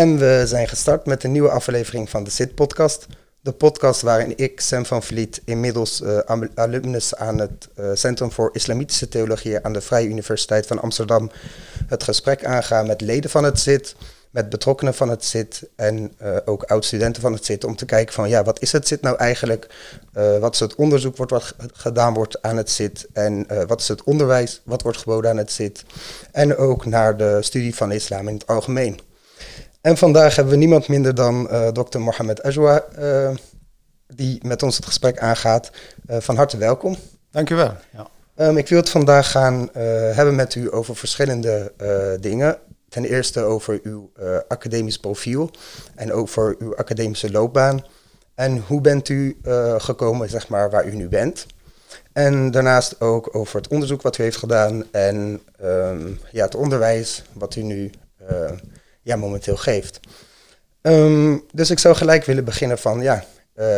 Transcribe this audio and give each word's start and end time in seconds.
En 0.00 0.18
we 0.18 0.42
zijn 0.46 0.68
gestart 0.68 1.06
met 1.06 1.24
een 1.24 1.32
nieuwe 1.32 1.50
aflevering 1.50 2.10
van 2.10 2.24
de 2.24 2.30
SIT-podcast. 2.30 3.06
De 3.40 3.52
podcast 3.52 4.02
waarin 4.02 4.32
ik, 4.36 4.60
Sam 4.60 4.86
van 4.86 5.02
Vliet, 5.02 5.42
inmiddels 5.44 6.00
uh, 6.00 6.18
alumnus 6.54 7.14
aan 7.14 7.38
het 7.38 7.68
uh, 7.78 7.90
Centrum 7.94 8.32
voor 8.32 8.50
Islamitische 8.52 9.08
Theologie 9.08 9.64
aan 9.64 9.72
de 9.72 9.80
Vrije 9.80 10.08
Universiteit 10.08 10.66
van 10.66 10.80
Amsterdam, 10.82 11.30
het 11.86 12.02
gesprek 12.02 12.44
aanga 12.44 12.82
met 12.82 13.00
leden 13.00 13.30
van 13.30 13.44
het 13.44 13.58
SIT, 13.58 13.94
met 14.30 14.48
betrokkenen 14.48 14.94
van 14.94 15.08
het 15.08 15.24
ZIT 15.24 15.68
en 15.76 16.12
uh, 16.22 16.36
ook 16.44 16.62
oud-studenten 16.62 17.22
van 17.22 17.32
het 17.32 17.44
ZIT 17.44 17.64
om 17.64 17.76
te 17.76 17.84
kijken 17.84 18.14
van 18.14 18.28
ja, 18.28 18.44
wat 18.44 18.62
is 18.62 18.72
het 18.72 18.88
ZIT 18.88 19.00
nou 19.00 19.16
eigenlijk? 19.16 19.66
Wat 20.40 20.54
is 20.54 20.60
het 20.60 20.74
onderzoek 20.74 21.16
wordt 21.16 21.32
wat 21.32 21.54
gedaan 21.72 22.14
wordt 22.14 22.42
aan 22.42 22.56
het 22.56 22.70
ZIT 22.70 23.06
en 23.12 23.46
wat 23.66 23.80
is 23.80 23.88
het 23.88 24.04
onderwijs 24.04 24.60
wat 24.64 24.82
wordt 24.82 24.98
geboden 24.98 25.30
aan 25.30 25.36
het 25.36 25.52
ZIT? 25.52 25.84
En 26.32 26.56
ook 26.56 26.86
naar 26.86 27.16
de 27.16 27.38
studie 27.40 27.74
van 27.74 27.92
islam 27.92 28.28
in 28.28 28.34
het 28.34 28.46
algemeen. 28.46 29.00
En 29.80 29.96
vandaag 29.96 30.36
hebben 30.36 30.52
we 30.52 30.58
niemand 30.58 30.88
minder 30.88 31.14
dan 31.14 31.48
Dr. 31.72 31.98
Mohamed 31.98 32.42
Ajwa, 32.42 32.84
die 34.06 34.38
met 34.46 34.62
ons 34.62 34.76
het 34.76 34.86
gesprek 34.86 35.18
aangaat. 35.18 35.70
van 36.06 36.36
harte 36.36 36.56
welkom. 36.56 36.96
Dank 37.30 37.50
u 37.50 37.54
wel. 37.54 37.74
Ja. 37.92 38.06
Um, 38.46 38.56
ik 38.56 38.68
wil 38.68 38.78
het 38.78 38.90
vandaag 38.90 39.30
gaan 39.30 39.68
hebben 40.14 40.34
met 40.34 40.54
u 40.54 40.74
over 40.74 40.96
verschillende 40.96 41.72
dingen 42.20 42.58
ten 42.90 43.04
eerste 43.04 43.40
over 43.40 43.80
uw 43.82 44.10
uh, 44.20 44.36
academisch 44.48 44.98
profiel 44.98 45.50
en 45.94 46.12
over 46.12 46.54
uw 46.58 46.76
academische 46.76 47.30
loopbaan. 47.30 47.84
En 48.34 48.58
hoe 48.66 48.80
bent 48.80 49.08
u 49.08 49.38
uh, 49.42 49.74
gekomen, 49.78 50.28
zeg 50.28 50.48
maar, 50.48 50.70
waar 50.70 50.86
u 50.86 50.94
nu 50.94 51.08
bent? 51.08 51.46
En 52.12 52.50
daarnaast 52.50 53.00
ook 53.00 53.34
over 53.34 53.56
het 53.56 53.68
onderzoek 53.68 54.02
wat 54.02 54.18
u 54.18 54.22
heeft 54.22 54.36
gedaan 54.36 54.84
en 54.92 55.40
um, 55.62 56.20
ja, 56.30 56.44
het 56.44 56.54
onderwijs 56.54 57.22
wat 57.32 57.56
u 57.56 57.62
nu 57.62 57.90
uh, 58.30 58.50
ja, 59.02 59.16
momenteel 59.16 59.56
geeft. 59.56 60.00
Um, 60.82 61.44
dus 61.52 61.70
ik 61.70 61.78
zou 61.78 61.96
gelijk 61.96 62.24
willen 62.24 62.44
beginnen 62.44 62.78
van, 62.78 63.00
ja, 63.00 63.24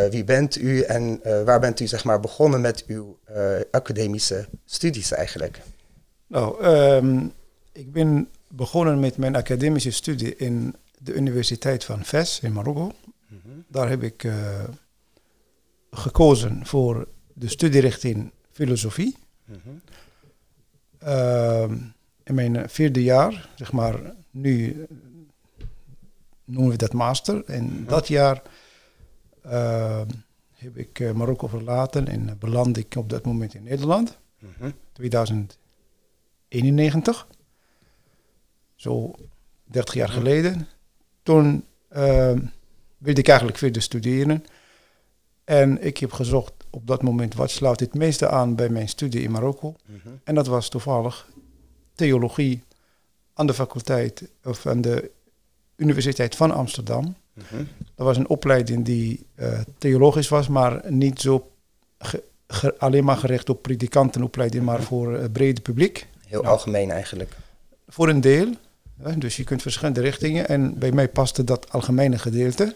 wie 0.09 0.23
bent 0.23 0.55
u 0.55 0.81
en 0.81 1.21
waar 1.45 1.59
bent 1.59 1.79
u 1.79 1.87
zeg 1.87 2.03
maar, 2.03 2.19
begonnen 2.19 2.61
met 2.61 2.83
uw 2.87 3.19
academische 3.71 4.47
studies 4.65 5.11
eigenlijk? 5.11 5.61
Nou, 6.27 6.65
um, 6.65 7.33
ik 7.71 7.91
ben 7.91 8.29
begonnen 8.47 8.99
met 8.99 9.17
mijn 9.17 9.35
academische 9.35 9.91
studie 9.91 10.35
in 10.35 10.75
de 10.97 11.13
Universiteit 11.13 11.83
van 11.83 12.05
Fes 12.05 12.39
in 12.39 12.53
Marokko. 12.53 12.91
Mm 13.27 13.39
-hmm. 13.43 13.65
Daar 13.67 13.89
heb 13.89 14.03
ik 14.03 14.27
gekozen 15.91 16.65
voor 16.65 17.07
de 17.33 17.47
studierichting 17.47 18.31
filosofie. 18.51 19.17
Mm 19.45 19.55
-hmm. 19.63 19.81
uh, 21.03 21.77
in 22.23 22.35
mijn 22.35 22.69
vierde 22.69 23.03
jaar, 23.03 23.49
zeg 23.55 23.71
maar, 23.71 24.13
nu 24.31 24.85
noemen 26.45 26.71
we 26.71 26.77
dat 26.77 26.93
master. 26.93 27.43
En 27.45 27.63
mm 27.63 27.69
-hmm. 27.69 27.85
dat 27.85 28.07
jaar 28.07 28.41
uh, 29.45 30.01
heb 30.51 30.77
ik 30.77 31.13
Marokko 31.13 31.47
verlaten 31.47 32.07
en 32.07 32.37
beland 32.39 32.77
ik 32.77 32.95
op 32.95 33.09
dat 33.09 33.25
moment 33.25 33.53
in 33.53 33.63
Nederland. 33.63 34.17
2091 34.91 37.27
zo 38.75 39.11
30 39.63 39.93
jaar 39.93 40.09
geleden. 40.09 40.67
Toen 41.23 41.65
uh, 41.95 42.31
wilde 42.97 43.19
ik 43.19 43.27
eigenlijk 43.27 43.57
verder 43.57 43.81
studeren. 43.81 44.45
En 45.43 45.85
ik 45.85 45.97
heb 45.97 46.11
gezocht 46.11 46.53
op 46.69 46.87
dat 46.87 47.01
moment 47.01 47.33
wat 47.33 47.51
sluit 47.51 47.79
het 47.79 47.93
meeste 47.93 48.29
aan 48.29 48.55
bij 48.55 48.69
mijn 48.69 48.89
studie 48.89 49.21
in 49.21 49.31
Marokko. 49.31 49.75
Mm 49.85 49.99
-hmm. 50.03 50.19
En 50.23 50.35
dat 50.35 50.47
was 50.47 50.69
toevallig 50.69 51.29
theologie 51.95 52.63
aan 53.33 53.47
de 53.47 53.53
faculteit 53.53 54.29
of 54.43 54.65
aan 54.65 54.81
de 54.81 55.11
Universiteit 55.83 56.35
van 56.35 56.51
Amsterdam. 56.51 57.15
-hmm. 57.33 57.67
Dat 57.95 58.05
was 58.05 58.17
een 58.17 58.29
opleiding 58.29 58.85
die 58.85 59.25
uh, 59.35 59.59
theologisch 59.77 60.29
was, 60.29 60.47
maar 60.47 60.81
niet 60.91 61.19
zo 61.19 61.51
ge, 61.97 62.23
ge, 62.47 62.79
alleen 62.79 63.03
maar 63.03 63.17
gericht 63.17 63.49
op 63.49 63.61
predikantenopleiding, 63.61 64.63
maar 64.63 64.81
voor 64.81 65.13
het 65.13 65.21
uh, 65.21 65.31
brede 65.31 65.61
publiek. 65.61 66.07
Heel 66.27 66.41
nou, 66.41 66.53
algemeen 66.53 66.91
eigenlijk. 66.91 67.35
Voor 67.87 68.09
een 68.09 68.21
deel. 68.21 68.47
Dus 69.17 69.35
je 69.35 69.43
kunt 69.43 69.61
verschillende 69.61 70.01
richtingen. 70.01 70.47
En 70.47 70.79
bij 70.79 70.91
mij 70.91 71.09
paste 71.09 71.43
dat 71.43 71.71
algemene 71.71 72.17
gedeelte. 72.17 72.75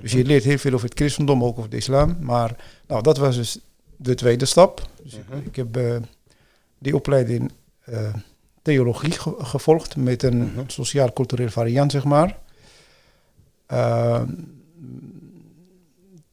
Dus 0.00 0.12
je 0.12 0.24
leert 0.24 0.44
heel 0.44 0.58
veel 0.58 0.72
over 0.72 0.88
het 0.88 0.98
christendom, 0.98 1.44
ook 1.44 1.58
over 1.58 1.70
de 1.70 1.76
islam. 1.76 2.16
Maar 2.20 2.56
nou, 2.86 3.02
dat 3.02 3.16
was 3.16 3.36
dus 3.36 3.58
de 3.96 4.14
tweede 4.14 4.44
stap. 4.44 4.88
Dus 5.02 5.18
ik 5.44 5.56
heb 5.56 5.76
uh, 5.76 5.96
die 6.78 6.94
opleiding 6.94 7.52
uh, 7.88 8.14
theologie 8.62 9.10
ge 9.10 9.34
gevolgd 9.38 9.96
met 9.96 10.22
een 10.22 10.50
-huh. 10.54 10.64
sociaal-cultureel 10.66 11.48
variant, 11.48 11.90
zeg 11.92 12.04
maar. 12.04 12.38
Uh, 13.72 14.22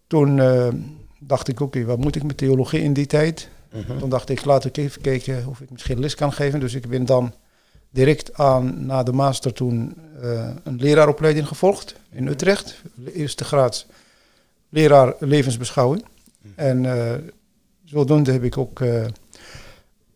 toen 0.07 0.35
dacht 1.19 1.47
ik, 1.47 1.59
oké, 1.59 1.63
okay, 1.63 1.85
wat 1.85 1.97
moet 1.97 2.15
ik 2.15 2.23
met 2.23 2.37
theologie 2.37 2.81
in 2.81 2.93
die 2.93 3.05
tijd? 3.05 3.49
-huh. 3.69 3.97
Toen 3.97 4.09
dacht 4.09 4.29
ik, 4.29 4.45
laat 4.45 4.65
ik 4.65 4.77
even 4.77 5.01
kijken 5.01 5.47
of 5.47 5.61
ik 5.61 5.69
misschien 5.71 5.99
les 5.99 6.15
kan 6.15 6.33
geven. 6.33 6.59
Dus 6.59 6.73
ik 6.73 6.87
ben 6.87 7.05
dan 7.05 7.33
direct 7.89 8.33
aan 8.33 8.85
na 8.85 9.03
de 9.03 9.11
master 9.11 9.53
toen 9.53 9.97
uh, 10.23 10.49
een 10.63 10.75
leraaropleiding 10.75 11.47
gevolgd 11.47 11.95
in 12.11 12.27
Utrecht. 12.27 12.81
Eerste 13.13 13.43
graad 13.43 13.85
leraar 14.69 15.13
levensbeschouwing. 15.19 16.05
En 16.55 16.83
uh, 16.83 17.13
zodoende 17.83 18.31
heb 18.31 18.43
ik 18.43 18.57
ook 18.57 18.81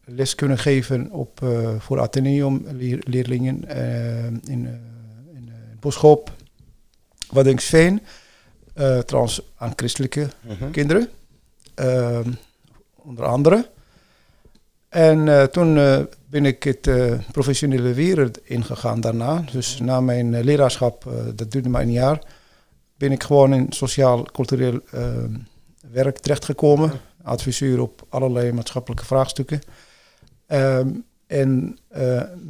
les 0.05 0.35
kunnen 0.35 0.57
geven 0.57 1.11
op, 1.11 1.39
voor 1.79 1.99
Atheneum 1.99 2.65
leer, 2.71 3.03
leerlingen 3.07 3.67
in, 4.47 4.67
in 5.23 5.49
Boschop, 5.79 6.31
Waddingsveen. 7.29 8.01
trouwens 9.05 9.41
aan 9.55 9.73
christelijke 9.75 10.21
uh 10.21 10.59
-huh. 10.59 10.71
kinderen, 10.71 11.09
onder 12.95 13.25
andere. 13.25 13.71
En 14.93 15.27
uh, 15.27 15.43
toen 15.43 15.77
uh, 15.77 15.99
ben 16.29 16.45
ik 16.45 16.63
het 16.63 16.87
uh, 16.87 17.13
professionele 17.31 17.93
wereld 17.93 18.39
ingegaan 18.43 19.01
daarna. 19.01 19.43
Dus 19.51 19.79
na 19.79 20.01
mijn 20.01 20.43
leraarschap, 20.43 21.11
dat 21.35 21.51
duurde 21.51 21.69
maar 21.69 21.81
een 21.81 21.91
jaar, 21.91 22.21
ben 22.97 23.11
ik 23.11 23.23
gewoon 23.23 23.53
in 23.53 23.65
sociaal-cultureel 23.69 24.79
werk 25.91 26.17
terechtgekomen. 26.17 26.91
Adviseur 27.23 27.81
op 27.81 28.05
allerlei 28.09 28.51
maatschappelijke 28.51 29.05
vraagstukken. 29.05 29.61
Um, 30.53 31.03
en 31.27 31.77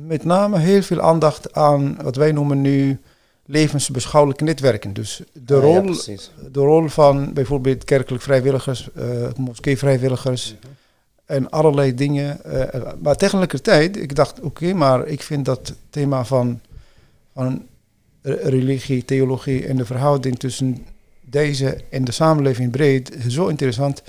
met 0.08 0.24
name 0.24 0.60
heel 0.60 0.82
veel 0.82 1.02
aandacht 1.02 1.54
aan 1.54 1.98
wat 2.02 2.16
wij 2.16 2.32
noemen 2.32 2.62
nu 2.62 3.00
levensbeschouwelijke 3.46 4.44
netwerken. 4.44 4.94
Dus 4.94 5.22
de, 5.34 5.60
rol, 5.60 5.84
ja, 5.84 6.16
de 6.52 6.60
rol 6.60 6.88
van 6.88 7.34
bijvoorbeeld 7.34 7.84
kerkelijk 7.84 8.24
vrijwilligers, 8.24 8.90
moskee-vrijwilligers. 9.38 10.52
Mm 10.52 10.58
-hmm 10.62 10.72
en 11.26 11.50
allerlei 11.50 11.94
dingen. 11.94 12.40
Uh, 12.46 12.64
maar 13.02 13.16
tegelijkertijd, 13.16 13.98
ik 13.98 14.16
dacht, 14.16 14.38
oké, 14.38 14.46
okay, 14.46 14.72
maar 14.72 15.08
ik 15.08 15.22
vind 15.22 15.46
dat 15.46 15.74
thema 15.90 16.26
van, 16.26 16.60
van 17.34 17.66
religie, 18.22 19.06
theologie 19.06 19.66
en 19.66 19.76
de 19.78 19.86
verhouding 19.86 20.40
tussen 20.40 20.86
deze 21.22 21.84
en 21.90 22.04
de 22.04 22.12
samenleving 22.12 22.72
breed 22.72 23.18
zo 23.28 23.48
interessant. 23.48 24.04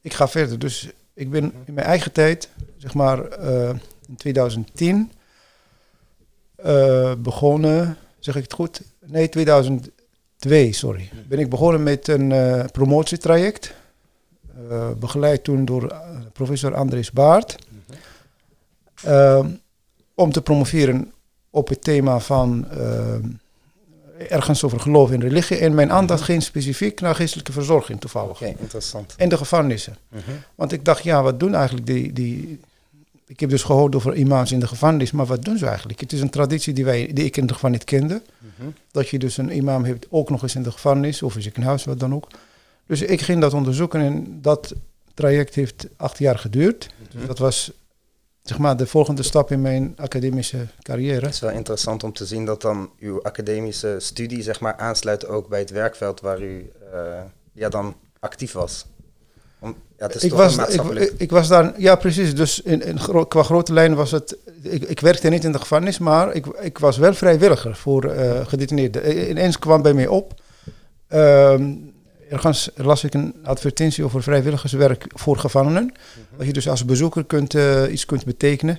Ik 0.00 0.12
ga 0.12 0.28
verder. 0.28 0.58
Dus 0.58 0.88
ik 1.14 1.30
ben 1.30 1.52
in 1.64 1.74
mijn 1.74 1.86
eigen 1.86 2.12
tijd, 2.12 2.48
zeg 2.76 2.94
maar 2.94 3.38
uh, 3.40 3.68
in 4.08 4.16
2010, 4.16 5.12
uh, 6.66 7.12
begonnen, 7.18 7.96
zeg 8.18 8.36
ik 8.36 8.42
het 8.42 8.52
goed? 8.52 8.80
Nee, 9.06 9.28
2002, 9.28 10.72
sorry. 10.72 11.10
Ben 11.28 11.38
ik 11.38 11.50
begonnen 11.50 11.82
met 11.82 12.08
een 12.08 12.32
promotietraject. 12.72 13.74
Uh, 14.70 14.90
begeleid 14.90 15.44
toen 15.44 15.64
door 15.64 15.94
professor 16.32 16.74
Andries 16.74 17.12
Baart. 17.12 17.56
-hmm. 17.68 19.12
uh, 19.12 19.46
om 20.14 20.32
te 20.32 20.42
promoveren 20.42 21.12
op 21.50 21.68
het 21.68 21.82
thema 21.82 22.18
van 22.18 22.66
ergens 24.18 24.64
over 24.64 24.80
geloof 24.80 25.10
in 25.10 25.20
religie. 25.20 25.56
En 25.56 25.74
mijn 25.74 25.92
aandacht 25.92 26.22
ging 26.22 26.42
specifiek 26.42 27.00
naar 27.00 27.14
geestelijke 27.14 27.52
verzorging 27.52 28.00
toevallig. 28.00 28.30
Oké, 28.30 28.44
okay, 28.44 28.56
interessant. 28.58 29.14
En 29.16 29.28
de 29.28 29.36
gevangenissen. 29.36 29.96
-hmm. 30.08 30.20
Want 30.54 30.72
ik 30.72 30.84
dacht, 30.84 31.02
ja, 31.02 31.22
wat 31.22 31.40
doen 31.40 31.54
eigenlijk 31.54 31.86
die, 31.86 32.12
die... 32.12 32.60
Ik 33.26 33.40
heb 33.40 33.50
dus 33.50 33.62
gehoord 33.62 33.94
over 33.94 34.14
imams 34.14 34.52
in 34.52 34.60
de 34.60 34.66
gevangenis, 34.66 35.10
maar 35.10 35.26
wat 35.26 35.44
doen 35.44 35.58
ze 35.58 35.66
eigenlijk? 35.66 36.00
Het 36.00 36.12
is 36.12 36.20
een 36.20 36.30
traditie 36.30 36.72
die, 36.72 36.84
wij, 36.84 37.10
die 37.12 37.24
ik 37.24 37.36
in 37.36 37.46
de 37.46 37.52
gevangenis 37.52 37.84
kende. 37.84 38.22
Dat 38.90 39.08
je 39.08 39.18
dus 39.18 39.36
een 39.36 39.56
imam 39.56 39.84
hebt, 39.84 40.06
ook 40.10 40.30
nog 40.30 40.42
eens 40.42 40.54
in 40.54 40.62
de 40.62 40.70
gevangenis, 40.70 41.22
of 41.22 41.36
in 41.36 41.42
ziekenhuis, 41.42 41.84
wat 41.84 42.00
dan 42.00 42.14
ook. 42.14 42.28
Dus 42.86 43.02
ik 43.02 43.20
ging 43.20 43.40
dat 43.40 43.54
onderzoeken 43.54 44.00
en 44.00 44.38
dat 44.42 44.74
traject 45.14 45.54
heeft 45.54 45.86
acht 45.96 46.18
jaar 46.18 46.38
geduurd. 46.38 46.90
Dus 47.12 47.26
dat 47.26 47.38
was 47.38 47.72
zeg 48.44 48.58
maar 48.58 48.76
de 48.76 48.86
volgende 48.86 49.22
stap 49.22 49.50
in 49.50 49.60
mijn 49.60 49.92
academische 49.96 50.66
carrière. 50.82 51.24
Het 51.24 51.34
is 51.34 51.40
wel 51.40 51.50
interessant 51.50 52.04
om 52.04 52.12
te 52.12 52.26
zien 52.26 52.44
dat 52.44 52.60
dan 52.62 52.90
uw 52.98 53.22
academische 53.22 53.96
studie 53.98 54.42
zeg 54.42 54.60
maar 54.60 54.76
aansluit 54.76 55.26
ook 55.26 55.48
bij 55.48 55.58
het 55.58 55.70
werkveld 55.70 56.20
waar 56.20 56.42
u 56.42 56.70
uh, 56.94 57.20
ja, 57.52 57.68
dan 57.68 57.94
actief 58.20 58.52
was. 58.52 58.86
Om, 59.58 59.76
Ja, 59.98 60.06
het 60.06 60.14
is 60.14 60.22
ik 60.24 60.30
toch 60.30 60.38
was, 60.38 60.56
maatschappelijk... 60.56 61.10
ik, 61.10 61.20
ik 61.20 61.30
was 61.30 61.48
daar, 61.48 61.80
ja 61.80 61.96
precies, 61.96 62.34
dus 62.34 62.60
in, 62.60 62.82
in, 62.82 62.98
gro- 63.00 63.26
qua 63.26 63.42
grote 63.42 63.72
lijnen 63.72 63.96
was 63.96 64.10
het, 64.10 64.36
ik, 64.62 64.82
ik 64.82 65.00
werkte 65.00 65.28
niet 65.28 65.44
in 65.44 65.52
de 65.52 65.58
gevangenis, 65.58 65.98
maar 65.98 66.34
ik, 66.34 66.46
ik 66.46 66.78
was 66.78 66.96
wel 66.96 67.14
vrijwilliger 67.14 67.76
voor 67.76 68.04
eh 68.04 68.46
gedetineerden. 68.46 69.30
Ineens 69.30 69.58
kwam 69.58 69.82
bij 69.82 69.94
mij 69.94 70.06
op, 70.06 70.40
ehm, 71.08 71.72
ergens 72.28 72.70
las 72.74 73.04
ik 73.04 73.14
een 73.14 73.34
advertentie 73.42 74.04
over 74.04 74.22
vrijwilligerswerk 74.22 75.06
voor 75.08 75.36
gevangenen, 75.36 75.92
dat 76.36 76.46
je 76.46 76.52
dus 76.52 76.68
als 76.68 76.84
bezoeker 76.84 77.24
kunt, 77.24 77.54
eh, 77.54 77.92
iets 77.92 78.06
kunt 78.06 78.24
betekenen. 78.24 78.78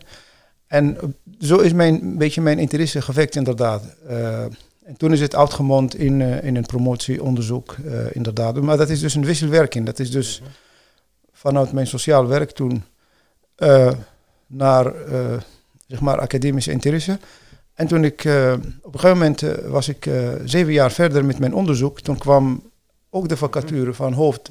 En 0.67 0.97
eh, 1.01 1.03
zo 1.39 1.57
is 1.57 1.73
mijn, 1.73 2.01
een 2.01 2.17
beetje 2.17 2.41
mijn 2.41 2.59
interesse 2.59 3.01
gewekt 3.01 3.35
inderdaad. 3.35 3.95
Eh, 4.07 4.41
en 4.83 4.97
toen 4.97 5.11
is 5.11 5.21
het 5.21 5.35
uitgemond 5.35 5.95
in, 5.95 6.21
in 6.21 6.55
een 6.55 6.65
promotieonderzoek, 6.65 7.75
inderdaad. 8.11 8.61
Maar 8.61 8.77
dat 8.77 8.89
is 8.89 8.99
dus 8.99 9.15
een 9.15 9.25
wisselwerking. 9.25 9.85
Dat 9.85 9.99
is 9.99 10.11
dus 10.11 10.41
vanuit 11.31 11.71
mijn 11.71 11.87
sociaal 11.87 12.27
werk 12.27 12.51
toen 12.51 12.83
naar 14.47 14.93
zeg 15.87 15.99
maar 15.99 16.19
academische 16.19 16.71
interesse. 16.71 17.19
En 17.73 17.87
toen 17.87 18.03
ik 18.03 18.19
op 18.81 18.93
een 18.93 18.99
gegeven 18.99 19.17
moment 19.17 19.41
was 19.67 19.89
ik 19.89 20.09
zeven 20.43 20.73
jaar 20.73 20.91
verder 20.91 21.25
met 21.25 21.39
mijn 21.39 21.53
onderzoek. 21.53 22.01
Toen 22.01 22.17
kwam 22.17 22.71
ook 23.15 23.29
de 23.29 23.37
vacature 23.37 23.93
van 23.93 24.13
hoofd 24.13 24.49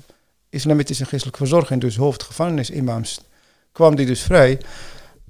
islamitische 0.49 1.03
en 1.03 1.09
geestelijke 1.09 1.39
verzorging, 1.39 1.81
dus 1.81 1.97
hoofd 1.97 2.23
gevangenisimams, 2.23 3.21
kwam 3.73 3.95
die 3.97 4.07
dus 4.07 4.23
vrij. 4.23 4.61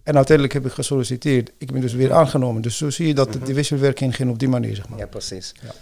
En 0.02 0.16
uiteindelijk 0.16 0.54
heb 0.56 0.66
ik 0.66 0.72
gesolliciteerd. 0.72 1.50
Ik 1.58 1.72
ben 1.72 1.80
dus 1.80 1.92
weer 1.92 2.12
aangenomen. 2.12 2.62
Dus 2.62 2.76
zo 2.76 2.90
zie 2.90 3.06
je 3.06 3.14
dat 3.14 3.34
Mhm. 3.34 3.44
de 3.44 3.54
wisselwerking 3.54 4.16
ging 4.16 4.30
op 4.30 4.38
die 4.38 4.48
manier, 4.48 4.74
zeg 4.76 4.88
maar. 4.88 4.98
Ja, 4.98 5.06
precies. 5.06 5.54
Ja. 5.62 5.72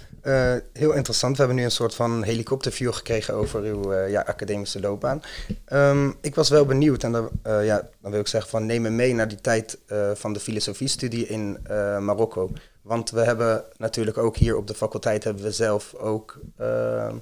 Eh, 0.55 0.61
heel 0.73 0.93
interessant. 0.93 1.33
We 1.33 1.39
hebben 1.39 1.57
nu 1.57 1.65
een 1.65 1.71
soort 1.71 1.95
van 1.95 2.23
helikopterview 2.23 2.93
gekregen 2.93 3.35
over 3.35 3.63
uw 3.63 3.93
eh, 3.93 4.11
ja, 4.11 4.21
academische 4.21 4.81
loopbaan. 4.81 5.23
Ehm, 5.65 6.11
ik 6.21 6.35
was 6.35 6.49
wel 6.49 6.65
benieuwd 6.65 7.03
en 7.03 7.13
dan, 7.13 7.31
eh, 7.43 7.65
ja, 7.65 7.89
dan 8.01 8.11
wil 8.11 8.21
ik 8.21 8.27
zeggen 8.27 8.51
van 8.51 8.67
neem 8.67 8.83
me 8.83 8.91
mee 8.91 9.15
naar 9.15 9.29
die 9.29 9.41
tijd 9.41 9.79
van 10.15 10.33
de 10.33 10.41
filosofiestudie 10.41 11.27
in 11.27 11.59
Marokko. 12.01 12.51
Want 12.83 13.11
we 13.11 13.21
hebben 13.21 13.65
natuurlijk 13.77 14.19
ook 14.19 14.37
hier 14.37 14.57
op 14.57 14.67
de 14.67 14.75
faculteit 14.75 15.25
hebben 15.25 15.43
we 15.43 15.53
zelf 15.53 15.95
ook 15.95 16.41
eh, 16.57 17.13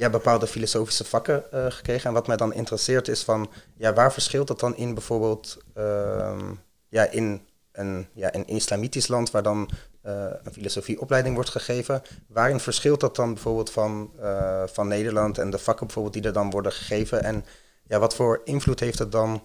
ja, 0.00 0.10
bepaalde 0.10 0.46
filosofische 0.46 1.04
vakken 1.04 1.52
eh, 1.52 1.66
gekregen. 1.68 2.08
En 2.08 2.12
wat 2.14 2.26
mij 2.26 2.36
dan 2.36 2.52
interesseert 2.52 3.08
is 3.08 3.22
van 3.22 3.50
ja, 3.76 3.92
waar 3.92 4.12
verschilt 4.12 4.46
dat 4.46 4.60
dan 4.60 4.76
in 4.76 4.94
bijvoorbeeld 4.94 5.58
ehm, 5.74 6.52
ja, 6.88 7.10
in 7.10 7.46
een, 7.72 8.06
ja, 8.12 8.34
een 8.34 8.46
islamitisch 8.46 9.08
land 9.08 9.30
waar 9.30 9.42
dan 9.42 9.70
eh, 10.02 10.24
een 10.42 10.52
filosofieopleiding 10.52 11.34
wordt 11.34 11.50
gegeven. 11.50 12.02
Waarin 12.26 12.60
verschilt 12.60 13.00
dat 13.00 13.16
dan 13.16 13.34
bijvoorbeeld 13.34 13.70
van, 13.70 14.10
eh, 14.20 14.62
van 14.66 14.88
Nederland 14.88 15.38
en 15.38 15.50
de 15.50 15.58
vakken 15.58 15.86
bijvoorbeeld 15.86 16.14
die 16.14 16.24
er 16.24 16.32
dan 16.32 16.50
worden 16.50 16.72
gegeven? 16.72 17.22
En 17.22 17.44
ja, 17.86 17.98
wat 17.98 18.14
voor 18.14 18.40
invloed 18.44 18.80
heeft 18.80 18.98
het 18.98 19.12
dan 19.12 19.42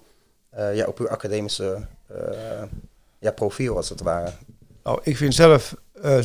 ja, 0.73 0.85
op 0.85 0.99
uw 0.99 1.09
academische 1.09 1.87
ja, 3.19 3.31
profiel 3.31 3.75
als 3.75 3.89
het 3.89 4.01
ware? 4.01 4.31
Nou, 4.83 4.99
ik 5.03 5.17
vind 5.17 5.33
zelf 5.33 5.75
eh, 6.01 6.19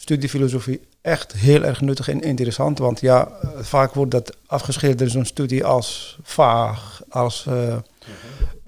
studiefilosofie 0.00 0.80
echt 1.00 1.32
heel 1.32 1.64
erg 1.64 1.80
nuttig 1.80 2.08
en 2.08 2.20
interessant. 2.20 2.78
Want 2.78 3.00
ja, 3.00 3.28
eh, 3.28 3.48
vaak 3.60 3.94
wordt 3.94 4.10
dat 4.10 4.36
afgeschilderd 4.46 5.10
zo'n 5.10 5.24
studie 5.24 5.64
als 5.64 6.18
vaag, 6.22 7.02
als 7.08 7.46
eh, 7.46 7.76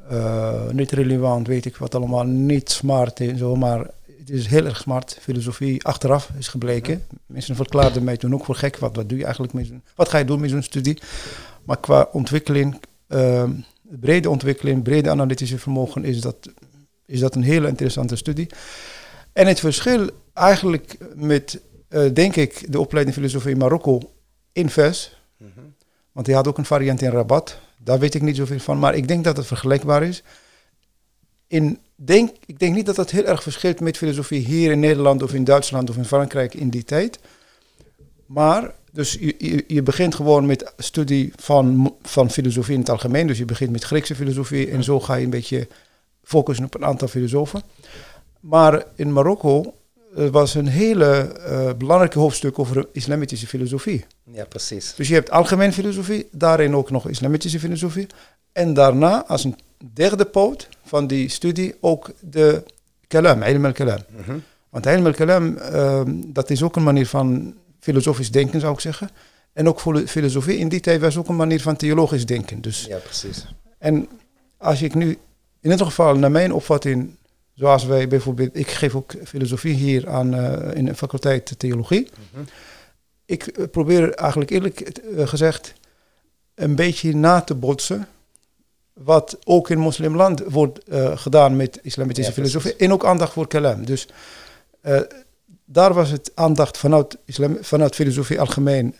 eh, 0.08 0.68
niet 0.70 0.90
relevant, 0.90 1.46
weet 1.46 1.64
ik 1.64 1.76
wat 1.76 1.94
allemaal, 1.94 2.24
niet 2.24 2.70
smart 2.70 3.20
en 3.20 3.38
zo. 3.38 3.56
Maar 3.56 3.78
het 4.18 4.30
is 4.30 4.46
heel 4.46 4.64
erg 4.64 4.80
smart. 4.80 5.18
Filosofie 5.20 5.84
achteraf 5.84 6.30
is 6.38 6.48
gebleken. 6.48 7.04
Mensen 7.26 7.56
verklaarden 7.56 8.04
mij 8.04 8.16
toen 8.16 8.34
ook 8.34 8.44
voor 8.44 8.54
gek. 8.54 8.78
Wat, 8.78 8.96
wat 8.96 9.08
doe 9.08 9.18
je 9.18 9.24
eigenlijk 9.24 9.54
met 9.54 9.66
zo'n, 9.66 9.82
wat 9.94 10.08
ga 10.08 10.18
je 10.18 10.24
doen 10.24 10.40
met 10.40 10.50
zo'n 10.50 10.62
studie? 10.62 10.98
Maar 11.64 11.80
qua 11.80 12.08
ontwikkeling, 12.12 12.80
eh, 13.06 13.44
brede 13.82 14.30
ontwikkeling, 14.30 14.82
brede 14.82 15.10
analytische 15.10 15.58
vermogen, 15.58 16.04
is 16.04 16.20
dat, 16.20 16.36
is 17.06 17.20
dat 17.20 17.34
een 17.34 17.42
hele 17.42 17.68
interessante 17.68 18.16
studie. 18.16 18.46
En 19.32 19.46
het 19.46 19.60
verschil 19.60 20.10
eigenlijk 20.34 20.96
met, 21.14 21.60
eh, 21.88 22.12
denk 22.12 22.36
ik, 22.36 22.72
de 22.72 22.80
opleiding 22.80 23.16
filosofie 23.16 23.50
in 23.50 23.58
Marokko 23.58 24.00
in 24.52 24.70
VES, 24.70 25.16
want 26.12 26.26
die 26.26 26.34
had 26.34 26.48
ook 26.48 26.58
een 26.58 26.64
variant 26.64 27.02
in 27.02 27.10
Rabat, 27.10 27.58
daar 27.78 27.98
weet 27.98 28.14
ik 28.14 28.22
niet 28.22 28.36
zoveel 28.36 28.58
van, 28.58 28.78
maar 28.78 28.94
ik 28.94 29.08
denk 29.08 29.24
dat 29.24 29.36
het 29.36 29.46
vergelijkbaar 29.46 30.02
is. 30.02 30.22
In, 31.46 31.78
denk, 31.94 32.36
ik 32.46 32.58
denk 32.58 32.74
niet 32.74 32.86
dat 32.86 32.96
dat 32.96 33.10
heel 33.10 33.24
erg 33.24 33.42
verschilt 33.42 33.80
met 33.80 33.96
filosofie 33.96 34.46
hier 34.46 34.70
in 34.70 34.80
Nederland 34.80 35.22
of 35.22 35.34
in 35.34 35.44
Duitsland 35.44 35.90
of 35.90 35.96
in 35.96 36.04
Frankrijk 36.04 36.54
in 36.54 36.68
die 36.68 36.84
tijd. 36.84 37.18
Maar, 38.26 38.74
dus 38.92 39.12
je, 39.12 39.34
je, 39.38 39.64
je 39.66 39.82
begint 39.82 40.14
gewoon 40.14 40.46
met 40.46 40.72
studie 40.76 41.32
van, 41.36 41.94
van 42.02 42.30
filosofie 42.30 42.74
in 42.74 42.80
het 42.80 42.90
algemeen. 42.90 43.26
Dus 43.26 43.38
je 43.38 43.44
begint 43.44 43.70
met 43.70 43.84
Griekse 43.84 44.14
filosofie 44.14 44.70
en 44.70 44.84
zo 44.84 45.00
ga 45.00 45.14
je 45.14 45.24
een 45.24 45.30
beetje 45.30 45.68
focussen 46.22 46.64
op 46.64 46.74
een 46.74 46.84
aantal 46.84 47.08
filosofen. 47.08 47.62
Maar 48.40 48.84
in 48.94 49.12
Marokko 49.12 49.74
eh, 50.16 50.28
was 50.28 50.54
een 50.54 50.66
hele 50.66 51.06
eh, 51.06 51.70
belangrijke 51.78 52.18
hoofdstuk 52.18 52.58
over 52.58 52.86
islamitische 52.92 53.46
filosofie. 53.46 54.04
Ja, 54.32 54.44
precies. 54.44 54.94
Dus 54.94 55.08
je 55.08 55.14
hebt 55.14 55.30
algemeen 55.30 55.72
filosofie, 55.72 56.28
daarin 56.32 56.74
ook 56.76 56.90
nog 56.90 57.08
islamitische 57.08 57.58
filosofie. 57.58 58.06
En 58.52 58.74
daarna, 58.74 59.26
als 59.26 59.44
een 59.44 59.56
derde 59.92 60.24
poot 60.24 60.68
van 60.84 61.06
die 61.06 61.28
studie, 61.28 61.74
ook 61.80 62.10
de 62.20 62.62
kalam, 63.08 63.42
ilm 63.42 63.64
al-kalam. 63.64 63.98
Mhm. 64.08 64.38
Want 64.70 64.86
ilm 64.86 65.06
al-kalam, 65.06 65.56
ehm, 65.56 66.14
dat 66.26 66.50
is 66.50 66.62
ook 66.62 66.76
een 66.76 66.82
manier 66.82 67.06
van 67.06 67.54
filosofisch 67.80 68.30
denken, 68.30 68.60
zou 68.60 68.72
ik 68.72 68.80
zeggen. 68.80 69.10
En 69.52 69.68
ook 69.68 69.80
filosofie 70.06 70.58
in 70.58 70.68
die 70.68 70.80
tijd 70.80 71.00
was 71.00 71.16
ook 71.16 71.28
een 71.28 71.36
manier 71.36 71.60
van 71.60 71.76
theologisch 71.76 72.26
denken. 72.26 72.60
Dus 72.60 72.84
Ja, 72.88 72.96
precies. 72.98 73.46
en 73.78 74.08
als 74.56 74.82
ik 74.82 74.94
nu, 74.94 75.18
in 75.60 75.70
ieder 75.70 75.86
geval 75.86 76.14
naar 76.16 76.30
mijn 76.30 76.52
opvatting, 76.52 77.16
zoals 77.62 77.84
wij 77.84 78.08
bijvoorbeeld, 78.08 78.56
ik 78.56 78.68
geef 78.68 78.94
ook 78.94 79.14
filosofie 79.24 79.74
hier 79.74 80.08
aan 80.08 80.34
eh, 80.34 80.76
in 80.76 80.84
de 80.84 80.94
faculteit 80.94 81.58
theologie. 81.58 82.08
Mhm. 82.32 82.44
Ik 83.24 83.46
eh, 83.46 83.64
probeer 83.70 84.14
eigenlijk 84.14 84.50
eerlijk 84.50 84.80
eh, 84.80 85.26
gezegd 85.26 85.74
een 86.54 86.74
beetje 86.74 87.14
na 87.16 87.40
te 87.40 87.54
botsen 87.54 88.08
wat 88.92 89.38
ook 89.44 89.70
in 89.70 89.78
moslimland 89.78 90.42
wordt 90.48 90.80
gedaan 91.14 91.56
met 91.56 91.78
islamitische 91.82 92.30
Ja, 92.30 92.36
filosofie 92.36 92.76
en 92.76 92.92
ook 92.92 93.04
aandacht 93.04 93.32
voor 93.32 93.46
kalam. 93.46 93.86
Dus 93.86 94.08
daar 95.64 95.94
was 95.94 96.10
het 96.10 96.30
aandacht 96.34 96.78
vanuit, 96.78 97.18
islam, 97.24 97.58
vanuit 97.60 97.94
filosofie 97.94 98.40
algemeen, 98.40 98.96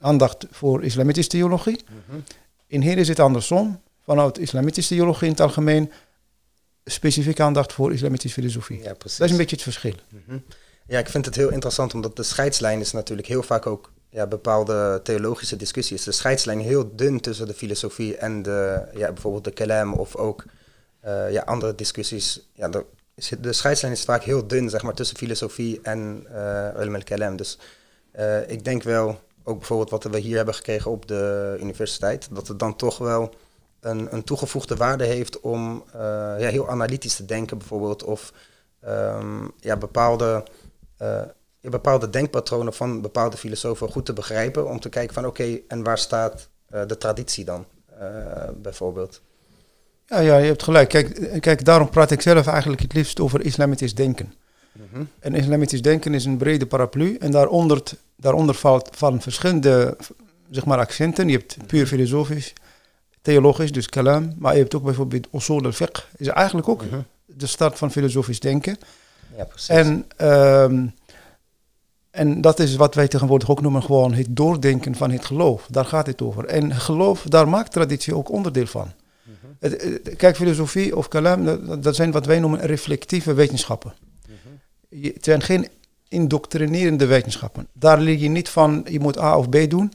aandacht 0.00 0.46
voor 0.50 0.84
islamitische 0.84 1.30
theologie. 1.30 1.84
Mhm. 1.84 2.20
In 2.66 2.80
hier 2.80 2.98
is 2.98 3.08
het 3.08 3.20
andersom. 3.20 3.80
Vanuit 4.04 4.38
islamitische 4.38 4.94
theologie 4.94 5.26
in 5.26 5.32
het 5.32 5.40
algemeen 5.40 5.90
specifiek 6.84 7.40
aandacht 7.40 7.72
voor 7.72 7.92
islamitische 7.92 8.40
filosofie. 8.40 8.82
Ja, 8.82 8.94
precies. 8.94 9.18
Dat 9.18 9.26
is 9.26 9.32
een 9.32 9.38
beetje 9.38 9.56
het 9.56 9.64
verschil. 9.64 9.94
Mhm. 10.08 10.38
Ja, 10.86 10.98
ik 10.98 11.08
vind 11.08 11.24
het 11.24 11.34
heel 11.34 11.50
interessant, 11.50 11.94
omdat 11.94 12.16
de 12.16 12.22
scheidslijn 12.22 12.80
is 12.80 12.92
natuurlijk 12.92 13.28
heel 13.28 13.42
vaak 13.42 13.66
ook 13.66 13.92
ja, 14.10 14.26
bepaalde 14.26 15.00
theologische 15.02 15.56
discussies. 15.56 16.02
De 16.02 16.12
scheidslijn 16.12 16.60
heel 16.60 16.96
dun 16.96 17.20
tussen 17.20 17.46
de 17.46 17.54
filosofie 17.54 18.16
en 18.16 18.42
de, 18.42 18.82
ja, 18.94 19.12
bijvoorbeeld 19.12 19.44
de 19.44 19.50
kalam 19.50 19.92
of 19.92 20.16
ook 20.16 20.44
eh, 21.00 21.32
ja, 21.32 21.42
andere 21.42 21.74
discussies. 21.74 22.48
Ja, 22.52 22.68
de, 22.68 22.84
de 23.40 23.52
scheidslijn 23.52 23.92
is 23.92 24.04
vaak 24.04 24.22
heel 24.22 24.46
dun, 24.46 24.70
zeg 24.70 24.82
maar, 24.82 24.94
tussen 24.94 25.16
filosofie 25.16 25.80
en 25.82 26.26
uh, 26.32 26.68
ilm 26.80 26.94
al-kalam. 26.94 27.36
Dus 27.36 27.58
eh, 28.10 28.50
ik 28.50 28.64
denk 28.64 28.82
wel, 28.82 29.20
ook 29.42 29.58
bijvoorbeeld 29.58 29.90
wat 29.90 30.04
we 30.04 30.18
hier 30.18 30.36
hebben 30.36 30.54
gekregen 30.54 30.90
op 30.90 31.08
de 31.08 31.56
universiteit, 31.60 32.28
dat 32.30 32.48
het 32.48 32.58
dan 32.58 32.76
toch 32.76 32.98
wel 32.98 33.34
een, 33.84 34.14
een 34.14 34.24
toegevoegde 34.24 34.76
waarde 34.76 35.04
heeft 35.04 35.40
om 35.40 35.84
eh, 35.92 36.00
ja, 36.38 36.48
heel 36.48 36.68
analytisch 36.68 37.16
te 37.16 37.24
denken 37.24 37.58
bijvoorbeeld, 37.58 38.04
of 38.04 38.32
ehm, 38.80 39.48
ja, 39.60 39.76
bepaalde, 39.76 40.44
eh, 40.96 41.22
ja, 41.60 41.70
bepaalde 41.70 42.10
denkpatronen 42.10 42.72
van 42.72 43.00
bepaalde 43.00 43.36
filosofen 43.36 43.90
goed 43.90 44.06
te 44.06 44.12
begrijpen, 44.12 44.68
om 44.68 44.80
te 44.80 44.88
kijken 44.88 45.14
van 45.14 45.26
oké, 45.26 45.58
en 45.68 45.82
waar 45.82 45.98
staat 45.98 46.48
eh, 46.68 46.86
de 46.86 46.98
traditie 46.98 47.44
dan 47.44 47.64
eh, 47.98 48.08
bijvoorbeeld? 48.62 49.20
Ja, 50.06 50.18
ja, 50.18 50.36
je 50.36 50.46
hebt 50.46 50.62
gelijk. 50.62 50.88
Kijk, 50.88 51.40
kijk, 51.40 51.64
daarom 51.64 51.90
praat 51.90 52.10
ik 52.10 52.20
zelf 52.20 52.46
eigenlijk 52.46 52.82
het 52.82 52.92
liefst 52.92 53.20
over 53.20 53.44
islamitisch 53.44 53.94
denken. 53.94 54.34
Mhm. 54.72 55.04
En 55.18 55.34
islamitisch 55.34 55.82
denken 55.82 56.14
is 56.14 56.24
een 56.24 56.36
brede 56.36 56.66
paraplu 56.66 57.16
en 57.16 57.30
daaronder, 57.30 57.82
daaronder 58.16 58.54
valt, 58.54 58.88
vallen 58.92 59.20
verschillende 59.20 59.96
zeg 60.50 60.64
maar, 60.64 60.78
accenten. 60.78 61.28
Je 61.28 61.36
hebt 61.36 61.56
puur 61.66 61.86
filosofisch, 61.86 62.52
theologisch, 63.24 63.72
dus 63.72 63.88
kalam, 63.88 64.32
maar 64.38 64.52
je 64.54 64.58
hebt 64.60 64.74
ook 64.74 64.82
bijvoorbeeld 64.82 65.26
usul 65.32 65.64
al-fiqh, 65.64 66.02
is 66.16 66.26
eigenlijk 66.28 66.68
ook 66.68 66.84
Mhm. 66.84 67.00
de 67.26 67.46
start 67.46 67.78
van 67.78 67.90
filosofisch 67.90 68.40
denken. 68.40 68.76
Ja, 69.36 69.44
precies. 69.44 69.68
En, 69.68 70.04
ehm, 70.16 70.86
en 72.10 72.40
dat 72.40 72.58
is 72.60 72.76
wat 72.76 72.94
wij 72.94 73.08
tegenwoordig 73.08 73.50
ook 73.50 73.60
noemen 73.60 73.82
gewoon 73.82 74.14
het 74.14 74.26
doordenken 74.30 74.94
van 74.94 75.10
het 75.10 75.24
geloof. 75.24 75.66
Daar 75.70 75.84
gaat 75.84 76.06
het 76.06 76.22
over. 76.22 76.44
En 76.44 76.74
geloof, 76.74 77.22
daar 77.22 77.48
maakt 77.48 77.72
traditie 77.72 78.14
ook 78.16 78.30
onderdeel 78.30 78.66
van. 78.66 78.92
Mhm. 79.22 79.72
Kijk, 80.16 80.36
filosofie 80.36 80.96
of 80.96 81.08
kalam, 81.08 81.44
dat, 81.44 81.82
dat 81.82 81.94
zijn 81.94 82.10
wat 82.12 82.26
wij 82.26 82.38
noemen 82.40 82.60
reflectieve 82.60 83.34
wetenschappen. 83.34 83.94
Je- 84.88 85.10
Het 85.14 85.24
zijn 85.24 85.42
geen 85.42 85.68
indoctrinerende 86.08 87.06
wetenschappen. 87.06 87.66
Daar 87.72 87.98
leer 88.00 88.18
je 88.18 88.28
niet 88.28 88.48
van, 88.48 88.86
je 88.90 89.00
moet 89.00 89.18
A 89.20 89.38
of 89.38 89.48
B 89.48 89.56
doen. 89.68 89.92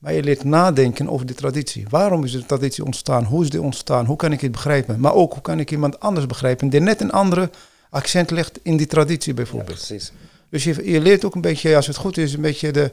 Maar 0.00 0.12
je 0.12 0.22
leert 0.22 0.44
nadenken 0.44 1.08
over 1.08 1.26
die 1.26 1.36
traditie. 1.36 1.86
Waarom 1.88 2.24
is 2.24 2.32
de 2.32 2.46
traditie 2.46 2.84
ontstaan? 2.84 3.24
Hoe 3.24 3.42
is 3.42 3.50
die 3.50 3.62
ontstaan? 3.62 4.06
Hoe 4.06 4.16
kan 4.16 4.32
ik 4.32 4.40
het 4.40 4.52
begrijpen? 4.52 5.00
Maar 5.00 5.14
ook 5.14 5.32
hoe 5.32 5.42
kan 5.42 5.58
ik 5.58 5.70
iemand 5.70 6.00
anders 6.00 6.26
begrijpen 6.26 6.68
die 6.68 6.80
net 6.80 7.00
een 7.00 7.12
andere 7.12 7.50
accent 7.90 8.30
legt 8.30 8.58
in 8.62 8.76
die 8.76 8.86
traditie 8.86 9.34
bijvoorbeeld. 9.34 9.78
Ja, 9.80 9.86
precies. 9.86 10.12
Dus 10.48 10.64
je, 10.64 10.90
je 10.90 11.00
leert 11.00 11.24
ook 11.24 11.34
een 11.34 11.40
beetje, 11.40 11.76
als 11.76 11.86
het 11.86 11.96
goed 11.96 12.16
is, 12.16 12.32
een 12.32 12.40
beetje, 12.40 12.70
de, 12.70 12.82
een 12.82 12.90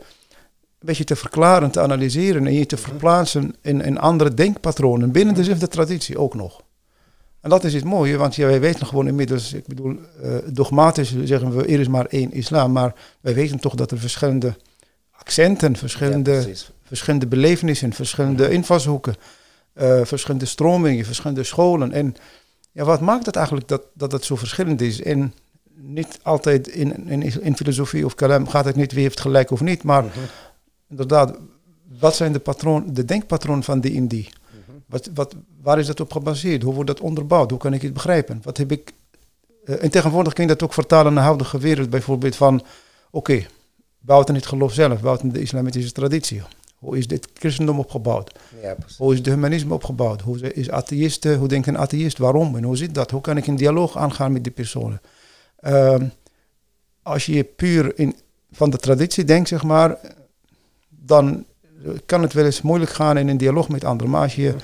beetje 0.79 1.03
te 1.03 1.15
verklaren, 1.15 1.71
te 1.71 1.81
analyseren 1.81 2.47
en 2.47 2.53
je 2.53 2.65
te 2.65 2.77
verplaatsen 2.77 3.55
in, 3.61 3.81
in 3.81 3.99
andere 3.99 4.33
denkpatronen 4.33 5.11
binnen 5.11 5.35
dezelfde 5.35 5.67
traditie 5.67 6.17
ook 6.17 6.33
nog. 6.33 6.61
En 7.41 7.49
dat 7.49 7.63
is 7.63 7.73
het 7.73 7.83
mooie, 7.83 8.17
want 8.17 8.35
ja, 8.35 8.45
wij 8.45 8.59
weten 8.59 8.87
gewoon 8.87 9.07
inmiddels, 9.07 9.53
ik 9.53 9.67
bedoel, 9.67 9.95
uh, 10.23 10.35
dogmatisch 10.45 11.15
zeggen 11.23 11.55
we, 11.55 11.65
er 11.65 11.79
is 11.79 11.87
maar 11.87 12.05
één 12.05 12.31
islam, 12.31 12.71
maar 12.71 12.93
wij 13.21 13.33
weten 13.33 13.59
toch 13.59 13.75
dat 13.75 13.91
er 13.91 13.99
verschillende 13.99 14.55
accenten, 15.11 15.75
verschillende, 15.75 16.53
verschillende 16.87 17.27
belevenissen, 17.27 17.93
verschillende 17.93 18.49
invalshoeken, 18.49 19.15
uh, 19.73 20.01
verschillende 20.03 20.45
stromingen, 20.45 21.05
verschillende 21.05 21.43
scholen. 21.43 21.91
En 21.91 22.15
ja, 22.71 22.83
wat 22.83 23.01
maakt 23.01 23.25
het 23.25 23.35
eigenlijk 23.35 23.67
dat, 23.67 23.81
dat 23.93 24.11
het 24.11 24.25
zo 24.25 24.35
verschillend 24.35 24.81
is? 24.81 25.01
En 25.01 25.33
niet 25.75 26.19
altijd 26.23 26.67
in, 26.67 27.07
in, 27.07 27.41
in 27.41 27.55
filosofie 27.55 28.05
of 28.05 28.15
kalam 28.15 28.47
gaat 28.47 28.65
het 28.65 28.75
niet 28.75 28.91
wie 28.91 29.01
heeft 29.01 29.19
gelijk 29.19 29.51
of 29.51 29.61
niet, 29.61 29.83
maar 29.83 30.03
mhm. 30.03 30.19
inderdaad, 30.89 31.37
wat 31.99 32.15
zijn 32.15 32.31
de, 32.31 32.39
patroon, 32.39 32.93
de 32.93 33.05
denkpatronen 33.05 33.63
van 33.63 33.79
die 33.79 33.93
in 33.93 34.07
die? 34.07 34.29
Mhm. 34.49 34.77
Wat, 34.85 35.09
wat, 35.13 35.35
waar 35.61 35.79
is 35.79 35.87
dat 35.87 35.99
op 35.99 36.11
gebaseerd? 36.11 36.63
Hoe 36.63 36.73
wordt 36.73 36.89
dat 36.89 36.99
onderbouwd? 36.99 37.49
Hoe 37.49 37.59
kan 37.59 37.73
ik 37.73 37.81
het 37.81 37.93
begrijpen? 37.93 38.39
Wat 38.43 38.57
heb 38.57 38.71
ik... 38.71 38.93
Uh, 39.65 39.83
en 39.83 39.89
tegenwoordig 39.89 40.33
kun 40.33 40.43
je 40.43 40.49
dat 40.49 40.63
ook 40.63 40.73
vertalen 40.73 41.13
naar 41.13 41.21
de 41.21 41.27
huidige 41.27 41.57
wereld. 41.57 41.89
Bijvoorbeeld 41.89 42.35
van, 42.35 42.55
oké, 42.55 42.65
okay, 43.11 43.47
buiten 43.99 44.35
het 44.35 44.45
geloof 44.45 44.73
zelf, 44.73 45.01
buiten 45.01 45.29
de 45.29 45.41
islamitische 45.41 45.91
traditie. 45.91 46.41
Hoe 46.77 46.97
is 46.97 47.07
dit 47.07 47.27
christendom 47.33 47.79
opgebouwd? 47.79 48.39
Ja, 48.61 48.75
hoe 48.97 49.11
is 49.11 49.17
het 49.17 49.27
humanisme 49.27 49.73
opgebouwd? 49.73 50.21
Hoe 50.21 50.53
is 50.53 50.69
atheïsten, 50.69 51.37
hoe 51.37 51.47
denkt 51.47 51.67
een 51.67 51.77
atheïst? 51.77 52.17
Waarom? 52.17 52.55
En 52.55 52.63
hoe 52.63 52.77
zit 52.77 52.93
dat? 52.93 53.11
Hoe 53.11 53.21
kan 53.21 53.37
ik 53.37 53.47
een 53.47 53.55
dialoog 53.55 53.97
aangaan 53.97 54.31
met 54.31 54.43
die 54.43 54.53
personen? 54.53 55.01
Ehm, 55.59 56.07
als 57.01 57.25
je 57.25 57.43
puur 57.43 57.99
in, 57.99 58.15
van 58.51 58.69
de 58.69 58.77
traditie 58.77 59.23
denkt, 59.23 59.47
zeg 59.47 59.63
maar, 59.63 59.97
dan 60.89 61.45
kan 62.05 62.21
het 62.21 62.33
wel 62.33 62.45
eens 62.45 62.61
moeilijk 62.61 62.91
gaan 62.91 63.17
in 63.17 63.27
een 63.27 63.37
dialoog 63.37 63.69
met 63.69 63.83
anderen. 63.83 64.11
Maar 64.11 64.21
als 64.21 64.35
je 64.35 64.55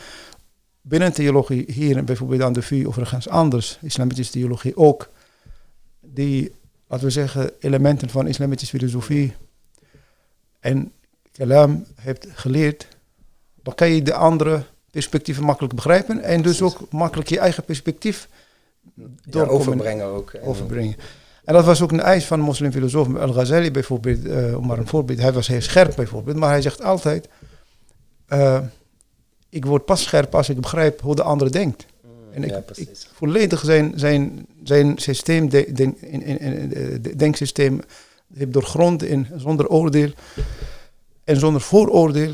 binnen 0.82 1.14
theologie 1.14 1.72
hier 1.72 2.04
bijvoorbeeld 2.04 2.42
aan 2.42 2.54
de 2.54 2.62
VU 2.62 2.86
of 2.86 2.98
ergens 2.98 3.30
anders, 3.30 3.78
islamitische 3.82 4.32
theologie 4.32 4.78
ook, 4.78 5.10
die, 6.00 6.52
laten 6.88 7.06
we 7.06 7.12
zeggen, 7.12 7.52
elementen 7.60 8.10
van 8.10 8.28
islamitische 8.28 8.78
filosofie 8.78 9.34
en 10.60 10.92
kalam 11.38 11.86
hebt 11.96 12.28
geleerd, 12.34 12.88
dan 13.64 13.76
kan 13.76 13.90
je 13.90 14.02
de 14.02 14.14
andere 14.14 14.64
perspectieven 14.92 15.44
makkelijk 15.44 15.76
begrijpen 15.76 16.22
en 16.22 16.42
dus 16.42 16.62
ook 16.62 16.80
makkelijk 16.90 17.30
je 17.30 17.40
eigen 17.40 17.64
perspectief 17.64 18.28
door 19.26 19.48
overbrengen 19.48 20.06
ook. 20.06 20.32
Overbrengen. 20.44 20.96
En 21.44 21.54
dat 21.54 21.66
was 21.66 21.82
ook 21.82 21.92
een 21.92 22.02
eis 22.02 22.26
van 22.26 22.40
de 22.40 22.46
moslimfilosoof 22.46 23.16
Al-Ghazali 23.16 23.72
bijvoorbeeld, 23.72 24.26
uh, 24.26 24.58
om 24.58 24.66
maar 24.68 24.78
een 24.78 24.88
voorbeeld. 24.88 25.20
Hij 25.20 25.34
was 25.34 25.48
heel 25.48 25.62
scherp 25.62 25.96
bijvoorbeeld, 25.96 26.38
maar 26.38 26.50
hij 26.50 26.62
zegt 26.62 26.84
altijd, 26.84 27.28
uh, 28.30 28.60
ik 29.50 29.66
word 29.66 29.86
pas 29.86 30.04
scherp 30.04 30.36
als 30.36 30.50
ik 30.50 30.62
begrijp 30.62 31.02
hoe 31.02 31.16
de 31.16 31.24
ander 31.24 31.52
denkt. 31.52 31.86
Mm, 32.02 32.12
en 32.34 32.44
ik, 32.44 32.50
ja, 32.50 32.64
ik, 32.74 32.90
volledig 33.14 33.60
zijn, 33.60 33.94
zijn, 33.96 34.46
zijn 34.64 34.98
systeem, 34.98 35.50
de, 35.50 35.72
de, 35.74 35.84
in, 35.84 36.24
in, 36.24 36.40
in, 36.40 36.70
de 37.02 37.16
denksysteem 37.16 37.82
heb 38.34 38.54
doorgrond 38.54 39.04
in, 39.04 39.28
zonder 39.36 39.68
oordeel 39.68 40.12
en 41.24 41.40
zonder 41.40 41.62
vooroordeel. 41.62 42.32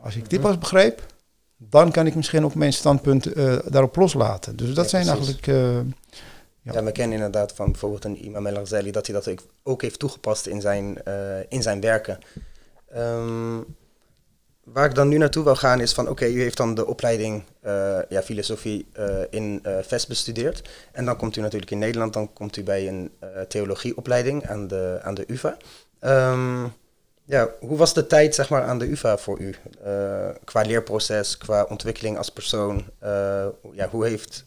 Als 0.00 0.16
ik 0.16 0.30
dit 0.30 0.40
pas 0.40 0.58
begrijp, 0.58 1.02
dan 1.56 1.90
kan 1.90 2.06
ik 2.06 2.14
misschien 2.14 2.44
ook 2.44 2.54
mijn 2.54 2.72
standpunt 2.72 3.36
uh, 3.36 3.58
daarop 3.64 3.96
loslaten. 3.96 4.56
Dus 4.56 4.74
dat 4.74 4.90
zijn 4.90 5.06
eigenlijk... 5.06 5.46
Uh, 5.46 5.74
ja. 6.62 6.72
ja, 6.72 6.82
we 6.82 6.92
kennen 6.92 7.16
inderdaad 7.16 7.52
van 7.52 7.70
bijvoorbeeld 7.70 8.04
een 8.04 8.24
Imam 8.24 8.46
El 8.46 8.54
Ghazali 8.54 8.90
dat 8.90 9.06
hij 9.06 9.14
dat 9.22 9.34
ook 9.62 9.82
heeft 9.82 9.98
toegepast 9.98 10.46
in 10.46 10.60
zijn, 10.60 10.98
uh, 11.08 11.14
in 11.48 11.62
zijn 11.62 11.80
werken. 11.80 12.18
Um, 12.96 13.76
waar 14.64 14.88
ik 14.88 14.94
dan 14.94 15.08
nu 15.08 15.18
naartoe 15.18 15.44
wil 15.44 15.56
gaan 15.56 15.80
is 15.80 15.92
van 15.92 16.08
oké, 16.08 16.26
u 16.26 16.40
heeft 16.40 16.56
dan 16.56 16.74
de 16.74 16.86
opleiding 16.86 17.42
ja, 18.08 18.22
filosofie 18.22 18.86
in 19.30 19.62
VES 19.82 20.06
bestudeerd. 20.06 20.68
En 20.92 21.04
dan 21.04 21.16
komt 21.16 21.36
u 21.36 21.40
natuurlijk 21.40 21.70
in 21.70 21.78
Nederland, 21.78 22.12
dan 22.12 22.32
komt 22.32 22.56
u 22.56 22.62
bij 22.62 22.88
een 22.88 23.10
theologieopleiding 23.48 24.48
aan 24.48 24.68
de, 24.68 24.98
aan 25.02 25.14
de 25.14 25.24
UvA. 25.26 25.56
Um, 26.00 26.72
ja, 27.28 27.48
hoe 27.60 27.76
was 27.76 27.94
de 27.94 28.06
tijd 28.06 28.34
zeg 28.34 28.48
maar, 28.48 28.62
aan 28.62 28.78
de 28.78 28.90
UvA 28.90 29.18
voor 29.18 29.40
u? 29.40 29.54
Uh, 29.86 30.28
qua 30.44 30.62
leerproces, 30.62 31.38
qua 31.38 31.62
ontwikkeling 31.62 32.16
als 32.16 32.30
persoon. 32.30 32.84
Uh, 33.02 33.46
ja, 33.72 33.88
hoe 33.90 34.06
heeft 34.06 34.46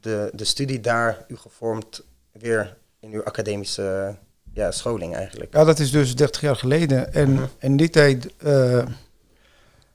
de, 0.00 0.30
de 0.34 0.44
studie 0.44 0.80
daar 0.80 1.24
u 1.28 1.36
gevormd 1.36 2.02
weer 2.32 2.76
in 3.00 3.12
uw 3.12 3.24
academische 3.24 4.16
ja, 4.52 4.70
scholing 4.70 5.14
eigenlijk? 5.14 5.54
Ja, 5.54 5.64
dat 5.64 5.78
is 5.78 5.90
dus 5.90 6.16
30 6.16 6.40
jaar 6.40 6.56
geleden. 6.56 7.12
En 7.12 7.30
uh 7.30 7.42
in 7.58 7.76
die 7.76 7.90
tijd, 7.90 8.28
uh, 8.44 8.86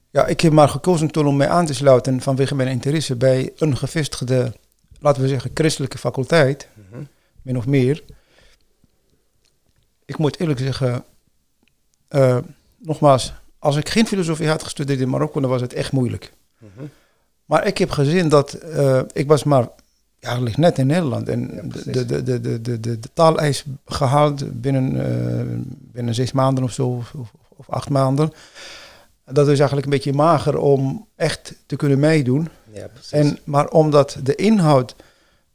ja, 0.09 0.25
ik 0.25 0.41
heb 0.41 0.51
maar 0.51 0.69
gekozen 0.69 1.11
toen 1.11 1.27
om 1.27 1.37
mij 1.37 1.49
aan 1.49 1.65
te 1.65 1.73
sluiten 1.73 2.21
vanwege 2.21 2.55
mijn 2.55 2.69
interesse 2.69 3.15
bij 3.15 3.51
een 3.57 3.77
gevestigde, 3.77 4.53
laten 4.99 5.21
we 5.21 5.27
zeggen, 5.27 5.51
christelijke 5.53 5.97
faculteit, 5.97 6.67
-huh. 6.91 6.99
min 7.41 7.57
of 7.57 7.65
meer. 7.65 8.03
Ik 10.05 10.17
moet 10.17 10.39
eerlijk 10.39 10.59
zeggen, 10.59 11.05
uh, 12.15 12.37
nogmaals, 12.77 13.33
als 13.59 13.75
ik 13.75 13.89
geen 13.89 14.07
filosofie 14.07 14.47
had 14.47 14.63
gestudeerd 14.63 14.99
in 14.99 15.09
Marokko, 15.09 15.39
dan 15.39 15.49
was 15.49 15.61
het 15.61 15.73
echt 15.73 15.91
moeilijk. 15.91 16.33
Mhm. 16.57 16.85
Maar 17.45 17.67
ik 17.67 17.77
heb 17.77 17.89
gezien 17.89 18.29
dat 18.29 18.57
uh, 18.63 19.01
ik 19.13 19.27
was 19.27 19.43
maar 19.43 19.67
ja, 20.23 20.39
ligt 20.39 20.57
net 20.57 20.77
in 20.77 20.87
Nederland 20.87 21.29
en 21.29 21.71
de, 21.73 21.91
de, 21.91 22.05
de, 22.05 22.23
de, 22.23 22.41
de, 22.61 22.61
de, 22.61 22.99
de 22.99 23.09
taaleis 23.13 23.65
gehaald 23.85 24.61
binnen, 24.61 24.95
uh, 24.95 25.57
binnen 25.67 26.15
zes 26.15 26.31
maanden 26.31 26.63
of 26.63 26.71
zo, 26.71 27.03
of, 27.57 27.69
acht 27.69 27.89
maanden. 27.89 28.33
Dat 29.25 29.47
is 29.47 29.57
eigenlijk 29.57 29.83
een 29.83 29.93
beetje 29.93 30.13
mager 30.13 30.57
om 30.57 31.07
echt 31.15 31.55
te 31.65 31.75
kunnen 31.75 31.99
meedoen. 31.99 32.49
Ja, 32.71 32.87
en, 33.11 33.37
maar 33.43 33.67
omdat 33.67 34.17
de 34.23 34.35
inhoud, 34.35 34.95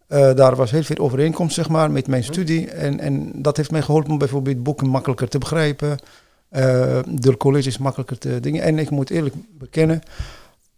uh, 0.09 0.35
daar 0.35 0.57
was 0.57 0.71
heel 0.71 0.83
veel 0.83 0.99
overeenkomst 0.99 1.55
zeg 1.55 1.69
maar, 1.69 1.91
met 1.91 2.07
mijn 2.07 2.23
mhm. 2.23 2.33
studie. 2.33 2.71
En, 2.71 3.01
en 3.01 3.31
dat 3.35 3.57
heeft 3.57 3.71
mij 3.71 3.83
geholpen 3.83 4.11
om 4.11 4.19
bijvoorbeeld 4.19 4.63
boeken 4.63 4.87
makkelijker 4.87 5.29
te 5.29 5.39
begrijpen. 5.39 5.99
Uh, 6.57 6.99
door 7.09 7.37
colleges 7.37 7.79
makkelijker 7.79 8.19
te 8.19 8.41
dingen. 8.41 8.63
En 8.63 8.79
ik 8.79 8.91
moet 8.91 9.11
eerlijk 9.11 9.35
bekennen, 9.59 10.01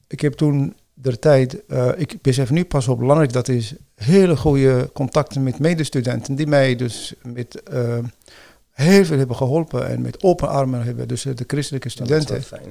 ik 0.08 0.20
heb 0.20 0.32
toen 0.32 0.74
de 0.94 1.18
tijd, 1.18 1.56
uh, 1.68 1.88
ik 1.96 2.16
besef 2.22 2.50
nu 2.50 2.64
pas 2.64 2.86
hoe 2.86 2.96
belangrijk 2.96 3.32
dat 3.32 3.48
is, 3.48 3.74
hele 3.94 4.36
goede 4.36 4.90
contacten 4.92 5.42
met 5.42 5.58
medestudenten 5.58 6.34
die 6.34 6.46
mij 6.46 6.76
dus 6.76 7.14
met 7.22 7.62
uh, 7.72 7.98
heel 8.70 9.04
veel 9.04 9.18
hebben 9.18 9.36
geholpen 9.36 9.88
en 9.88 10.00
met 10.00 10.22
open 10.22 10.48
armen 10.48 10.82
hebben, 10.82 11.08
dus 11.08 11.22
de 11.22 11.44
christelijke 11.46 11.88
studenten. 11.88 12.42
Fijn, 12.42 12.62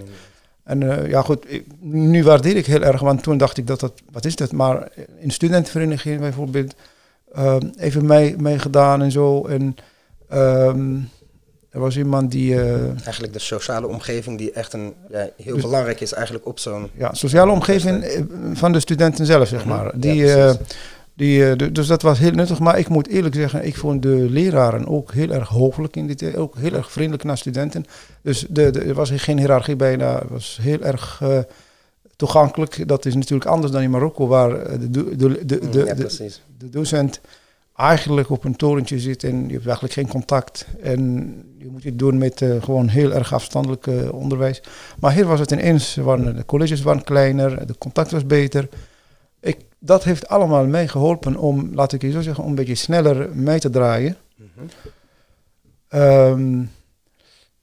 en 0.63 1.09
ja 1.09 1.21
goed, 1.21 1.51
ik, 1.51 1.65
nu 1.79 2.23
waardeer 2.23 2.55
ik 2.55 2.65
heel 2.65 2.83
erg, 2.83 3.01
want 3.01 3.23
toen 3.23 3.37
dacht 3.37 3.57
ik 3.57 3.67
dat 3.67 3.79
dat, 3.79 3.93
wat 4.11 4.25
is 4.25 4.35
dat, 4.35 4.51
maar 4.51 4.87
in 5.19 5.31
studentenverenigingen 5.31 6.19
bijvoorbeeld, 6.19 6.75
even 7.77 8.05
mee, 8.05 8.35
meegedaan 8.37 9.01
en 9.01 9.11
zo. 9.11 9.45
En 9.45 9.75
um, 10.33 11.09
er 11.69 11.79
was 11.79 11.97
iemand 11.97 12.31
die... 12.31 12.53
Uh, 12.53 12.85
eigenlijk 13.03 13.33
de 13.33 13.39
sociale 13.39 13.87
omgeving 13.87 14.37
die 14.37 14.51
echt 14.51 14.73
een, 14.73 14.93
ja, 15.09 15.29
heel 15.37 15.53
dus- 15.53 15.63
belangrijk 15.63 16.01
is 16.01 16.13
eigenlijk 16.13 16.45
op 16.45 16.59
zo'n... 16.59 16.89
Ja, 16.93 17.13
sociale 17.13 17.51
omgeving 17.51 18.03
eh, 18.03 18.21
van 18.53 18.71
de 18.71 18.79
studenten 18.79 19.25
zelf, 19.25 19.47
zeg 19.47 19.65
mhm. 19.65 19.69
maar. 19.69 19.99
Die, 19.99 20.15
ja, 20.15 20.47
uh, 20.47 20.53
die, 21.13 21.71
dus 21.71 21.87
dat 21.87 22.01
was 22.01 22.19
heel 22.19 22.31
nuttig. 22.31 22.59
Maar 22.59 22.79
ik 22.79 22.89
moet 22.89 23.07
eerlijk 23.07 23.35
zeggen, 23.35 23.65
ik 23.65 23.77
vond 23.77 24.01
de 24.01 24.27
leraren 24.29 24.87
ook 24.87 25.13
heel 25.13 25.29
erg 25.29 25.47
hooglijk 25.47 25.95
in 25.95 26.07
dit, 26.07 26.35
ook 26.35 26.55
heel 26.57 26.73
erg 26.73 26.91
vriendelijk 26.91 27.23
naar 27.23 27.37
studenten. 27.37 27.85
Dus 28.21 28.45
de, 28.49 28.71
de, 28.71 28.79
er 28.79 28.93
was 28.93 29.11
geen 29.15 29.37
hiërarchie 29.37 29.75
bijna, 29.75 30.19
het 30.19 30.29
was 30.29 30.59
heel 30.61 30.81
erg 30.81 31.21
toegankelijk. 32.15 32.87
Dat 32.87 33.05
is 33.05 33.15
natuurlijk 33.15 33.49
anders 33.49 33.71
dan 33.71 33.81
in 33.81 33.89
Marokko, 33.89 34.27
waar 34.27 34.79
de, 34.79 34.89
de, 34.89 35.15
de, 35.15 35.45
de, 35.45 35.69
de, 35.69 35.95
de, 35.95 36.31
de 36.57 36.69
docent 36.69 37.21
eigenlijk 37.79 38.29
op 38.29 38.43
een 38.43 38.55
torentje 38.55 38.99
zit 38.99 39.23
en 39.23 39.35
je 39.35 39.53
hebt 39.53 39.65
eigenlijk 39.65 39.93
geen 39.93 40.07
contact. 40.07 40.67
En 40.81 41.33
je 41.57 41.69
moet 41.69 41.83
het 41.83 41.99
doen 41.99 42.17
met 42.17 42.41
uh, 42.41 42.63
gewoon 42.63 42.87
heel 42.87 43.13
erg 43.13 43.33
afstandelijk 43.33 43.87
uh, 43.87 44.13
onderwijs. 44.13 44.61
Maar 44.99 45.13
hier 45.13 45.25
was 45.25 45.39
het 45.39 45.51
ineens, 45.51 45.95
waren, 45.95 46.35
de 46.35 46.45
colleges 46.45 46.81
waren 46.81 47.03
kleiner, 47.03 47.67
de 47.67 47.77
contact 47.77 48.11
was 48.11 48.25
beter. 48.25 48.69
Ik, 49.39 49.57
dat 49.79 50.03
heeft 50.03 50.27
allemaal 50.27 50.65
mij 50.65 50.87
geholpen 50.87 51.35
om, 51.35 51.69
laat 51.73 51.93
ik 51.93 52.01
je 52.01 52.11
zo 52.11 52.21
zeggen, 52.21 52.43
om 52.43 52.49
een 52.49 52.55
beetje 52.55 52.75
sneller 52.75 53.29
mee 53.35 53.59
te 53.59 53.69
draaien. 53.69 54.17
Mm 54.35 54.49
-hmm. 54.55 56.01
um, 56.01 56.71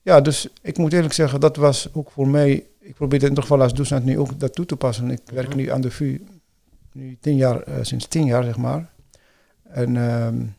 ja, 0.01 0.21
dus 0.21 0.47
ik 0.61 0.77
moet 0.77 0.93
eerlijk 0.93 1.13
zeggen, 1.13 1.39
dat 1.39 1.55
was 1.55 1.89
ook 1.93 2.11
voor 2.11 2.27
mij, 2.27 2.65
ik 2.79 2.93
probeer 2.93 3.21
het 3.21 3.33
nog 3.33 3.47
wel 3.47 3.61
als 3.61 3.73
docent 3.73 4.05
nu 4.05 4.19
ook 4.19 4.39
dat 4.39 4.55
toe 4.55 4.65
te 4.65 4.75
passen. 4.75 5.11
Ik 5.11 5.21
werk 5.33 5.47
mhm. 5.47 5.57
nu 5.57 5.71
aan 5.71 5.81
de 5.81 5.91
VU, 5.91 6.21
nu 6.91 7.17
tien 7.21 7.35
jaar, 7.35 7.67
uh, 7.67 7.75
sinds 7.81 8.07
tien 8.07 8.25
jaar 8.25 8.43
zeg 8.43 8.57
maar. 8.57 8.95
En 9.69 9.95
um, 9.95 10.55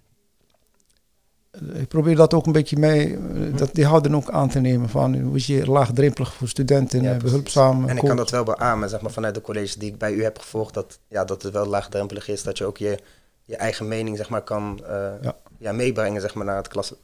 ik 1.73 1.89
probeer 1.89 2.17
dat 2.17 2.35
ook 2.35 2.47
een 2.47 2.53
beetje 2.53 2.77
mee, 2.77 3.09
uh, 3.11 3.57
dat, 3.57 3.75
die 3.75 3.87
houden 3.87 4.15
ook 4.15 4.31
aan 4.31 4.49
te 4.49 4.61
nemen 4.61 4.89
van, 4.89 5.33
was 5.33 5.47
je 5.47 5.71
laagdrempelig 5.71 6.35
voor 6.35 6.49
studenten, 6.49 7.03
ja, 7.03 7.17
behulpzaam. 7.17 7.89
En 7.89 7.97
ik 7.97 8.05
kan 8.05 8.17
dat 8.17 8.31
wel 8.31 8.45
beamen, 8.45 8.89
zeg 8.89 9.01
maar, 9.01 9.11
vanuit 9.11 9.35
de 9.35 9.41
colleges 9.41 9.77
die 9.77 9.91
ik 9.91 9.99
bij 9.99 10.13
u 10.13 10.23
heb 10.23 10.39
gevolgd, 10.39 10.75
dat, 10.75 10.99
ja, 11.09 11.25
dat 11.25 11.43
het 11.43 11.53
wel 11.53 11.67
laagdrempelig 11.67 12.29
is, 12.29 12.43
dat 12.43 12.59
je 12.59 12.65
ook 12.65 12.77
je, 12.77 12.99
je 13.45 13.57
eigen 13.57 13.89
mening, 13.89 14.17
zeg 14.17 14.29
maar, 14.29 14.43
kan 14.43 14.81
ja. 15.23 15.37
ja. 15.59 15.73
meebrengen, 15.73 16.21
zeg 16.21 16.35
maar, 16.35 16.45
naar 16.45 16.57
het 16.57 16.69
klas, 16.69 16.95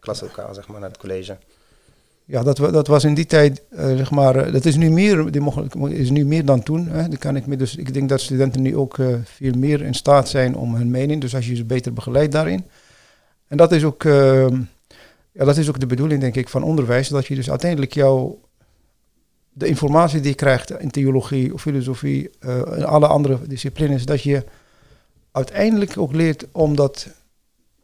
klaslokaal, 0.00 0.54
zeg 0.54 0.68
maar, 0.68 0.80
naar 0.80 0.88
het 0.88 0.98
college. 0.98 1.36
Ja, 2.26 2.42
dat, 2.42 2.56
dat 2.56 2.86
was 2.86 3.04
in 3.04 3.14
die 3.14 3.26
tijd, 3.26 3.62
uh, 3.70 3.96
zeg 3.96 4.10
maar, 4.10 4.52
dat 4.52 4.64
is 4.64 4.76
nu 4.76 4.90
meer, 4.90 5.30
die 5.30 5.42
is 5.88 6.10
nu 6.10 6.24
meer 6.24 6.44
dan 6.44 6.62
toen. 6.62 6.88
Hè. 6.88 7.08
Dan 7.08 7.18
kan 7.18 7.36
ik, 7.36 7.46
me 7.46 7.56
dus, 7.56 7.76
ik 7.76 7.94
denk 7.94 8.08
dat 8.08 8.20
studenten 8.20 8.62
nu 8.62 8.76
ook 8.76 8.98
uh, 8.98 9.16
veel 9.24 9.52
meer 9.52 9.82
in 9.82 9.94
staat 9.94 10.28
zijn 10.28 10.56
om 10.56 10.74
hun 10.74 10.90
mening, 10.90 11.20
dus 11.20 11.34
als 11.34 11.46
je 11.46 11.56
ze 11.56 11.64
beter 11.64 11.92
begeleidt 11.92 12.32
daarin. 12.32 12.64
En 13.46 13.56
dat 13.56 13.72
is 13.72 13.84
ook, 13.84 14.04
uh, 14.04 14.46
ja, 15.32 15.44
dat 15.44 15.56
is 15.56 15.68
ook 15.68 15.80
de 15.80 15.86
bedoeling, 15.86 16.20
denk 16.20 16.36
ik, 16.36 16.48
van 16.48 16.62
onderwijs, 16.62 17.08
dat 17.08 17.26
je 17.26 17.34
dus 17.34 17.50
uiteindelijk 17.50 17.94
jouw, 17.94 18.40
de 19.52 19.66
informatie 19.66 20.20
die 20.20 20.30
je 20.30 20.36
krijgt 20.36 20.70
in 20.80 20.90
theologie 20.90 21.54
of 21.54 21.60
filosofie 21.60 22.30
en 22.40 22.84
alle 22.84 23.06
andere 23.06 23.38
disciplines, 23.46 24.04
dat 24.04 24.22
je 24.22 24.44
uiteindelijk 25.32 25.98
ook 25.98 26.12
leert 26.12 26.46
om 26.52 26.76
dat, 26.76 27.08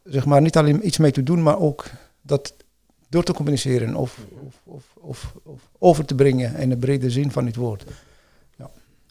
zeg 0.03 0.25
maar, 0.25 0.41
niet 0.41 0.57
alleen 0.57 0.85
iets 0.85 0.97
mee 0.97 1.11
te 1.11 1.23
doen, 1.23 1.43
maar 1.43 1.59
ook 1.59 1.85
dat 2.21 2.53
door 3.11 3.23
te 3.23 3.33
communiceren 3.33 3.95
of, 3.95 4.17
of, 4.63 4.83
of, 4.99 5.33
of, 5.43 5.61
over 5.79 6.05
te 6.05 6.15
brengen 6.15 6.55
in 6.55 6.69
de 6.69 6.77
brede 6.77 7.09
zin 7.09 7.31
van 7.31 7.45
het 7.45 7.55
woord. 7.55 7.83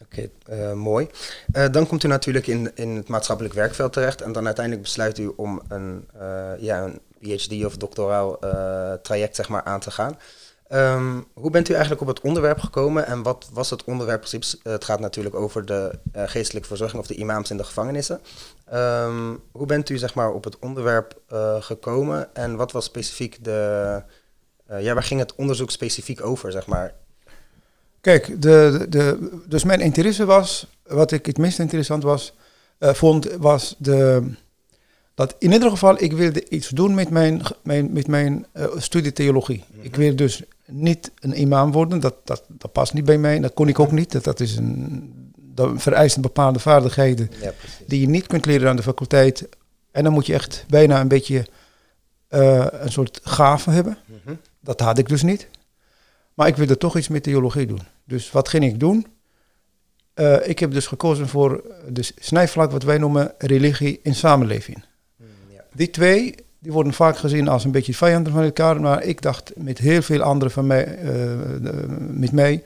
Oké, 0.01 0.29
uh, 0.49 0.73
mooi. 0.73 1.07
Uh, 1.55 1.65
dan 1.71 1.87
komt 1.87 2.03
u 2.03 2.07
natuurlijk 2.07 2.47
in, 2.47 2.71
in 2.75 2.89
het 2.89 3.07
maatschappelijk 3.07 3.53
werkveld 3.53 3.93
terecht 3.93 4.21
en 4.21 4.31
dan 4.31 4.45
uiteindelijk 4.45 4.85
besluit 4.85 5.17
u 5.17 5.31
om 5.35 5.61
een, 5.67 6.07
uh, 6.15 6.51
ja, 6.59 6.83
een 6.83 6.99
PhD 7.19 7.65
of 7.65 7.77
doctoraal 7.77 8.39
traject 9.01 9.35
zeg 9.35 9.49
maar, 9.49 9.63
aan 9.63 9.79
te 9.79 9.91
gaan. 9.91 10.17
Um, 10.73 11.27
hoe 11.33 11.51
bent 11.51 11.69
u 11.69 11.71
eigenlijk 11.71 12.01
op 12.01 12.07
het 12.07 12.21
onderwerp 12.21 12.59
gekomen 12.59 13.07
en 13.07 13.23
wat 13.23 13.49
was 13.53 13.69
het 13.69 13.83
onderwerp 13.83 14.19
precies? 14.19 14.57
het 14.63 14.85
gaat 14.85 14.99
natuurlijk 14.99 15.35
over 15.35 15.65
de 15.65 15.99
geestelijke 16.13 16.67
verzorging 16.67 17.01
of 17.01 17.07
de 17.07 17.15
imams 17.15 17.51
in 17.51 17.57
de 17.57 17.63
gevangenissen. 17.63 18.21
Um, 18.73 19.39
hoe 19.51 19.65
bent 19.65 19.89
u 19.89 19.97
zeg 19.97 20.13
maar, 20.13 20.31
op 20.31 20.43
het 20.43 20.59
onderwerp 20.59 21.21
uh, 21.33 21.61
gekomen 21.61 22.35
en 22.35 22.55
wat 22.55 22.71
was 22.71 22.85
specifiek 22.85 23.43
de. 23.43 24.03
Uh, 24.71 24.81
ja, 24.81 24.93
waar 24.93 25.03
ging 25.03 25.19
het 25.19 25.35
onderzoek 25.35 25.71
specifiek 25.71 26.25
over, 26.25 26.51
zeg 26.51 26.67
maar? 26.67 26.93
Kijk, 28.01 28.41
de, 28.41 28.85
de, 28.89 29.29
dus 29.47 29.63
mijn 29.63 29.79
interesse 29.79 30.25
was, 30.25 30.67
wat 30.83 31.11
ik 31.11 31.25
het 31.25 31.37
meest 31.37 31.59
interessant 31.59 32.03
was, 32.03 32.33
vond, 32.79 33.31
was 33.39 33.75
de, 33.77 34.31
dat 35.13 35.35
in 35.39 35.51
ieder 35.51 35.69
geval 35.69 36.03
ik 36.03 36.13
wilde 36.13 36.49
iets 36.49 36.69
doen 36.69 36.93
met 36.93 37.09
mijn, 37.09 37.41
mijn, 37.63 37.93
met 37.93 38.07
mijn 38.07 38.45
studie 38.75 39.13
theologie. 39.13 39.63
Mm 39.67 39.75
-hmm. 39.75 39.85
Ik 39.85 39.95
wil 39.95 40.15
dus 40.15 40.43
niet 40.65 41.11
een 41.19 41.41
imam 41.41 41.71
worden. 41.71 41.99
Dat, 41.99 42.15
dat, 42.23 42.43
dat 42.47 42.71
past 42.71 42.93
niet 42.93 43.05
bij 43.05 43.17
mij. 43.17 43.39
Dat 43.39 43.53
kon 43.53 43.67
ik 43.67 43.79
ook 43.79 43.91
niet. 43.91 44.11
Dat, 44.11 44.23
dat, 44.23 44.39
is 44.39 44.55
een, 44.55 45.20
dat 45.53 45.71
vereist 45.75 46.15
een 46.15 46.21
bepaalde 46.21 46.59
vaardigheden 46.59 47.31
ja, 47.41 47.53
die 47.87 48.01
je 48.01 48.09
niet 48.09 48.27
kunt 48.27 48.45
leren 48.45 48.69
aan 48.69 48.75
de 48.75 48.83
faculteit. 48.83 49.49
En 49.91 50.03
dan 50.03 50.13
moet 50.13 50.25
je 50.25 50.33
echt 50.33 50.65
bijna 50.67 51.01
een 51.01 51.07
beetje 51.07 51.47
uh, 52.29 52.65
een 52.71 52.91
soort 52.91 53.19
gave 53.23 53.71
hebben. 53.71 53.97
Mm 54.05 54.19
-hmm. 54.23 54.39
Dat 54.59 54.79
had 54.79 54.97
ik 54.97 55.09
dus 55.09 55.23
niet. 55.23 55.47
Maar 56.33 56.47
ik 56.47 56.55
wilde 56.55 56.77
toch 56.77 56.97
iets 56.97 57.07
met 57.07 57.23
theologie 57.23 57.65
doen. 57.65 57.81
Dus 58.03 58.31
wat 58.31 58.49
ging 58.49 58.63
ik 58.63 58.79
doen? 58.79 59.07
Uh, 60.15 60.47
ik 60.47 60.59
heb 60.59 60.71
dus 60.71 60.87
gekozen 60.87 61.27
voor 61.27 61.63
de 61.87 62.11
snijvlak 62.19 62.71
wat 62.71 62.83
wij 62.83 62.97
noemen 62.97 63.33
religie 63.37 63.99
in 64.03 64.15
samenleving. 64.15 64.83
Mm, 65.15 65.27
ja. 65.49 65.63
Die 65.73 65.89
twee 65.89 66.35
die 66.61 66.71
worden 66.71 66.93
vaak 66.93 67.17
gezien 67.17 67.47
als 67.47 67.63
een 67.63 67.71
beetje 67.71 67.93
vijanden 67.93 68.33
van 68.33 68.43
elkaar. 68.43 68.81
Maar 68.81 69.03
ik 69.03 69.21
dacht 69.21 69.51
met 69.55 69.77
heel 69.77 70.01
veel 70.01 70.21
anderen 70.21 70.51
van 70.51 70.67
mij, 70.67 71.03
uh, 71.03 71.11
met 72.09 72.31
mij, 72.31 72.63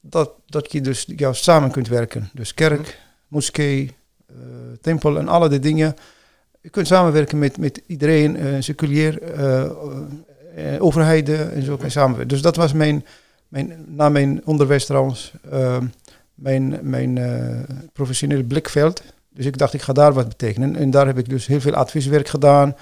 dat, 0.00 0.30
dat 0.46 0.72
je 0.72 0.80
dus 0.80 1.06
juist 1.16 1.42
samen 1.42 1.70
kunt 1.70 1.88
werken. 1.88 2.30
Dus 2.32 2.54
kerk, 2.54 2.80
mhm. 2.80 2.90
moskee, 3.28 3.94
uh, 4.30 4.36
tempel 4.80 5.18
en 5.18 5.28
alle 5.28 5.48
die 5.48 5.58
dingen. 5.58 5.96
Je 6.60 6.68
kunt 6.68 6.86
samenwerken 6.86 7.38
met, 7.38 7.58
met 7.58 7.82
iedereen, 7.86 8.36
uh, 8.36 8.56
seculier, 8.58 9.18
overheden 10.78 11.52
en 11.52 11.62
zo 11.62 11.76
kan 11.76 11.84
je 11.84 11.92
samenwerken. 11.92 12.28
Dus 12.28 12.42
dat 12.42 12.56
was 12.56 12.72
mijn, 12.72 13.04
mijn 13.48 13.84
na 13.86 14.08
mijn 14.08 14.40
onderwijs 14.44 14.86
trouwens, 14.86 15.32
mijn, 16.34 16.78
mijn 16.82 17.18
professionele 17.92 18.44
blikveld. 18.44 19.02
Dus 19.28 19.46
ik 19.46 19.58
dacht, 19.58 19.74
ik 19.74 19.82
ga 19.82 19.92
daar 19.92 20.12
wat 20.12 20.28
betekenen. 20.28 20.76
En 20.76 20.90
daar 20.90 21.06
heb 21.06 21.18
ik 21.18 21.28
dus 21.28 21.46
heel 21.46 21.60
veel 21.60 21.74
advieswerk 21.74 22.28
gedaan 22.28 22.74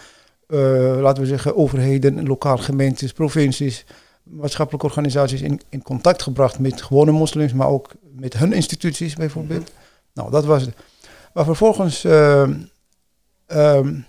laten 1.01 1.23
we 1.23 1.29
zeggen, 1.29 1.57
overheden, 1.57 2.27
lokale 2.27 2.63
gemeentes, 2.63 3.13
provincies, 3.13 3.85
maatschappelijke 4.31 4.87
organisaties 4.87 5.43
in, 5.43 5.61
in 5.69 5.83
contact 5.83 6.23
gebracht 6.23 6.59
met 6.59 6.83
gewone 6.83 7.13
moslims, 7.13 7.53
maar 7.53 7.69
ook 7.69 7.91
met 8.13 8.37
hun 8.37 8.53
instituties 8.53 9.15
bijvoorbeeld. 9.15 9.63
Mhm. 9.63 9.71
Nou, 10.13 10.31
dat 10.31 10.45
was 10.45 10.63
het. 10.63 10.75
Maar 11.33 11.45
vervolgens, 11.45 12.05
uh, 12.05 12.49
um, 13.47 14.07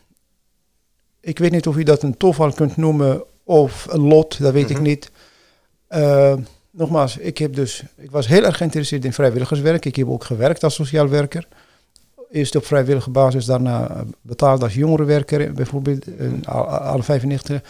ik 1.19 1.39
weet 1.39 1.51
niet 1.51 1.67
of 1.67 1.77
je 1.77 1.85
dat 1.85 2.03
een 2.03 2.17
toeval 2.17 2.51
kunt 2.51 2.77
noemen 2.77 3.23
of 3.43 3.87
een 3.89 4.01
lot, 4.01 4.39
dat 4.39 4.53
weet 4.53 4.69
ik 4.69 4.75
mhm. 4.75 4.85
niet. 4.85 5.11
Uh, 5.89 6.33
nogmaals, 6.71 7.17
ik, 7.17 7.37
heb 7.37 7.55
dus, 7.55 7.83
ik 7.97 8.11
was 8.11 8.27
heel 8.27 8.43
erg 8.43 8.57
geïnteresseerd 8.57 9.05
in 9.05 9.13
vrijwilligerswerk. 9.13 9.85
Ik 9.85 9.95
heb 9.95 10.09
ook 10.09 10.23
gewerkt 10.23 10.63
als 10.63 10.75
sociaal 10.75 11.07
werker 11.07 11.47
eerst 12.31 12.55
op 12.55 12.65
vrijwillige 12.65 13.09
basis, 13.09 13.45
daarna 13.45 14.03
betaald 14.21 14.63
als 14.63 14.73
jongerenwerker, 14.73 15.53
bijvoorbeeld, 15.53 16.07
in 16.07 16.45
alle 16.45 17.03
95. 17.03 17.61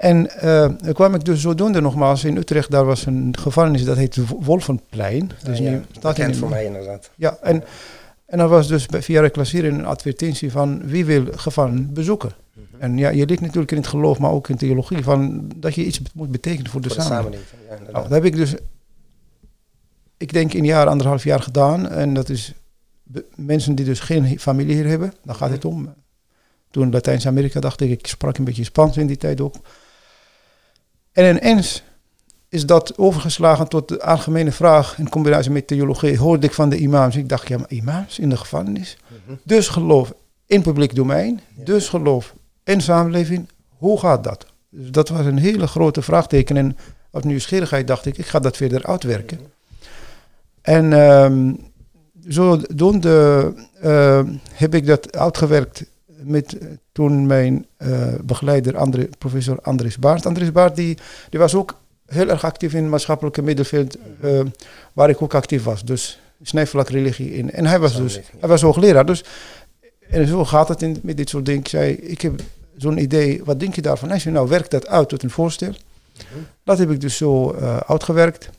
En 0.00 0.30
uh, 0.44 0.92
kwam 0.92 1.14
ik 1.14 1.24
dus 1.24 1.40
zodoende 1.40 1.80
nogmaals 1.80 2.24
in 2.24 2.36
Utrecht, 2.36 2.70
daar 2.70 2.84
was 2.84 3.06
een 3.06 3.36
gevangenis, 3.38 3.84
dat 3.84 3.96
heet 3.96 4.16
Wolvenplein. 4.40 5.30
Dus 5.44 5.58
ja, 5.58 5.70
nu 5.70 5.82
staat 5.92 6.18
in 6.18 6.34
voor 6.34 6.48
mij 6.48 6.64
inderdaad. 6.64 7.10
Ja, 7.16 7.38
en, 7.42 7.64
en 8.26 8.38
er 8.38 8.48
was 8.48 8.68
dus 8.68 8.86
via 8.90 9.20
reclasseren 9.20 9.74
een 9.74 9.84
advertentie 9.84 10.50
van 10.50 10.82
wie 10.84 11.04
wil 11.04 11.24
gevangen 11.30 11.92
bezoeken. 11.92 12.32
Mm 12.54 12.66
-hmm. 12.70 12.80
En 12.80 12.98
ja, 12.98 13.08
je 13.08 13.26
ligt 13.26 13.40
natuurlijk 13.40 13.70
in 13.70 13.76
het 13.76 13.86
geloof, 13.86 14.18
maar 14.18 14.30
ook 14.30 14.48
in 14.48 14.56
theologie, 14.56 15.02
van 15.02 15.50
dat 15.56 15.74
je 15.74 15.84
iets 15.84 16.00
moet 16.14 16.30
betekenen 16.30 16.70
voor 16.70 16.80
de, 16.80 16.88
voor 16.88 16.98
de 16.98 17.02
samenleving. 17.02 17.60
Ja, 17.68 17.78
nou, 17.92 17.92
dat 17.92 18.10
heb 18.10 18.24
ik 18.24 18.36
dus, 18.36 18.54
ik 20.16 20.32
denk 20.32 20.52
een 20.52 20.64
jaar, 20.64 20.86
anderhalf 20.86 21.24
jaar 21.24 21.40
gedaan. 21.40 21.88
En 21.88 22.14
dat 22.14 22.28
is 22.28 22.54
mensen 23.34 23.74
die 23.74 23.84
dus 23.84 24.00
geen 24.00 24.40
familie 24.40 24.74
hier 24.74 24.86
hebben, 24.86 25.12
daar 25.24 25.34
gaat 25.34 25.50
het 25.50 25.64
om. 25.64 25.94
Toen 26.70 26.90
Latijns-Amerika 26.90 27.60
dacht 27.60 27.80
ik, 27.80 27.90
ik 27.90 28.06
sprak 28.06 28.38
een 28.38 28.44
beetje 28.44 28.64
Spaans 28.64 28.96
in 28.96 29.06
die 29.06 29.16
tijd 29.16 29.40
ook. 29.40 29.54
En 31.12 31.36
ineens 31.36 31.82
is 32.48 32.66
dat 32.66 32.98
overgeslagen 32.98 33.68
tot 33.68 33.88
de 33.88 34.02
algemene 34.02 34.52
vraag 34.52 34.98
in 34.98 35.08
combinatie 35.08 35.50
met 35.50 35.66
theologie. 35.66 36.18
Hoorde 36.18 36.46
ik 36.46 36.52
van 36.52 36.68
de 36.68 36.76
imams. 36.76 37.16
Ik 37.16 37.28
dacht, 37.28 37.48
ja, 37.48 37.58
maar 37.58 37.70
imams 37.70 38.18
in 38.18 38.28
de 38.28 38.36
gevangenis. 38.36 38.96
Mhm. 39.06 39.36
Dus 39.42 39.68
geloof 39.68 40.14
in 40.46 40.62
publiek 40.62 40.94
domein. 40.94 41.40
Dus 41.54 41.88
geloof 41.88 42.34
in 42.64 42.80
samenleving. 42.80 43.48
Hoe 43.76 43.98
gaat 43.98 44.24
dat? 44.24 44.46
Dus 44.70 44.90
dat 44.90 45.08
was 45.08 45.26
een 45.26 45.38
hele 45.38 45.66
grote 45.66 46.02
vraagteken. 46.02 46.56
En 46.56 46.76
uit 47.12 47.24
nieuwsgierigheid 47.24 47.86
dacht 47.86 48.06
ik, 48.06 48.18
ik 48.18 48.26
ga 48.26 48.38
dat 48.38 48.56
verder 48.56 48.84
uitwerken. 48.84 49.38
Mhm. 49.38 49.48
En 50.62 50.92
um, 50.92 51.58
zodoende 52.26 53.52
uh, 53.84 54.20
heb 54.52 54.74
ik 54.74 54.86
dat 54.86 55.16
uitgewerkt 55.16 55.84
met 56.22 56.58
toen 56.92 57.26
mijn 57.26 57.66
uh, 57.78 58.14
begeleider, 58.24 58.76
André, 58.76 59.08
professor 59.18 59.58
Andries 59.62 59.98
Baart. 59.98 60.26
Andries 60.26 60.52
Baart 60.52 60.76
die, 60.76 60.98
die 61.30 61.40
was 61.40 61.54
ook 61.54 61.78
heel 62.06 62.28
erg 62.28 62.44
actief 62.44 62.74
in 62.74 62.82
het 62.82 62.90
maatschappelijke 62.90 63.42
middenveld, 63.42 63.96
uh, 64.24 64.40
waar 64.92 65.10
ik 65.10 65.22
ook 65.22 65.34
actief 65.34 65.62
was. 65.62 65.84
Dus 65.84 66.20
snijvlak 66.42 66.88
religie 66.88 67.34
in. 67.34 67.50
En 67.50 67.66
hij 67.66 67.78
was 67.78 67.96
dus, 67.96 68.20
hij 68.38 68.48
was 68.48 68.60
hoogleraar. 68.60 69.06
Dus, 69.06 69.24
en 70.08 70.26
zo 70.26 70.44
gaat 70.44 70.68
het 70.68 70.82
in, 70.82 70.98
met 71.02 71.16
dit 71.16 71.28
soort 71.28 71.46
dingen. 71.46 71.60
Ik 71.60 71.68
zei, 71.68 71.92
ik 71.92 72.20
heb 72.20 72.42
zo'n 72.76 72.98
idee, 72.98 73.40
wat 73.44 73.60
denk 73.60 73.74
je 73.74 73.82
daarvan? 73.82 74.08
Hij 74.08 74.18
zei, 74.18 74.34
nou 74.34 74.48
werk 74.48 74.70
dat 74.70 74.86
uit 74.86 75.08
tot 75.08 75.22
een 75.22 75.30
voorstel. 75.30 75.68
Mhm. 75.68 76.40
Dat 76.64 76.78
heb 76.78 76.90
ik 76.90 77.00
dus 77.00 77.16
zo 77.16 77.52
uitgewerkt. 77.86 78.50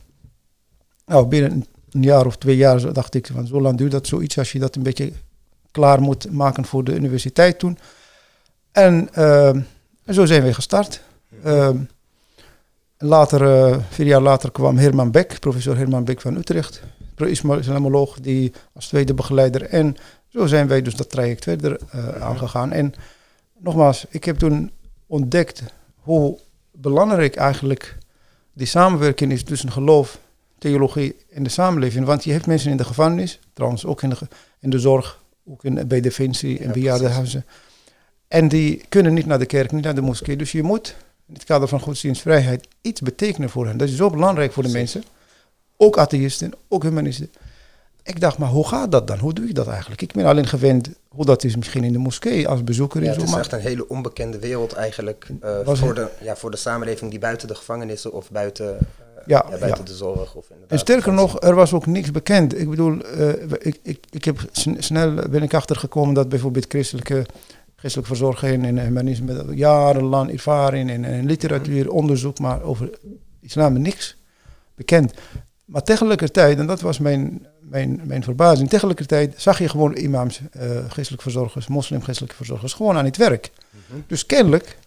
Nou, 1.06 1.26
binnen 1.26 1.66
een 1.90 2.02
jaar 2.02 2.26
of 2.26 2.36
twee 2.36 2.56
jaar 2.56 2.92
dacht 2.92 3.14
ik 3.14 3.26
van 3.32 3.46
zo 3.46 3.60
lang 3.60 3.78
duurt 3.78 3.90
dat 3.90 4.06
zoiets 4.06 4.38
als 4.38 4.52
je 4.52 4.58
dat 4.58 4.76
een 4.76 4.82
beetje 4.82 5.12
klaar 5.72 6.00
moet 6.00 6.30
maken 6.30 6.64
voor 6.64 6.84
de 6.84 6.94
universiteit 6.94 7.58
toen. 7.58 7.78
En 8.72 9.08
uh, 9.18 9.50
zo 10.08 10.24
zijn 10.26 10.42
we 10.42 10.54
gestart. 10.54 11.00
Uh, 11.44 11.70
later, 12.98 13.42
uh, 13.42 13.76
vier 13.88 14.06
jaar 14.06 14.20
later 14.20 14.50
kwam 14.50 14.78
Herman 14.78 15.10
Beck, 15.10 15.40
professor 15.40 15.76
Herman 15.76 16.04
Beck 16.04 16.20
van 16.20 16.36
Utrecht, 16.36 16.82
islamoloog, 17.16 18.20
die 18.20 18.52
als 18.74 18.88
tweede 18.88 19.14
begeleider. 19.14 19.62
En 19.62 19.96
zo 20.28 20.46
zijn 20.46 20.68
wij 20.68 20.82
dus 20.82 20.96
dat 20.96 21.10
traject 21.10 21.44
verder 21.44 21.78
uh, 21.94 22.22
aangegaan. 22.22 22.72
En 22.72 22.94
nogmaals, 23.58 24.06
ik 24.08 24.24
heb 24.24 24.38
toen 24.38 24.70
ontdekt 25.06 25.62
hoe 25.96 26.38
belangrijk 26.70 27.36
eigenlijk 27.36 27.98
die 28.52 28.66
samenwerking 28.66 29.32
is 29.32 29.42
tussen 29.44 29.72
geloof 29.72 30.18
theologie 30.58 31.16
in 31.28 31.42
de 31.42 31.50
samenleving. 31.50 32.06
Want 32.06 32.24
je 32.24 32.32
hebt 32.32 32.46
mensen 32.46 32.70
in 32.70 32.76
de 32.76 32.84
gevangenis, 32.84 33.40
trouwens 33.52 33.86
ook 33.86 34.02
in 34.02 34.08
de, 34.08 34.16
in 34.60 34.70
de 34.70 34.78
zorg, 34.78 35.21
ook 35.48 35.64
in, 35.64 35.86
bij 35.88 36.00
Defensie 36.00 36.58
en 36.58 36.66
ja, 36.66 36.72
bejaardenhuizen. 36.72 37.44
En 38.28 38.48
die 38.48 38.84
kunnen 38.88 39.14
niet 39.14 39.26
naar 39.26 39.38
de 39.38 39.46
kerk, 39.46 39.72
niet 39.72 39.84
naar 39.84 39.94
de 39.94 40.00
moskee. 40.00 40.36
Dus 40.36 40.52
je 40.52 40.62
moet 40.62 40.96
in 41.28 41.34
het 41.34 41.44
kader 41.44 41.68
van 41.68 41.80
godsdienstvrijheid 41.80 42.68
iets 42.80 43.00
betekenen 43.00 43.50
voor 43.50 43.66
hen. 43.66 43.76
Dat 43.76 43.88
is 43.88 43.96
zo 43.96 44.10
belangrijk 44.10 44.52
voor 44.52 44.62
de 44.62 44.68
mensen. 44.68 45.04
Ook 45.76 45.98
atheïsten, 45.98 46.52
ook 46.68 46.82
humanisten. 46.82 47.30
Ik 48.04 48.20
dacht, 48.20 48.38
maar 48.38 48.48
hoe 48.48 48.68
gaat 48.68 48.92
dat 48.92 49.06
dan? 49.06 49.18
Hoe 49.18 49.32
doe 49.32 49.48
ik 49.48 49.54
dat 49.54 49.68
eigenlijk? 49.68 50.02
Ik 50.02 50.12
ben 50.12 50.24
alleen 50.24 50.46
gewend 50.46 50.90
hoe 51.08 51.24
dat 51.24 51.44
is 51.44 51.56
misschien 51.56 51.84
in 51.84 51.92
de 51.92 51.98
moskee 51.98 52.48
als 52.48 52.64
bezoeker. 52.64 53.02
Ja, 53.02 53.12
het 53.12 53.22
is 53.22 53.30
maar 53.30 53.38
echt 53.40 53.52
een 53.52 53.60
hele 53.60 53.88
onbekende 53.88 54.38
wereld 54.38 54.72
eigenlijk 54.72 55.28
uh, 55.44 55.60
Was 55.64 55.78
voor, 55.78 55.88
het- 55.88 55.96
de, 55.96 56.24
ja, 56.24 56.36
voor 56.36 56.50
de 56.50 56.56
samenleving 56.56 57.10
die 57.10 57.20
buiten 57.20 57.48
de 57.48 57.54
gevangenissen 57.54 58.12
of 58.12 58.30
buiten, 58.30 58.78
eh, 58.78 58.84
Ja, 59.26 59.46
ja, 59.50 59.58
buiten 59.58 59.84
ja. 59.84 59.90
de 59.90 59.94
zorg 59.94 60.34
of 60.34 60.44
inderdaad 60.44 60.70
En 60.70 60.78
sterker 60.78 61.12
nog, 61.12 61.40
er 61.40 61.54
was 61.54 61.72
ook 61.72 61.86
niks 61.86 62.10
bekend. 62.10 62.58
Ik 62.58 62.70
bedoel, 62.70 63.00
eh, 63.00 63.28
ik, 63.58 63.80
ik, 63.82 64.04
ik 64.10 64.24
heb 64.24 64.48
sn- 64.52 64.76
snel 64.78 65.14
ben 65.14 65.42
ik 65.42 65.54
achtergekomen 65.54 66.14
dat 66.14 66.28
bijvoorbeeld 66.28 66.66
christelijke, 66.68 67.26
christelijke 67.76 68.14
verzorging 68.14 68.64
en 68.64 68.78
humanisme 68.78 69.54
jarenlang 69.54 70.32
ervaring 70.32 70.90
en, 70.90 71.04
en 71.04 71.26
literatuur, 71.26 71.90
onderzoek, 71.90 72.38
maar 72.38 72.62
over 72.62 72.90
islam 73.40 73.80
niks 73.80 74.16
bekend. 74.74 75.12
Maar 75.64 75.82
tegelijkertijd, 75.82 76.58
en 76.58 76.66
dat 76.66 76.80
was 76.80 76.98
mijn, 76.98 77.46
mijn, 77.60 78.00
mijn 78.04 78.22
verbazing, 78.22 78.68
tegelijkertijd 78.68 79.34
zag 79.36 79.58
je 79.58 79.68
gewoon 79.68 79.96
imams, 79.96 80.40
eh 80.50 80.70
geestelijke 80.88 81.24
verzorgers, 81.24 81.66
moslim-geestelijke 81.66 82.36
verzorgers, 82.36 82.72
gewoon 82.72 82.96
aan 82.96 83.04
het 83.04 83.16
werk. 83.16 83.50
Mhm. 83.70 84.00
Dus 84.06 84.26
kennelijk 84.26 84.78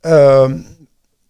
ehm 0.00 0.58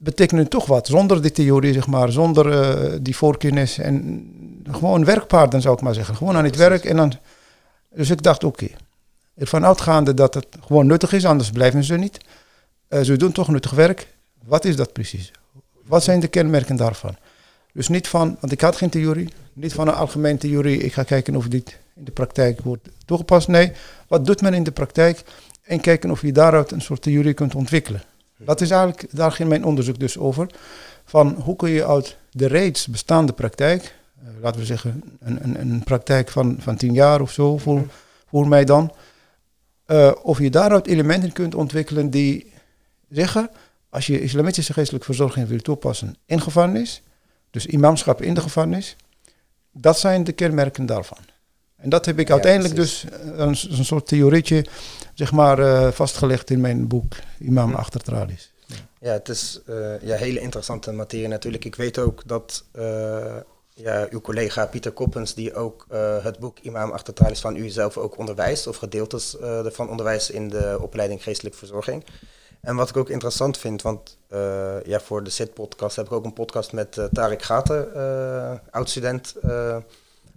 betekent 0.04 0.40
het 0.40 0.50
toch 0.50 0.66
wat. 0.66 0.86
Zonder 0.86 1.22
die 1.22 1.32
theorie, 1.32 1.72
zeg 1.72 1.86
maar, 1.86 2.12
zonder 2.12 2.52
eh, 2.52 2.98
die 3.00 3.16
voorkennis 3.16 3.78
en 3.78 4.26
gewoon 4.70 5.04
werkpaarden 5.04 5.60
zou 5.60 5.74
ik 5.74 5.80
maar 5.80 5.94
zeggen. 5.94 6.16
Gewoon 6.16 6.36
aan 6.36 6.44
het 6.44 6.56
werk 6.56 6.84
en 6.84 6.96
dan... 6.96 7.12
Dus 7.94 8.10
ik 8.10 8.22
dacht, 8.22 8.44
oké, 8.44 8.66
ervan 9.36 9.64
uitgaande 9.64 10.14
dat 10.14 10.34
het 10.34 10.46
gewoon 10.66 10.86
nuttig 10.86 11.12
is, 11.12 11.24
anders 11.24 11.50
blijven 11.50 11.84
ze 11.84 11.94
niet. 11.94 12.18
Eh, 12.88 13.00
ze 13.00 13.16
doen 13.16 13.32
toch 13.32 13.48
nuttig 13.48 13.70
werk. 13.70 14.06
Wat 14.44 14.64
is 14.64 14.76
dat 14.76 14.92
precies? 14.92 15.32
Wat 15.84 16.04
zijn 16.04 16.20
de 16.20 16.28
kenmerken 16.28 16.76
daarvan? 16.76 17.16
Dus 17.72 17.88
niet 17.88 18.08
van, 18.08 18.36
want 18.40 18.52
ik 18.52 18.60
had 18.60 18.76
geen 18.76 18.90
theorie, 18.90 19.28
niet 19.52 19.72
van 19.72 19.88
een 19.88 19.94
algemene 19.94 20.38
theorie, 20.38 20.78
ik 20.78 20.92
ga 20.92 21.02
kijken 21.02 21.36
of 21.36 21.48
dit 21.48 21.78
in 21.96 22.04
de 22.04 22.10
praktijk 22.10 22.60
wordt 22.60 22.88
toegepast. 23.04 23.48
Nee, 23.48 23.72
wat 24.08 24.26
doet 24.26 24.40
men 24.40 24.54
in 24.54 24.62
de 24.62 24.70
praktijk 24.70 25.22
en 25.62 25.80
kijken 25.80 26.10
of 26.10 26.20
je 26.20 26.32
daaruit 26.32 26.70
een 26.70 26.80
soort 26.80 27.02
theorie 27.02 27.34
kunt 27.34 27.54
ontwikkelen. 27.54 28.02
Dat 28.44 28.60
is 28.60 28.70
eigenlijk, 28.70 29.06
daar 29.10 29.32
ging 29.32 29.48
mijn 29.48 29.64
onderzoek 29.64 29.98
dus 29.98 30.18
over. 30.18 30.46
Van 31.04 31.36
hoe 31.42 31.56
kun 31.56 31.70
je 31.70 31.86
uit 31.86 32.16
de 32.30 32.46
reeds 32.46 32.86
bestaande 32.86 33.32
praktijk, 33.32 33.94
eh, 34.22 34.28
laten 34.40 34.60
we 34.60 34.66
zeggen 34.66 35.02
een, 35.20 35.44
een, 35.44 35.60
een 35.60 35.82
praktijk 35.84 36.30
van, 36.30 36.56
van 36.58 36.76
tien 36.76 36.92
jaar 36.92 37.20
of 37.20 37.30
zo 37.30 37.58
voor, 37.58 37.82
voor 38.28 38.48
mij 38.48 38.64
dan, 38.64 38.92
eh, 39.86 40.12
of 40.22 40.38
je 40.38 40.50
daaruit 40.50 40.86
elementen 40.86 41.32
kunt 41.32 41.54
ontwikkelen 41.54 42.10
die 42.10 42.52
zeggen, 43.08 43.50
als 43.88 44.06
je 44.06 44.20
islamitische 44.20 44.72
geestelijke 44.72 45.06
verzorging 45.06 45.48
wil 45.48 45.60
toepassen 45.60 46.16
in 46.26 46.40
gevangenis, 46.40 47.02
dus 47.50 47.66
imamschap 47.66 48.22
in 48.22 48.34
de 48.34 48.40
gevangenis, 48.40 48.96
dat 49.72 49.98
zijn 49.98 50.24
de 50.24 50.32
kenmerken 50.32 50.86
daarvan. 50.86 51.18
En 51.76 51.88
dat 51.90 52.06
heb 52.06 52.18
ik 52.18 52.30
uiteindelijk 52.30 52.74
dus 52.74 53.04
eh, 53.04 53.18
een, 53.36 53.56
een 53.70 53.84
soort 53.84 54.06
theorietje 54.06 54.66
zeg 55.14 55.32
maar, 55.32 55.58
eh, 55.58 55.92
vastgelegd 55.92 56.50
in 56.50 56.60
mijn 56.60 56.86
boek 56.88 57.12
Imam 57.38 57.70
Hm. 57.70 57.76
achter 57.76 58.00
tralies. 58.00 58.52
Ja, 59.00 59.12
het 59.12 59.28
is 59.28 59.60
eh 59.66 60.00
ja, 60.00 60.16
hele 60.16 60.40
interessante 60.40 60.92
materie 60.92 61.28
natuurlijk. 61.28 61.64
Ik 61.64 61.74
weet 61.74 61.98
ook 61.98 62.22
dat 62.26 62.64
ja, 63.74 64.06
uw 64.10 64.20
collega 64.20 64.66
Pieter 64.66 64.92
Koppens, 64.92 65.34
die 65.34 65.54
ook 65.54 65.86
het 66.22 66.38
boek 66.38 66.58
Imam 66.58 66.90
achter 66.90 67.14
tralies 67.14 67.40
van 67.40 67.56
u 67.56 67.68
zelf 67.68 67.96
ook 67.96 68.18
onderwijst, 68.18 68.66
of 68.66 68.76
gedeeltes 68.76 69.38
ervan 69.38 69.88
onderwijst 69.88 70.28
in 70.28 70.48
de 70.48 70.78
opleiding 70.80 71.22
geestelijke 71.22 71.58
verzorging. 71.58 72.04
En 72.60 72.76
wat 72.76 72.88
ik 72.88 72.96
ook 72.96 73.08
interessant 73.08 73.58
vind, 73.58 73.82
want 73.82 74.18
ja, 74.84 75.00
voor 75.00 75.24
de 75.24 75.30
SIT-podcast 75.30 75.96
heb 75.96 76.06
ik 76.06 76.12
ook 76.12 76.24
een 76.24 76.32
podcast 76.32 76.72
met 76.72 77.08
Tarek 77.12 77.42
Gater, 77.42 77.98
oud-student 78.70 79.34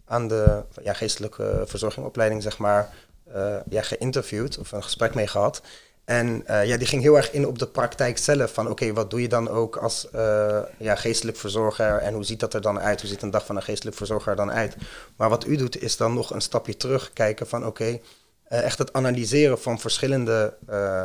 aan 0.08 0.28
de 0.28 0.64
ja, 0.84 0.94
geestelijke 0.94 1.64
verzorgingopleiding, 1.66 2.44
zeg 2.44 2.58
maar, 2.58 2.94
eh, 3.34 3.56
ja, 3.70 3.82
geïnterviewd 3.82 4.58
of 4.58 4.72
een 4.72 4.84
gesprek 4.84 5.16
mee 5.16 5.28
gehad. 5.28 5.62
En 6.06 6.44
eh, 6.46 6.66
ja, 6.66 6.78
die 6.78 6.88
ging 6.88 7.02
heel 7.02 7.16
erg 7.16 7.32
in 7.32 7.48
op 7.48 7.60
de 7.60 7.68
praktijk 7.68 8.18
zelf. 8.18 8.54
Van 8.54 8.70
oké, 8.70 8.94
wat 8.94 9.10
doe 9.10 9.22
je 9.22 9.28
dan 9.28 9.50
ook 9.50 9.76
als 9.76 10.10
eh, 10.10 10.60
ja, 10.78 10.96
geestelijk 10.96 11.38
verzorger 11.38 11.98
en 11.98 12.14
hoe 12.14 12.24
ziet 12.24 12.40
dat 12.40 12.54
er 12.54 12.62
dan 12.62 12.80
uit? 12.80 13.02
Hoe 13.02 13.10
ziet 13.10 13.22
een 13.22 13.32
dag 13.32 13.46
van 13.46 13.56
een 13.56 13.64
geestelijk 13.64 13.98
verzorger 13.98 14.32
er 14.32 14.38
dan 14.38 14.52
uit? 14.52 14.76
Maar 15.16 15.30
wat 15.30 15.46
u 15.46 15.56
doet 15.56 15.82
is 15.82 15.98
dan 15.98 16.14
nog 16.14 16.32
een 16.34 16.42
stapje 16.42 16.78
terug 16.78 17.14
kijken 17.14 17.48
van 17.48 17.66
oké, 17.66 18.00
echt 18.48 18.78
het 18.78 18.94
analyseren 18.94 19.60
van 19.60 19.80
verschillende 19.80 20.54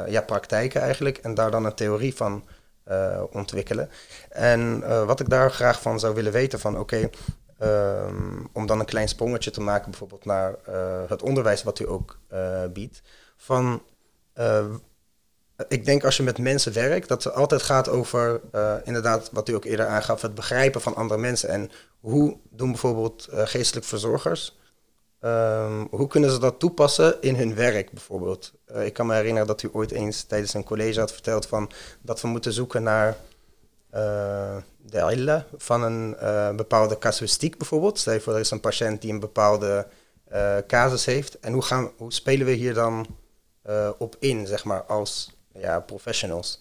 ja, 0.09 0.21
praktijken 0.21 0.81
eigenlijk 0.81 1.19
en 1.19 1.35
daar 1.35 1.51
dan 1.51 1.65
een 1.65 1.75
theorie 1.75 2.15
van 2.15 2.45
ontwikkelen. 3.33 3.91
En 4.29 4.81
wat 5.07 5.21
ik 5.21 5.29
daar 5.29 5.51
graag 5.51 5.81
van 5.81 6.01
zou 6.01 6.15
willen 6.15 6.33
weten 6.33 6.61
van 6.61 6.79
oké, 6.79 7.11
ehm, 7.62 8.44
om 8.53 8.66
dan 8.66 8.81
een 8.81 8.87
klein 8.87 9.09
sprongetje 9.09 9.51
te 9.51 9.61
maken 9.61 9.90
bijvoorbeeld 9.90 10.25
naar 10.25 10.55
eh, 10.64 11.09
het 11.09 11.22
onderwijs 11.22 11.62
wat 11.62 11.79
u 11.79 11.88
ook 11.88 12.18
eh, 12.29 12.64
biedt. 12.72 13.03
Van 13.37 13.83
eh, 14.33 14.66
ik 15.68 15.85
denk 15.85 16.05
als 16.05 16.16
je 16.16 16.22
met 16.22 16.38
mensen 16.38 16.72
werkt, 16.72 17.09
dat 17.09 17.25
het 17.25 17.35
altijd 17.35 17.62
gaat 17.62 17.88
over, 17.88 18.40
inderdaad, 18.85 19.31
wat 19.33 19.48
u 19.48 19.55
ook 19.55 19.64
eerder 19.64 19.87
aangaf, 19.87 20.22
het 20.22 20.35
begrijpen 20.35 20.81
van 20.81 20.94
andere 20.94 21.20
mensen. 21.20 21.48
En 21.48 21.70
hoe 22.01 22.37
doen 22.51 22.70
bijvoorbeeld 22.70 23.29
geestelijk 23.31 23.87
verzorgers, 23.87 24.59
ehm, 25.20 25.85
hoe 25.90 26.07
kunnen 26.07 26.31
ze 26.31 26.38
dat 26.38 26.59
toepassen 26.59 27.16
in 27.20 27.37
hun 27.37 27.55
werk 27.55 27.90
bijvoorbeeld? 27.90 28.53
Ik 28.75 28.92
kan 28.92 29.07
me 29.07 29.14
herinneren 29.14 29.46
dat 29.46 29.62
u 29.62 29.68
ooit 29.72 29.90
eens 29.90 30.22
tijdens 30.22 30.55
een 30.55 30.64
college 30.64 31.01
had 31.01 31.12
verteld 31.12 31.46
van 31.46 31.70
dat 32.01 32.20
we 32.20 32.29
moeten 32.29 32.53
zoeken 32.53 32.83
naar 32.83 33.16
de 34.85 35.11
illa 35.11 35.47
van 35.57 35.83
een 35.83 36.16
eh, 36.16 36.55
bepaalde 36.55 36.99
casuïstiek 36.99 37.59
bijvoorbeeld. 37.59 37.99
Stel 37.99 38.12
je 38.12 38.21
voor, 38.21 38.35
er 38.35 38.40
is 38.40 38.51
een 38.51 38.61
patiënt 38.61 39.01
die 39.01 39.12
een 39.12 39.21
bepaalde 39.21 39.87
eh, 40.29 40.57
casus 40.66 41.05
heeft. 41.05 41.38
En 41.40 41.53
hoe, 41.53 41.62
gaan, 41.62 41.90
hoe 41.97 42.12
spelen 42.12 42.47
we 42.47 42.53
hier 42.53 42.75
dan 42.75 43.07
eh, 43.62 43.90
op 43.99 44.16
in, 44.18 44.47
zeg 44.47 44.64
maar, 44.64 44.83
als 44.83 45.37
ja, 45.53 45.81
professionals? 45.81 46.61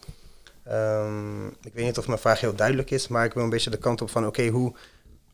Ehm, 0.63 1.47
ik 1.47 1.73
weet 1.73 1.85
niet 1.85 1.97
of 1.97 2.07
mijn 2.07 2.19
vraag 2.19 2.39
heel 2.39 2.55
duidelijk 2.55 2.91
is, 2.91 3.07
maar 3.07 3.25
ik 3.25 3.33
wil 3.33 3.43
een 3.43 3.49
beetje 3.49 3.69
de 3.69 3.77
kant 3.77 4.01
op 4.01 4.09
van, 4.09 4.25
oké, 4.27 4.47
hoe 4.47 4.73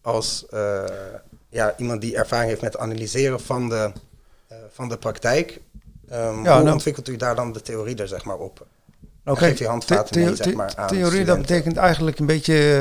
als 0.02 0.46
ja, 1.50 1.78
iemand 1.78 2.02
die 2.02 2.16
ervaring 2.16 2.50
heeft 2.50 2.62
met 2.62 2.74
het 2.74 2.82
analyseren 2.82 3.40
van 3.40 3.70
de, 3.70 3.92
van 4.72 4.90
de 4.90 4.98
praktijk, 4.98 5.62
ehm, 6.10 6.22
Ja, 6.44 6.54
hoe 6.56 6.64
nou- 6.64 6.72
ontwikkelt 6.72 7.08
u 7.08 7.16
daar 7.16 7.36
dan 7.36 7.52
de 7.52 7.62
theorie 7.62 7.96
er, 7.96 8.08
zeg 8.08 8.26
maar, 8.26 8.38
op? 8.38 8.68
En 9.28 9.38
geeft 9.38 9.60
u 9.60 9.66
handvaten 9.66 10.24
mee, 10.24 10.36
zeg 10.36 10.54
maar, 10.54 10.76
aan 10.76 10.88
theorie, 10.88 11.26
dat 11.26 11.38
betekent 11.38 11.78
eigenlijk 11.78 12.20
een 12.20 12.26
beetje, 12.26 12.80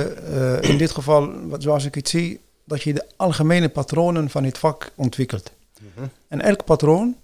eh, 0.61 0.71
in 0.71 0.79
dit 0.79 0.91
geval, 0.91 1.49
wat, 1.49 1.63
zoals 1.63 1.85
ik 1.85 1.95
het 1.95 2.09
zie, 2.09 2.41
dat 2.65 2.83
je 2.83 2.95
de 2.95 3.05
algemene 3.17 3.69
patronen 3.69 4.31
van 4.31 4.45
het 4.45 4.59
vak 4.59 4.93
ontwikkelt. 4.95 5.51
Mhm. 5.81 6.07
En 6.29 6.41
elk 6.41 6.65
patroon, 6.65 7.17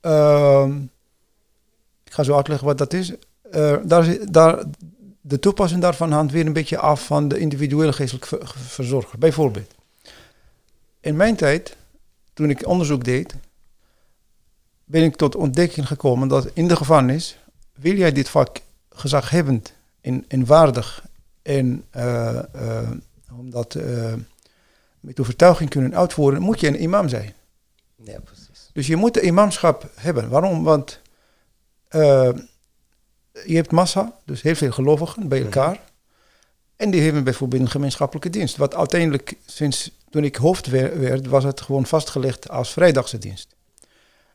ehm, 0.00 0.76
ik 2.04 2.12
ga 2.12 2.22
zo 2.22 2.34
uitleggen 2.34 2.66
wat 2.66 2.78
dat 2.78 2.92
is, 2.92 3.12
eh, 3.50 3.76
daar, 3.84 4.30
daar, 4.30 4.64
de 5.20 5.38
toepassing 5.38 5.82
daarvan 5.82 6.12
hangt 6.12 6.32
weer 6.32 6.46
een 6.46 6.52
beetje 6.52 6.78
af 6.78 7.06
van 7.06 7.28
de 7.28 7.38
individuele 7.38 7.92
geestelijke 7.92 8.28
ver- 8.28 8.54
verzorger. 8.56 9.18
Bijvoorbeeld, 9.18 9.74
in 11.00 11.16
mijn 11.16 11.36
tijd, 11.36 11.76
toen 12.32 12.50
ik 12.50 12.66
onderzoek 12.66 13.04
deed, 13.04 13.34
ben 14.84 15.02
ik 15.02 15.16
tot 15.16 15.36
ontdekking 15.36 15.86
gekomen 15.86 16.28
dat 16.28 16.50
in 16.52 16.68
de 16.68 16.76
gevangenis, 16.76 17.38
wil 17.74 17.96
jij 17.96 18.12
dit 18.12 18.28
vak 18.28 18.60
gezaghebbend 18.90 19.72
en, 20.00 20.24
en 20.28 20.46
waardig 20.46 21.04
en 21.42 21.84
eh, 21.90 22.38
eh, 22.38 22.90
om 23.38 23.50
dat 23.50 23.74
eh, 23.74 24.12
met 25.00 25.20
overtuiging 25.20 25.70
kunnen 25.70 25.94
uitvoeren, 25.94 26.42
moet 26.42 26.60
je 26.60 26.66
een 26.66 26.82
imam 26.82 27.08
zijn. 27.08 27.34
Ja, 27.96 28.20
precies. 28.20 28.70
Dus 28.72 28.86
je 28.86 28.96
moet 28.96 29.14
de 29.14 29.20
imamschap 29.20 29.90
hebben. 29.94 30.28
Waarom? 30.28 30.62
Want 30.62 31.00
je 33.46 33.54
hebt 33.54 33.70
massa, 33.70 34.18
dus 34.24 34.42
heel 34.42 34.54
veel 34.54 34.72
gelovigen 34.72 35.28
bij 35.28 35.42
elkaar. 35.42 35.80
En 36.76 36.90
die 36.90 37.02
hebben 37.02 37.24
bijvoorbeeld 37.24 37.62
een 37.62 37.70
gemeenschappelijke 37.70 38.30
dienst. 38.30 38.56
Wat 38.56 38.74
uiteindelijk, 38.74 39.34
sinds 39.46 39.90
toen 40.10 40.24
ik 40.24 40.36
hoofd 40.36 40.66
wer- 40.66 41.00
werd, 41.00 41.26
was 41.26 41.44
het 41.44 41.60
gewoon 41.60 41.86
vastgelegd 41.86 42.48
als 42.48 42.72
vrijdagse 42.72 43.18
dienst. 43.18 43.54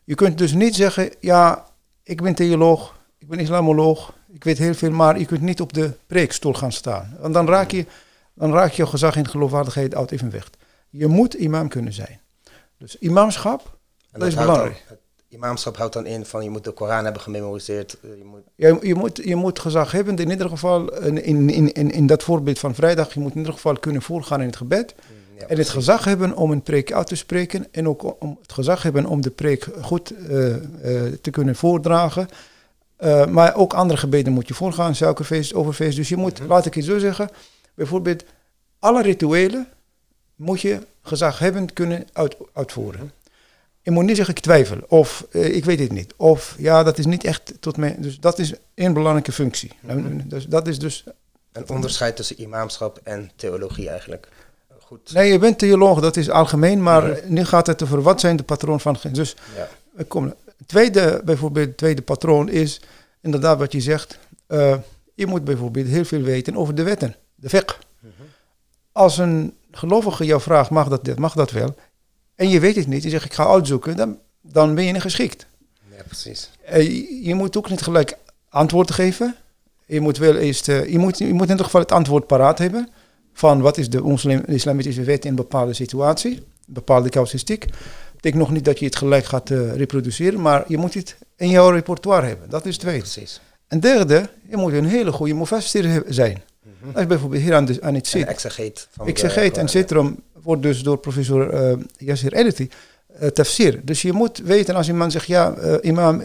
Je 0.04 0.16
kunt 0.16 0.38
dus 0.38 0.54
niet 0.54 0.76
zeggen, 0.76 1.12
ja, 1.20 1.66
ik 2.04 2.22
ben 2.22 2.36
theoloog, 2.36 2.99
ik 3.20 3.28
ben 3.28 3.40
islamoloog, 3.40 4.14
ik 4.32 4.44
weet 4.44 4.58
heel 4.58 4.74
veel, 4.74 4.92
maar 4.92 5.20
je 5.20 5.26
kunt 5.26 5.42
niet 5.42 5.62
op 5.62 5.74
de 5.74 5.92
preekstoel 6.08 6.54
gaan 6.54 6.72
staan. 6.72 7.18
Want 7.20 7.34
dan 7.34 7.48
raak 7.48 7.72
je, 7.72 7.86
dan 8.34 8.54
raak 8.54 8.72
je 8.72 8.86
gezag 8.88 9.16
en 9.16 9.28
geloofwaardigheid 9.28 9.96
uit 9.96 10.12
evenwicht. 10.12 10.58
Je 10.90 11.08
moet 11.08 11.34
imam 11.34 11.68
kunnen 11.68 11.94
zijn. 11.94 12.20
Dus 12.78 12.98
imamschap, 12.98 13.78
Dat 14.12 14.28
is 14.28 14.36
belangrijk. 14.36 14.84
Dan, 14.88 14.98
imamschap 15.30 15.78
houdt 15.78 15.94
dan 15.94 16.06
in 16.06 16.26
van 16.26 16.44
je 16.44 16.50
moet 16.50 16.64
de 16.64 16.72
Koran 16.72 17.04
hebben 17.04 17.22
gememoriseerd. 17.22 17.98
eh, 18.04 18.10
Je 18.18 18.24
moet, 18.24 18.42
Je, 18.56 18.78
je, 18.82 18.96
moet, 18.96 19.22
je 19.24 19.36
moet 19.36 19.60
gezaghebbend 19.60 20.20
in 20.20 20.30
ieder 20.30 20.50
geval, 20.50 20.94
in, 20.94 21.24
in, 21.24 21.50
in, 21.50 21.72
in, 21.74 21.92
in 21.92 22.08
dat 22.08 22.24
voorbeeld 22.24 22.60
van 22.60 22.76
vrijdag, 22.76 23.14
je 23.14 23.20
moet 23.20 23.32
in 23.32 23.38
ieder 23.38 23.54
geval 23.54 23.80
kunnen 23.80 24.02
voorgaan 24.02 24.40
in 24.40 24.46
het 24.48 24.56
gebed. 24.56 24.96
ja, 25.38 25.46
en 25.48 25.58
het 25.58 25.70
gezag 25.70 26.04
hebben 26.06 26.36
om 26.36 26.52
een 26.52 26.62
preek 26.62 26.92
uit 26.94 27.08
te 27.08 27.16
spreken. 27.16 27.68
En 27.72 27.88
ook 27.88 28.22
om 28.24 28.38
het 28.42 28.54
gezag 28.54 28.84
hebben 28.84 29.06
om 29.06 29.22
de 29.22 29.30
preek 29.32 29.68
goed 29.82 30.12
eh, 30.12 30.56
eh, 30.56 30.62
te 31.22 31.30
kunnen 31.32 31.56
voordragen. 31.56 32.28
Uh, 33.00 33.26
maar 33.26 33.56
ook 33.56 33.74
andere 33.74 34.00
gebeden 34.00 34.34
moet 34.34 34.48
je 34.48 34.54
voorgaan, 34.54 34.96
suikerfeest, 34.96 35.54
overfeest. 35.54 35.96
Dus 35.96 36.10
je 36.10 36.18
moet, 36.18 36.40
laat 36.48 36.66
ik 36.66 36.74
het 36.74 36.86
zo 36.86 36.98
zeggen, 36.98 37.30
bijvoorbeeld 37.74 38.24
alle 38.80 39.02
rituelen 39.02 39.68
moet 40.36 40.62
je 40.62 40.80
gezaghebbend 41.02 41.74
kunnen 41.74 42.08
uit, 42.14 42.36
uitvoeren. 42.54 43.12
Je 43.82 43.92
moet 43.92 44.04
niet 44.04 44.16
zeggen 44.16 44.36
ik 44.36 44.42
twijfel 44.42 44.78
of 44.88 45.28
uh, 45.32 45.56
ik 45.56 45.66
weet 45.66 45.80
het 45.80 45.92
niet. 45.92 46.14
Of 46.18 46.56
ja, 46.58 46.84
dat 46.84 46.98
is 46.98 47.06
niet 47.06 47.24
echt 47.24 47.54
tot 47.60 47.78
mij. 47.78 47.96
Dus 48.00 48.20
dat 48.20 48.40
is 48.40 48.54
een 48.76 48.94
belangrijke 48.94 49.32
functie. 49.32 49.72
Nou, 49.80 50.22
dus 50.26 50.46
dat 50.46 50.68
is 50.68 50.80
dus... 50.80 51.04
Een 51.52 51.70
onderscheid 51.70 52.16
tussen 52.16 52.42
imamschap 52.42 53.00
en 53.04 53.32
theologie 53.36 53.90
eigenlijk. 53.90 54.28
Goed. 54.80 55.14
Nee, 55.14 55.32
je 55.32 55.40
bent 55.40 55.60
theoloog, 55.60 56.00
dat 56.00 56.18
is 56.18 56.30
algemeen, 56.30 56.84
maar 56.84 57.20
nu 57.26 57.46
gaat 57.46 57.68
het 57.68 57.84
over 57.84 58.02
wat 58.02 58.20
zijn 58.20 58.36
de 58.36 58.44
patroon 58.44 58.80
van... 58.80 58.98
Dus 59.12 59.36
ja. 59.56 60.04
kom, 60.08 60.34
tweede, 60.70 61.22
bijvoorbeeld, 61.26 61.78
tweede 61.78 62.02
patroon 62.02 62.50
is 62.50 62.82
inderdaad 63.22 63.60
wat 63.60 63.72
je 63.72 63.82
zegt. 63.82 64.20
Uh, 64.48 64.76
je 65.16 65.26
moet 65.26 65.44
bijvoorbeeld 65.44 65.88
heel 65.88 66.06
veel 66.06 66.22
weten 66.22 66.56
over 66.56 66.76
de 66.76 66.84
wetten, 66.84 67.16
de 67.36 67.50
fiqh. 67.50 67.80
Mm 68.00 68.12
Als 68.92 69.18
een 69.18 69.54
gelovige 69.72 70.26
jou 70.26 70.42
vraagt, 70.42 70.70
mag 70.70 70.88
dat, 70.88 71.18
mag 71.18 71.34
dat 71.34 71.52
wel? 71.52 71.76
En 72.36 72.50
je 72.50 72.60
weet 72.60 72.76
het 72.76 72.88
niet, 72.88 73.04
je 73.04 73.10
zegt 73.10 73.26
ik 73.26 73.34
ga 73.34 73.48
uitzoeken, 73.48 73.96
dan, 73.98 74.18
dan 74.42 74.76
ben 74.76 74.84
je 74.84 74.92
niet 74.92 75.02
geschikt. 75.02 75.46
Ja, 75.96 76.04
precies. 76.06 76.50
Uh, 76.74 77.26
je 77.26 77.36
moet 77.36 77.58
ook 77.58 77.70
niet 77.70 77.82
gelijk 77.82 78.18
antwoord 78.50 78.92
geven. 78.92 79.36
Je 79.86 80.00
moet 80.00 80.18
wel 80.18 80.36
eerst, 80.36 80.68
uh, 80.68 80.90
je, 80.90 81.00
moet, 81.00 81.18
je 81.18 81.34
moet 81.34 81.46
in 81.46 81.50
ieder 81.50 81.66
geval 81.66 81.82
het 81.82 81.92
antwoord 81.92 82.28
paraat 82.28 82.58
hebben. 82.58 82.90
Van 83.34 83.62
wat 83.62 83.78
is 83.78 83.90
de, 83.90 84.44
islamitische 84.46 85.04
wet 85.04 85.24
in 85.24 85.30
een 85.30 85.36
bepaalde 85.36 85.74
situatie, 85.74 86.36
een 86.36 86.74
bepaalde 86.74 87.10
casuïstiek 87.10 87.66
betekent 88.22 88.42
nog 88.42 88.52
niet 88.52 88.66
dat 88.66 88.80
je 88.80 88.86
het 88.86 88.96
gelijk 88.96 89.26
gaat 89.26 89.50
uh, 89.50 89.76
reproduceren, 89.76 90.42
maar 90.42 90.64
je 90.68 90.78
moet 90.78 90.94
het 90.94 91.16
in 91.36 91.50
jouw 91.50 91.70
repertoire 91.70 92.28
hebben. 92.28 92.50
Dat 92.50 92.66
is. 92.66 92.78
Precies. 92.78 93.42
En 93.68 93.80
derde, 93.80 94.30
je 94.50 94.58
moet 94.58 94.74
een 94.74 94.86
hele 94.86 95.12
goede 95.12 95.34
mufassir 95.34 96.04
zijn. 96.08 96.42
Mm 96.64 96.72
-hmm. 96.80 96.92
Als 96.92 97.02
je 97.02 97.08
bijvoorbeeld 97.08 97.42
hier 97.42 97.56
aan, 97.56 97.66
de, 97.66 97.78
aan 97.82 97.94
het 97.94 98.08
zit. 98.08 98.28
exegeet. 98.28 98.88
Exegeet 99.06 99.58
en 99.58 99.68
citrum 99.68 100.20
wordt 100.42 100.62
dus 100.62 100.84
door 100.84 100.98
professor 100.98 101.54
uh, 101.54 101.78
Yasser 101.98 102.34
Editi 102.34 102.70
uh, 103.22 103.28
tafsir. 103.28 103.80
Dus 103.84 104.02
je 104.02 104.14
moet 104.14 104.38
weten 104.38 104.76
als 104.76 104.88
iemand 104.88 105.12
zegt, 105.12 105.28
ja, 105.28 105.56
uh, 105.58 105.76
imam, 105.82 106.22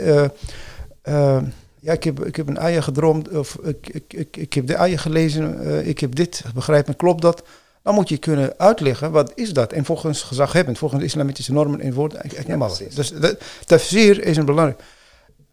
ja, 1.81 1.93
ik 1.93 2.05
heb, 2.05 2.25
ik 2.25 2.37
heb 2.37 2.49
een 2.49 2.59
eier 2.59 2.83
gedroomd, 2.83 3.29
of 3.29 3.59
ik, 3.63 3.89
ik, 3.89 4.13
ik, 4.13 4.37
ik 4.37 4.53
heb 4.53 4.67
de 4.67 4.75
eier 4.75 4.99
gelezen, 4.99 5.87
ik 5.87 5.99
heb 5.99 6.15
dit, 6.15 6.43
begrijp 6.55 6.87
me, 6.87 6.95
klopt 6.95 7.23
dat? 7.23 7.43
Dan 7.85 7.95
moet 7.95 8.09
je 8.09 8.17
kunnen 8.17 8.55
uitleggen, 8.57 9.11
wat 9.11 9.33
is 9.35 9.53
dat? 9.53 9.73
En 9.73 9.85
volgens 9.85 10.23
gezaghebbend, 10.23 10.79
volgens 10.79 11.01
de 11.01 11.07
islamitische 11.07 11.53
normen 11.53 11.81
in 11.81 11.95
woord, 11.95 12.15
helemaal. 12.23 12.77
Ja, 12.79 12.87
dus 12.95 13.11
de, 13.11 13.39
tafsir 13.65 14.25
is 14.25 14.37
een 14.37 14.45
belangrijk. 14.45 14.83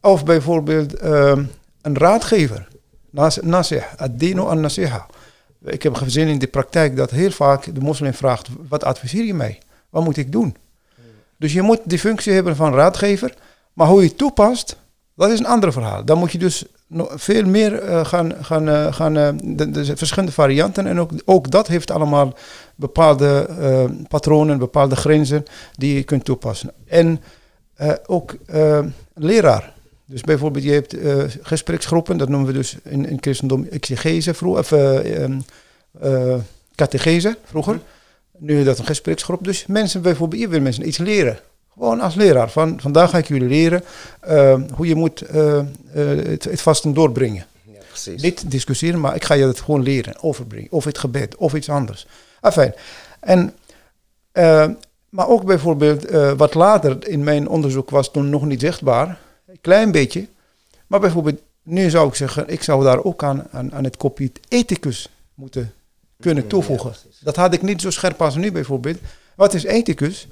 Of 0.02 0.26
bijvoorbeeld 0.26 1.04
um, 1.04 1.52
een 1.82 1.98
raadgever. 1.98 2.68
Nasih, 3.42 3.84
ad-dino 3.98 4.46
an-nasiha. 4.46 5.06
Ik 5.64 5.84
heb 5.84 5.94
gezien 5.94 6.28
in 6.28 6.40
de 6.40 6.48
praktijk 6.48 6.96
dat 6.96 7.12
heel 7.12 7.32
vaak 7.32 7.76
de 7.76 7.82
moslim 7.82 8.14
vraagt, 8.14 8.48
wat 8.68 8.84
adviseer 8.84 9.24
je 9.24 9.34
mij? 9.34 9.60
Wat 9.90 10.04
moet 10.04 10.18
ik 10.18 10.32
doen? 10.32 10.56
Dus 11.38 11.54
je 11.54 11.62
moet 11.62 11.80
die 11.84 12.00
functie 12.00 12.34
hebben 12.34 12.56
van 12.56 12.74
raadgever, 12.74 13.34
maar 13.74 13.88
hoe 13.88 14.02
je 14.02 14.08
het 14.08 14.18
toepast, 14.18 14.76
dat 15.16 15.32
is 15.32 15.40
een 15.40 15.46
ander 15.46 15.72
verhaal. 15.72 16.06
Dan 16.06 16.18
moet 16.18 16.32
je 16.32 16.38
dus 16.38 16.66
veel 16.98 17.46
meer 17.46 17.84
uh, 17.84 18.06
gaan, 18.06 18.34
gaan, 18.42 18.68
uh, 18.68 18.94
gaan 18.94 19.18
uh, 19.18 19.30
de, 19.44 19.70
de, 19.70 19.98
verschillende 19.98 20.32
varianten. 20.32 20.88
En 20.88 21.00
ook, 21.00 21.12
ook 21.26 21.52
dat 21.52 21.68
heeft 21.68 21.92
allemaal 21.92 22.34
bepaalde 22.76 23.50
patronen, 24.08 24.58
bepaalde 24.58 24.96
grenzen 24.96 25.44
die 25.76 25.96
je 25.96 26.04
kunt 26.04 26.26
toepassen. 26.26 26.72
En 26.88 27.22
ook 28.06 28.36
leraar. 29.14 29.74
Dus 30.06 30.22
bijvoorbeeld, 30.22 30.64
je 30.64 30.72
hebt 30.72 30.96
gespreksgroepen, 31.42 32.18
dat 32.18 32.30
noemen 32.30 32.48
we 32.48 32.54
dus 32.54 32.78
in, 32.84 33.10
in 33.10 33.18
christendom 33.22 33.68
exegese, 33.70 34.34
of 34.42 34.74
catechese 36.76 37.38
vroeger. 37.44 37.74
Mhm. 37.74 37.84
Nu 38.46 38.60
is 38.60 38.66
dat 38.66 38.80
een 38.80 38.86
gespreksgroep. 38.86 39.44
Dus 39.44 39.66
mensen 39.66 40.02
bijvoorbeeld, 40.02 40.42
je 40.42 40.48
wil 40.48 40.62
mensen 40.62 40.88
iets 40.88 40.98
leren. 40.98 41.40
Gewoon 41.74 42.00
als 42.00 42.16
leraar. 42.16 42.50
Van, 42.50 42.80
vandaag 42.82 43.10
ga 43.10 43.18
ik 43.18 43.28
jullie 43.28 43.48
leren 43.48 43.84
uh, 44.30 44.62
hoe 44.74 44.88
je 44.88 44.96
moet 44.96 45.24
uh, 45.34 45.36
uh, 45.36 45.64
het, 46.26 46.44
het 46.44 46.62
vasten 46.62 46.94
doorbrengen. 46.94 47.46
Ja, 47.66 47.80
precies. 47.88 48.22
Niet 48.22 48.52
discussiëren, 48.52 49.00
maar 49.00 49.16
ik 49.16 49.24
ga 49.24 49.34
je 49.34 49.46
het 49.46 49.60
gewoon 49.60 49.84
leren, 49.84 50.22
overbrengen. 50.22 50.72
Of 50.72 50.84
het 50.84 50.98
gebed, 50.98 51.36
of 51.36 51.54
iets 51.54 51.70
anders. 51.70 52.08
Enfin. 52.42 52.74
En, 53.20 53.56
maar 55.10 55.28
ook 55.28 55.46
bijvoorbeeld, 55.46 56.10
wat 56.38 56.54
later 56.54 57.08
in 57.08 57.24
mijn 57.24 57.48
onderzoek 57.48 57.90
was 57.90 58.12
toen 58.12 58.30
nog 58.30 58.46
niet 58.46 58.60
zichtbaar. 58.60 59.20
Een 59.48 59.62
klein 59.62 59.92
beetje. 59.92 60.28
Maar 60.88 61.00
bijvoorbeeld, 61.00 61.42
nu 61.64 61.90
zou 61.90 62.08
ik 62.08 62.16
zeggen, 62.16 62.48
ik 62.48 62.64
zou 62.64 62.84
daar 62.84 63.04
ook 63.04 63.24
aan, 63.24 63.48
aan, 63.52 63.74
aan 63.74 63.84
het 63.84 63.98
kopje 63.98 64.32
ethicus 64.48 65.10
moeten 65.34 65.74
kunnen 66.20 66.48
toevoegen. 66.48 66.92
Ja, 67.04 67.10
dat 67.20 67.36
had 67.36 67.54
ik 67.54 67.62
niet 67.62 67.82
zo 67.82 67.90
scherp 67.90 68.22
als 68.22 68.36
nu 68.36 68.52
bijvoorbeeld. 68.52 68.98
Wat 69.36 69.54
is 69.54 69.64
ethicus? 69.64 70.28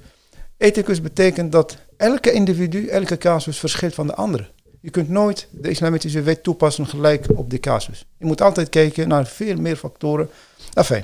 Ethicus 0.60 1.02
betekent 1.02 1.52
dat 1.52 1.78
elke 1.98 2.32
individu, 2.32 2.88
elke 2.88 3.18
casus 3.18 3.60
verschilt 3.60 3.94
van 3.94 4.08
de 4.08 4.16
andere. 4.16 4.48
Je 4.80 4.90
kunt 4.90 5.10
nooit 5.10 5.48
de 5.52 5.70
islamitische 5.70 6.22
wet 6.22 6.44
toepassen 6.44 6.88
gelijk 6.88 7.26
op 7.36 7.50
die 7.50 7.60
casus. 7.60 8.06
Je 8.18 8.26
moet 8.26 8.42
altijd 8.42 8.70
kijken 8.70 9.08
naar 9.08 9.26
veel 9.28 9.56
meer 9.56 9.76
factoren. 9.76 10.30
Enfin. 10.74 11.04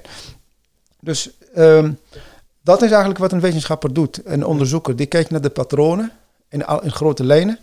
Dus 0.99 1.29
um, 1.57 1.99
dat 2.61 2.81
is 2.81 2.89
eigenlijk 2.89 3.19
wat 3.19 3.31
een 3.31 3.39
wetenschapper 3.39 3.93
doet. 3.93 4.21
Een 4.23 4.45
onderzoeker 4.45 4.95
die 4.95 5.05
kijkt 5.05 5.29
naar 5.29 5.41
de 5.41 5.49
patronen 5.49 6.11
in, 6.49 6.65
in 6.81 6.91
grote 6.91 7.23
lijnen. 7.23 7.59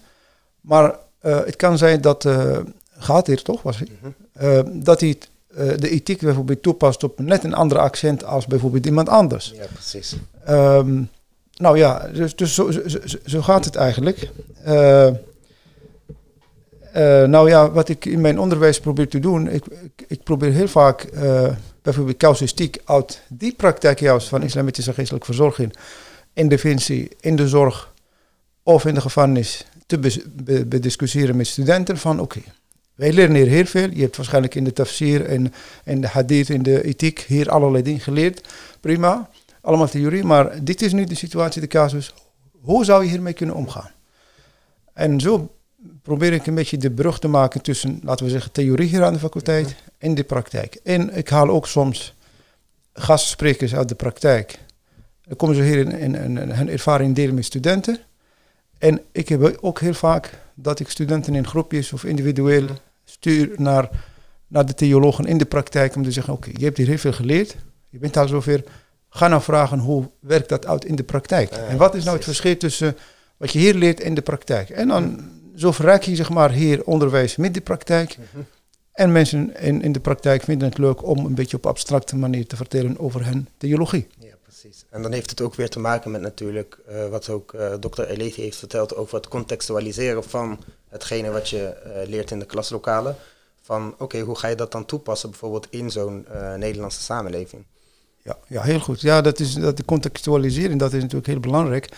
Maar 0.60 0.90
uh, 1.22 1.44
het 1.44 1.56
kan 1.56 1.78
zijn 1.78 2.00
dat, 2.00 2.24
uh, 2.24 2.58
gaat 2.96 3.26
hier 3.26 3.42
toch, 3.42 3.62
was 3.62 3.78
het, 3.78 3.90
uh, 4.42 4.60
dat 4.72 5.00
hij 5.00 5.18
de 5.76 5.88
ethiek 5.88 6.20
bijvoorbeeld 6.20 6.62
toepast 6.62 7.04
op 7.04 7.18
net 7.18 7.44
een 7.44 7.54
andere 7.54 7.80
accent 7.80 8.24
als 8.24 8.46
bijvoorbeeld 8.46 8.86
iemand 8.86 9.08
anders. 9.08 9.52
Ja, 9.56 9.66
precies. 9.72 10.16
Um, 10.48 11.10
nou 11.56 11.78
ja, 11.78 12.08
dus, 12.12 12.36
dus 12.36 12.54
zo, 12.54 12.70
zo, 12.70 12.98
zo, 13.24 13.42
gaat 13.42 13.64
het 13.64 13.76
eigenlijk. 13.76 14.30
Uh, 14.66 15.06
uh, 15.06 15.12
nou 17.24 17.48
ja, 17.48 17.70
wat 17.70 17.88
ik 17.88 18.04
in 18.04 18.20
mijn 18.20 18.38
onderwijs 18.38 18.80
probeer 18.80 19.08
te 19.08 19.18
doen, 19.18 19.48
ik, 19.48 19.64
ik, 20.06 20.22
probeer 20.22 20.52
heel 20.52 20.68
vaak 20.68 21.06
uh, 21.14 21.48
bijvoorbeeld 21.82 22.16
casuïstiek 22.16 22.78
uit 22.84 23.22
die 23.28 23.54
praktijk 23.54 24.00
juist 24.00 24.28
van 24.28 24.42
islamitische 24.42 24.92
geestelijke 24.92 25.26
verzorging 25.26 25.74
in 26.32 26.48
defensie, 26.48 27.08
in 27.20 27.36
de 27.36 27.48
zorg 27.48 27.92
of 28.62 28.84
in 28.84 28.94
de 28.94 29.00
gevangenis 29.00 29.66
te 29.86 29.98
bediscussiëren 30.66 31.36
met 31.36 31.46
studenten 31.46 31.98
van 31.98 32.20
oké, 32.20 32.40
wij 32.94 33.12
leren 33.12 33.34
hier 33.34 33.46
heel 33.46 33.64
veel. 33.64 33.88
Je 33.92 34.00
hebt 34.00 34.16
waarschijnlijk 34.16 34.54
in 34.54 34.64
de 34.64 34.72
tafsir 34.72 35.24
en 35.24 35.54
in 35.84 36.00
de 36.00 36.06
hadith, 36.06 36.48
in 36.48 36.62
de 36.62 36.84
ethiek 36.84 37.20
hier 37.20 37.50
allerlei 37.50 37.82
dingen 37.82 38.00
geleerd. 38.00 38.48
Prima 38.80 39.28
allemaal 39.62 39.88
theorie, 39.88 40.24
maar 40.24 40.64
dit 40.64 40.82
is 40.82 40.92
nu 40.92 41.04
de 41.04 41.14
situatie, 41.14 41.60
de 41.60 41.66
casus. 41.66 42.14
Hoe 42.60 42.84
zou 42.84 43.04
je 43.04 43.10
hiermee 43.10 43.32
kunnen 43.32 43.54
omgaan? 43.54 43.90
En 44.92 45.20
zo 45.20 45.54
probeer 46.02 46.32
ik 46.32 46.46
een 46.46 46.54
beetje 46.54 46.76
de 46.76 46.90
brug 46.90 47.18
te 47.18 47.28
maken 47.28 47.62
tussen, 47.62 48.00
laten 48.02 48.24
we 48.24 48.30
zeggen, 48.30 48.52
theorie 48.52 48.88
hier 48.88 49.04
aan 49.04 49.12
de 49.12 49.18
faculteit 49.18 49.74
en 49.98 50.14
de 50.14 50.24
praktijk. 50.24 50.74
En 50.74 51.16
ik 51.16 51.28
haal 51.28 51.48
ook 51.48 51.66
soms 51.66 52.14
gastsprekers 52.92 53.74
uit 53.74 53.88
de 53.88 53.94
praktijk. 53.94 54.58
Dan 55.22 55.36
komen 55.36 55.56
ze 55.56 55.62
hier 55.62 55.78
in, 55.78 56.14
in, 56.14 56.36
hun 56.36 56.68
ervaring 56.68 57.14
delen 57.14 57.34
met 57.34 57.44
studenten. 57.44 57.98
En 58.78 59.00
ik 59.12 59.28
heb 59.28 59.58
ook 59.60 59.80
heel 59.80 59.94
vaak 59.94 60.38
dat 60.54 60.80
ik 60.80 60.88
studenten 60.88 61.34
in 61.34 61.46
groepjes 61.46 61.92
of 61.92 62.04
individueel 62.04 62.66
stuur 63.04 63.50
naar, 63.56 63.90
naar 64.46 64.66
de 64.66 64.74
theologen 64.74 65.24
in 65.24 65.38
de 65.38 65.44
praktijk 65.44 65.96
om 65.96 66.02
te 66.02 66.12
zeggen, 66.12 66.32
oké, 66.32 66.50
je 66.52 66.64
hebt 66.64 66.76
hier 66.76 66.86
heel 66.86 66.98
veel 66.98 67.12
geleerd. 67.12 67.56
Je 67.88 67.98
bent 67.98 68.16
al 68.16 68.28
zover 68.28 68.64
Ga 69.14 69.28
nou 69.28 69.42
vragen 69.42 69.78
hoe 69.78 70.10
werkt 70.20 70.48
dat 70.48 70.66
uit 70.66 70.84
in 70.84 70.96
de 70.96 71.02
praktijk. 71.02 71.50
en 71.50 71.76
wat 71.76 71.94
is 71.94 72.04
nou 72.04 72.16
het 72.16 72.24
verschil 72.24 72.56
tussen 72.56 72.96
wat 73.36 73.52
je 73.52 73.58
hier 73.58 73.74
leert 73.74 74.00
en 74.00 74.14
de 74.14 74.22
praktijk. 74.22 74.70
En 74.70 74.88
dan 74.88 75.30
zo 75.56 75.72
verrijk 75.72 76.02
je 76.02 76.16
zeg 76.16 76.30
maar 76.30 76.50
hier 76.50 76.84
onderwijs 76.84 77.36
met 77.36 77.54
de 77.54 77.60
praktijk. 77.60 78.16
Mhm. 78.18 78.42
En 78.92 79.12
mensen 79.12 79.56
in, 79.60 79.82
in 79.82 79.92
de 79.92 80.00
praktijk 80.00 80.42
vinden 80.42 80.68
het 80.68 80.78
leuk 80.78 81.06
om 81.06 81.26
een 81.26 81.34
beetje 81.34 81.56
op 81.56 81.66
abstracte 81.66 82.16
manier 82.16 82.46
te 82.46 82.56
vertellen 82.56 82.98
over 82.98 83.24
hun 83.24 83.48
theologie. 83.56 84.06
Ja, 84.18 84.34
precies. 84.42 84.84
En 84.90 85.02
dan 85.02 85.12
heeft 85.12 85.30
het 85.30 85.40
ook 85.40 85.54
weer 85.54 85.68
te 85.68 85.78
maken 85.78 86.10
met 86.10 86.20
natuurlijk 86.20 86.78
uh, 86.90 87.08
wat 87.08 87.28
ook 87.28 87.52
uh, 87.52 87.72
dokter 87.80 88.08
Elevi 88.08 88.42
heeft 88.42 88.56
verteld 88.56 88.96
over 88.96 89.16
het 89.16 89.28
contextualiseren 89.28 90.24
van 90.24 90.58
hetgene 90.88 91.30
wat 91.30 91.48
je 91.48 91.76
uh, 91.86 92.08
leert 92.08 92.30
in 92.30 92.38
de 92.38 92.46
klaslokalen. 92.46 93.16
Van 93.62 93.92
oké, 93.92 94.02
okay, 94.02 94.20
hoe 94.20 94.38
ga 94.38 94.48
je 94.48 94.56
dat 94.56 94.72
dan 94.72 94.84
toepassen 94.84 95.30
bijvoorbeeld 95.30 95.66
in 95.70 95.90
zo'n 95.90 96.26
Nederlandse 96.56 97.00
samenleving? 97.00 97.64
Ja, 98.24 98.38
ja, 98.46 98.62
heel 98.62 98.80
goed. 98.80 99.00
Ja, 99.00 99.20
dat 99.20 99.40
is 99.40 99.54
dat 99.54 99.76
de 99.76 99.84
contextualisering, 99.84 100.78
dat 100.78 100.92
is 100.92 101.00
natuurlijk 101.00 101.26
heel 101.26 101.40
belangrijk. 101.40 101.88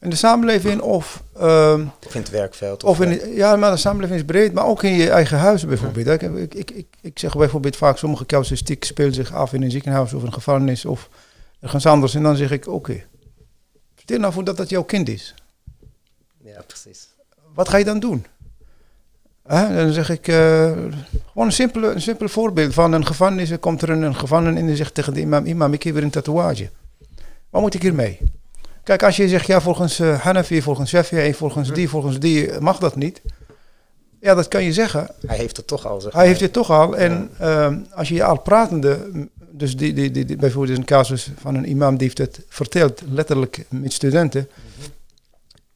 In 0.00 0.10
de 0.10 0.16
samenleving 0.16 0.80
of... 0.80 1.22
Uh, 1.36 1.80
of 2.06 2.14
in 2.14 2.20
het 2.20 2.30
werkveld. 2.30 2.84
Of, 2.84 3.00
in, 3.00 3.34
ja, 3.34 3.56
maar 3.56 3.70
de 3.70 3.76
samenleving 3.76 4.18
is 4.18 4.24
breed, 4.24 4.52
maar 4.52 4.66
ook 4.66 4.82
in 4.82 4.92
je 4.92 5.10
eigen 5.10 5.38
huis 5.38 5.66
bijvoorbeeld. 5.66 6.06
Ja. 6.06 6.12
Ik, 6.12 6.54
ik, 6.54 6.70
ik, 6.70 6.86
ik, 7.00 7.18
zeg 7.18 7.36
bijvoorbeeld 7.36 7.76
vaak, 7.76 7.98
sommige 7.98 8.26
casuïstiek 8.26 8.84
speelt 8.84 9.14
zich 9.14 9.32
af 9.32 9.52
in 9.52 9.62
een 9.62 9.70
ziekenhuis 9.70 10.12
of 10.12 10.22
een 10.22 10.32
gevangenis 10.32 10.84
of 10.84 11.08
ergens 11.60 11.86
anders. 11.86 12.14
En 12.14 12.22
dan 12.22 12.36
zeg 12.36 12.50
ik, 12.50 12.66
oké, 12.66 12.76
okay, 12.76 13.06
vertel 13.94 14.18
nou 14.18 14.32
voor 14.32 14.44
dat 14.44 14.56
dat 14.56 14.70
jouw 14.70 14.84
kind 14.84 15.08
is. 15.08 15.34
Ja, 16.44 16.62
precies. 16.66 17.08
Wat 17.54 17.68
ga 17.68 17.76
je 17.76 17.84
dan 17.84 18.00
doen? 18.00 18.26
Hè, 19.42 19.74
dan 19.74 19.92
zeg 19.92 20.10
ik, 20.10 20.28
eh, 20.28 20.70
gewoon 21.26 21.46
een 21.46 21.52
simpele, 21.52 21.86
een 21.86 22.02
simpele 22.02 22.28
voorbeeld 22.28 22.74
van 22.74 22.92
een 22.92 23.06
gevangenis. 23.06 23.50
Er 23.50 23.58
komt 23.58 23.82
er 23.82 23.90
een, 23.90 24.02
een 24.02 24.16
gevangene 24.16 24.58
in 24.58 24.66
die 24.66 24.76
zegt 24.76 24.94
tegen 24.94 25.14
de 25.14 25.20
imam, 25.20 25.44
imam, 25.44 25.72
ik 25.72 25.82
heb 25.82 25.94
weer 25.94 26.02
een 26.02 26.10
tatoeage. 26.10 26.70
Wat 27.50 27.60
moet 27.60 27.74
ik 27.74 27.82
hiermee? 27.82 28.18
Kijk, 28.84 29.02
als 29.02 29.16
je 29.16 29.28
zegt, 29.28 29.46
ja, 29.46 29.60
volgens 29.60 30.00
uh, 30.00 30.20
Hanafi, 30.20 30.62
volgens 30.62 30.90
Shafi'i, 30.90 31.34
volgens 31.34 31.72
die, 31.72 31.88
volgens 31.88 32.18
die, 32.18 32.60
mag 32.60 32.78
dat 32.78 32.96
niet. 32.96 33.22
Ja, 34.20 34.34
dat 34.34 34.48
kan 34.48 34.62
je 34.62 34.72
zeggen. 34.72 35.08
Hij 35.26 35.36
heeft 35.36 35.56
het 35.56 35.66
toch 35.66 35.86
al. 35.86 36.00
Zeg 36.00 36.12
Hij 36.12 36.26
heeft 36.26 36.40
het 36.40 36.52
toch 36.52 36.70
al. 36.70 36.96
En 36.96 37.30
ehm, 37.38 37.78
als 37.94 38.08
je 38.08 38.24
al 38.24 38.40
pratende, 38.40 39.10
dus 39.50 39.76
die, 39.76 39.92
die, 39.92 40.10
die, 40.10 40.36
bijvoorbeeld 40.36 40.78
een 40.78 40.84
casus 40.84 41.30
van 41.36 41.54
een 41.54 41.68
imam 41.68 41.96
die 41.96 42.06
heeft 42.06 42.18
het 42.18 42.40
verteld, 42.48 43.02
letterlijk 43.10 43.66
met 43.68 43.92
studenten. 43.92 44.48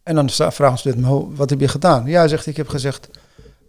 En 0.02 0.14
dan 0.14 0.30
vragen 0.30 0.78
studenten, 0.78 1.36
wat 1.36 1.50
heb 1.50 1.60
je 1.60 1.68
gedaan? 1.68 2.06
Ja, 2.06 2.18
hij 2.18 2.28
zegt, 2.28 2.46
ik 2.46 2.56
heb 2.56 2.68
gezegd, 2.68 3.08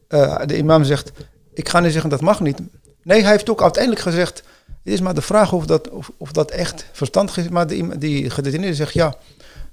uh, 0.10 0.42
de 0.46 0.58
imam 0.58 0.84
zegt, 0.84 1.12
ik 1.54 1.70
ga 1.70 1.80
niet 1.80 1.92
zeggen 1.92 2.10
dat 2.10 2.22
mag 2.22 2.40
niet. 2.40 2.60
Nee, 3.04 3.22
hij 3.22 3.32
heeft 3.32 3.50
ook 3.50 3.62
uiteindelijk 3.62 4.04
gezegd, 4.04 4.44
het 4.84 4.94
is 4.94 5.02
maar 5.02 5.14
de 5.14 5.22
vraag 5.22 5.54
of 5.54 5.66
dat, 5.66 5.90
of, 5.90 6.12
of 6.18 6.32
dat 6.32 6.52
echt 6.52 6.86
verstandig 6.92 7.38
is. 7.38 7.50
Maar 7.50 7.68
die, 7.68 7.98
die 7.98 8.30
gedetineerde 8.30 8.76
zegt, 8.76 8.94
ja, 8.94 9.16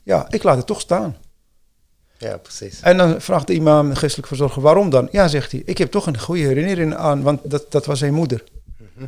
ja, 0.03 0.27
ik 0.29 0.42
laat 0.42 0.57
het 0.57 0.66
toch 0.66 0.81
staan. 0.81 1.16
Ja, 2.18 2.37
precies. 2.37 2.81
En 2.81 2.97
dan 2.97 3.20
vraagt 3.20 3.47
de 3.47 3.55
imam, 3.55 3.88
de 3.88 3.97
geestelijk 3.97 4.29
verzorger, 4.29 4.62
waarom 4.62 4.90
dan? 4.90 5.09
Ja, 5.11 5.29
zegt 5.29 5.53
hij, 5.53 5.62
ik 5.64 5.79
heb 5.79 5.90
toch 5.90 6.07
een 6.07 6.18
goede 6.18 6.42
herinnering 6.42 6.94
aan, 6.94 7.23
want 7.23 7.40
dat, 7.51 7.66
dat 7.68 7.87
was 7.87 7.99
zijn 7.99 8.14
moeder. 8.14 8.44
Mhm. 8.94 9.07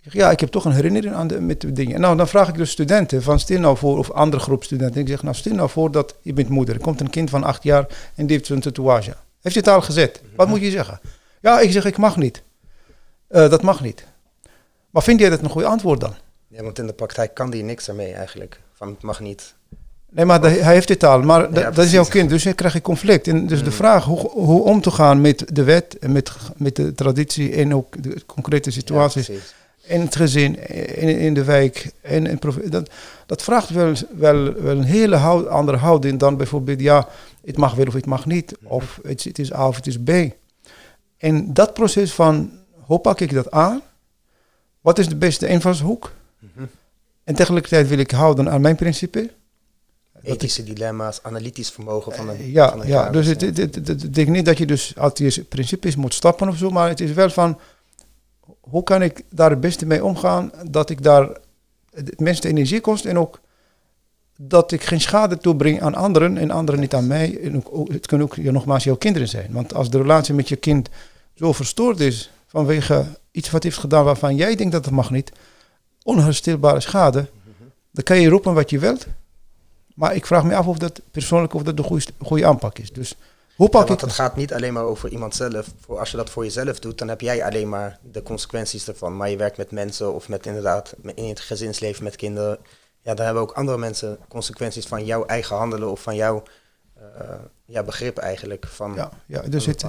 Ja, 0.00 0.30
ik 0.30 0.40
heb 0.40 0.50
toch 0.50 0.64
een 0.64 0.72
herinnering 0.72 1.14
aan 1.14 1.26
de, 1.26 1.40
met 1.40 1.60
de 1.60 1.72
dingen. 1.72 2.00
Nou, 2.00 2.16
dan 2.16 2.28
vraag 2.28 2.48
ik 2.48 2.54
dus 2.54 2.70
studenten 2.70 3.22
van 3.22 3.40
stil 3.40 3.60
nou 3.60 3.76
voor, 3.76 3.98
of 3.98 4.10
andere 4.10 4.42
groep 4.42 4.64
studenten. 4.64 5.00
Ik 5.00 5.08
zeg, 5.08 5.22
nou 5.22 5.34
stil 5.34 5.54
nou 5.54 5.68
voor 5.68 5.90
dat 5.90 6.14
je 6.22 6.32
bent 6.32 6.48
moeder. 6.48 6.74
Er 6.74 6.80
komt 6.80 7.00
een 7.00 7.10
kind 7.10 7.30
van 7.30 7.44
acht 7.44 7.62
jaar 7.62 7.86
en 8.14 8.26
die 8.26 8.36
heeft 8.36 8.48
zo'n 8.48 8.60
tatoeage. 8.60 9.14
Heeft 9.46 9.58
je 9.58 9.64
het 9.64 9.74
al 9.74 9.82
gezet? 9.82 10.20
Wat 10.36 10.48
moet 10.48 10.60
je 10.60 10.70
zeggen? 10.70 11.00
Ja, 11.40 11.60
ik 11.60 11.72
zeg, 11.72 11.84
ik 11.84 11.96
mag 11.96 12.16
niet. 12.16 12.42
Uh, 13.30 13.50
dat 13.50 13.62
mag 13.62 13.80
niet. 13.80 14.06
Maar 14.90 15.02
vind 15.02 15.20
jij 15.20 15.30
dat 15.30 15.40
een 15.40 15.48
goede 15.48 15.66
antwoord 15.66 16.00
dan? 16.00 16.14
Ja, 16.48 16.62
want 16.62 16.78
in 16.78 16.86
de 16.86 16.92
praktijk 16.92 17.34
kan 17.34 17.50
die 17.50 17.62
niks 17.62 17.88
ermee 17.88 18.12
eigenlijk. 18.12 18.60
Van 18.72 18.88
het 18.88 19.02
mag 19.02 19.20
niet. 19.20 19.54
Nee, 20.10 20.24
maar 20.24 20.40
hij 20.40 20.72
heeft 20.74 20.88
dit 20.88 21.04
al. 21.04 21.22
Maar 21.22 21.52
dat 21.52 21.78
is 21.78 21.90
jouw 21.90 22.04
kind, 22.04 22.28
dus 22.30 22.42
dan 22.42 22.54
krijg 22.54 22.72
je 22.72 22.80
conflict. 22.80 23.28
En 23.28 23.46
dus 23.46 23.58
de 23.58 23.64
mm. 23.64 23.72
vraag 23.72 24.04
hoe, 24.04 24.30
hoe 24.30 24.62
om 24.62 24.80
te 24.80 24.90
gaan 24.90 25.20
met 25.20 25.44
de 25.52 25.64
wet 25.64 25.98
en 25.98 26.12
met, 26.12 26.32
met 26.56 26.76
de 26.76 26.94
traditie 26.94 27.54
en 27.54 27.74
ook 27.74 28.02
de 28.02 28.22
concrete 28.26 28.70
situaties. 28.70 29.30
in 29.82 30.00
het 30.00 30.16
gezin, 30.16 30.68
in, 30.96 31.18
in 31.18 31.34
de 31.34 31.44
wijk. 31.44 31.92
En, 32.00 32.26
en 32.26 32.38
dat, 32.64 32.90
dat 33.26 33.42
vraagt 33.42 33.70
wel, 33.70 33.92
wel, 34.16 34.52
wel 34.62 34.76
een 34.76 34.84
hele 34.84 35.16
houd, 35.16 35.46
andere 35.48 35.78
houding 35.78 36.18
dan 36.18 36.36
bijvoorbeeld, 36.36 36.80
ja, 36.80 37.08
het 37.46 37.56
mag 37.56 37.74
wel 37.74 37.86
of 37.86 37.94
het 37.94 38.06
mag 38.06 38.26
niet. 38.26 38.56
Of 38.62 38.98
het, 39.02 39.24
het 39.24 39.38
is 39.38 39.52
A 39.52 39.68
of 39.68 39.76
het 39.76 39.86
is 39.86 39.98
B. 40.02 40.10
En 41.16 41.54
dat 41.54 41.74
proces 41.74 42.12
van, 42.12 42.50
hoe 42.72 42.98
pak 42.98 43.20
ik 43.20 43.32
dat 43.32 43.50
aan? 43.50 43.82
Wat 44.80 44.98
is 44.98 45.08
de 45.08 45.16
beste 45.16 45.46
invalshoek? 45.46 46.12
Mm 46.38 46.68
En 47.24 47.34
tegelijkertijd 47.34 47.88
wil 47.88 47.98
ik 47.98 48.10
houden 48.10 48.50
aan 48.50 48.60
mijn 48.60 48.76
principe 48.76 49.30
ethische 50.26 50.64
dilemma's, 50.64 51.22
analytisch 51.22 51.70
vermogen 51.70 52.12
van 52.12 52.28
een. 52.28 52.50
ja, 52.50 52.70
van 52.70 52.80
een 52.80 52.86
ja 52.86 53.10
dus 53.10 53.26
het, 53.26 53.40
het, 53.40 53.56
het, 53.56 53.74
het, 53.74 54.14
denk 54.14 54.28
niet 54.28 54.44
dat 54.44 54.58
je 54.58 54.66
dus 54.66 54.92
uit 54.96 55.16
die 55.16 55.44
principes 55.44 55.96
moet 55.96 56.14
stappen 56.14 56.48
of 56.48 56.56
zo, 56.56 56.70
maar 56.70 56.88
het 56.88 57.00
is 57.00 57.12
wel 57.12 57.30
van 57.30 57.58
hoe 58.60 58.82
kan 58.82 59.02
ik 59.02 59.22
daar 59.30 59.50
het 59.50 59.60
beste 59.60 59.86
mee 59.86 60.04
omgaan 60.04 60.52
dat 60.70 60.90
ik 60.90 61.02
daar 61.02 61.36
het 61.90 62.20
meeste 62.20 62.48
energie 62.48 62.80
kost 62.80 63.04
en 63.04 63.18
ook 63.18 63.40
dat 64.36 64.72
ik 64.72 64.84
geen 64.84 65.00
schade 65.00 65.38
toebreng 65.38 65.82
aan 65.82 65.94
anderen 65.94 66.36
en 66.36 66.50
anderen 66.50 66.80
niet 66.80 66.94
aan 66.94 67.06
mij. 67.06 67.40
En 67.42 67.64
ook, 67.70 67.92
het 67.92 68.06
kunnen 68.06 68.26
ook 68.26 68.34
ja, 68.34 68.50
nogmaals 68.50 68.84
jouw 68.84 68.96
kinderen 68.96 69.28
zijn. 69.28 69.52
Want 69.52 69.74
als 69.74 69.90
de 69.90 69.98
relatie 69.98 70.34
met 70.34 70.48
je 70.48 70.56
kind 70.56 70.88
zo 71.34 71.52
verstoord 71.52 72.00
is 72.00 72.30
vanwege 72.46 73.04
iets 73.30 73.50
wat 73.50 73.62
heeft 73.62 73.78
gedaan 73.78 74.04
waarvan 74.04 74.36
jij 74.36 74.56
denkt 74.56 74.72
dat 74.72 74.84
het 74.84 74.94
mag 74.94 75.10
niet, 75.10 75.32
onherstelbare 76.02 76.80
schade, 76.80 77.28
dan 77.90 78.04
kan 78.04 78.20
je 78.20 78.28
roepen 78.28 78.54
wat 78.54 78.70
je 78.70 78.78
wilt. 78.78 79.06
Maar 79.94 80.14
ik 80.14 80.26
vraag 80.26 80.44
me 80.44 80.56
af 80.56 80.66
of 80.66 80.78
dat 80.78 81.00
persoonlijk 81.10 81.54
of 81.54 81.62
dat 81.62 81.76
de 81.76 81.82
goede, 81.82 82.04
goede 82.18 82.46
aanpak 82.46 82.78
is. 82.78 82.92
Dus 82.92 83.16
hoe 83.56 83.68
pak 83.68 83.82
ja, 83.82 83.88
want 83.88 84.00
het 84.00 84.12
gaat 84.12 84.36
niet 84.36 84.52
alleen 84.52 84.72
maar 84.72 84.84
over 84.84 85.10
iemand 85.10 85.34
zelf. 85.34 85.66
Voor, 85.80 85.98
als 85.98 86.10
je 86.10 86.16
dat 86.16 86.30
voor 86.30 86.44
jezelf 86.44 86.78
doet, 86.78 86.98
dan 86.98 87.08
heb 87.08 87.20
jij 87.20 87.44
alleen 87.44 87.68
maar 87.68 87.98
de 88.12 88.22
consequenties 88.22 88.88
ervan. 88.88 89.16
Maar 89.16 89.30
je 89.30 89.36
werkt 89.36 89.56
met 89.56 89.70
mensen 89.70 90.14
of 90.14 90.28
met 90.28 90.46
inderdaad 90.46 90.94
in 91.14 91.28
het 91.28 91.40
gezinsleven 91.40 92.04
met 92.04 92.16
kinderen. 92.16 92.58
Ja, 93.06 93.14
daar 93.14 93.24
hebben 93.24 93.42
ook 93.42 93.52
andere 93.52 93.78
mensen 93.78 94.18
consequenties 94.28 94.86
van 94.86 95.04
jouw 95.04 95.24
eigen 95.24 95.56
handelen 95.56 95.90
of 95.90 96.02
van 96.02 96.14
jouw 96.14 96.42
uh, 96.98 97.02
ja, 97.64 97.82
begrip 97.82 98.18
eigenlijk 98.18 98.66
van 98.66 98.92
ja, 98.94 99.10
ja, 99.26 99.40
dus 99.40 99.66
het, 99.66 99.84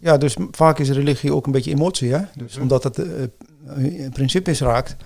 Ja, 0.00 0.16
dus 0.16 0.36
vaak 0.50 0.78
is 0.78 0.90
religie 0.90 1.34
ook 1.34 1.46
een 1.46 1.52
beetje 1.52 1.70
emotie, 1.70 2.12
hè? 2.12 2.20
Dus 2.34 2.56
omdat 2.56 2.84
het 2.84 2.98
uh, 2.98 4.10
principes 4.12 4.60
raakt, 4.60 4.96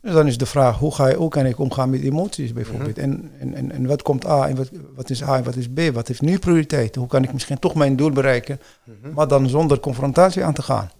dus 0.00 0.12
dan 0.12 0.26
is 0.26 0.38
de 0.38 0.46
vraag, 0.46 0.78
hoe, 0.78 0.94
ga 0.94 1.08
je, 1.08 1.16
hoe 1.16 1.28
kan 1.28 1.46
ik 1.46 1.58
omgaan 1.58 1.90
met 1.90 2.00
emoties 2.00 2.52
bijvoorbeeld? 2.52 2.96
Mhm. 2.96 3.04
en, 3.04 3.30
en, 3.38 3.54
en, 3.54 3.72
en, 3.72 3.86
wat 3.86 4.02
komt 4.02 4.26
A 4.26 4.48
en 4.48 4.56
wat, 4.56 4.70
wat 4.94 5.10
is 5.10 5.22
A 5.22 5.36
en 5.36 5.44
wat 5.44 5.56
is 5.56 5.68
B? 5.68 5.80
Wat 5.92 6.08
heeft 6.08 6.20
nu 6.20 6.38
prioriteit? 6.38 6.94
Hoe 6.94 7.06
kan 7.06 7.22
ik 7.22 7.32
misschien 7.32 7.58
toch 7.58 7.74
mijn 7.74 7.96
doel 7.96 8.10
bereiken, 8.10 8.60
mhm. 8.84 9.14
maar 9.14 9.28
dan 9.28 9.48
zonder 9.48 9.80
confrontatie 9.80 10.44
aan 10.44 10.54
te 10.54 10.62
gaan? 10.62 10.90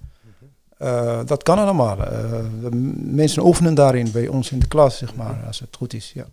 Uh, 0.82 1.20
dat 1.24 1.42
kan 1.42 1.58
allemaal. 1.58 1.98
Uh, 1.98 2.38
mensen 2.96 3.44
oefenen 3.44 3.74
daarin 3.74 4.10
bij 4.10 4.28
ons 4.28 4.50
in 4.50 4.58
de 4.58 4.68
klas, 4.68 4.98
zeg 4.98 5.14
maar, 5.14 5.44
als 5.46 5.60
het 5.60 5.76
goed 5.76 5.92
is. 5.94 6.12
Ja. 6.14 6.26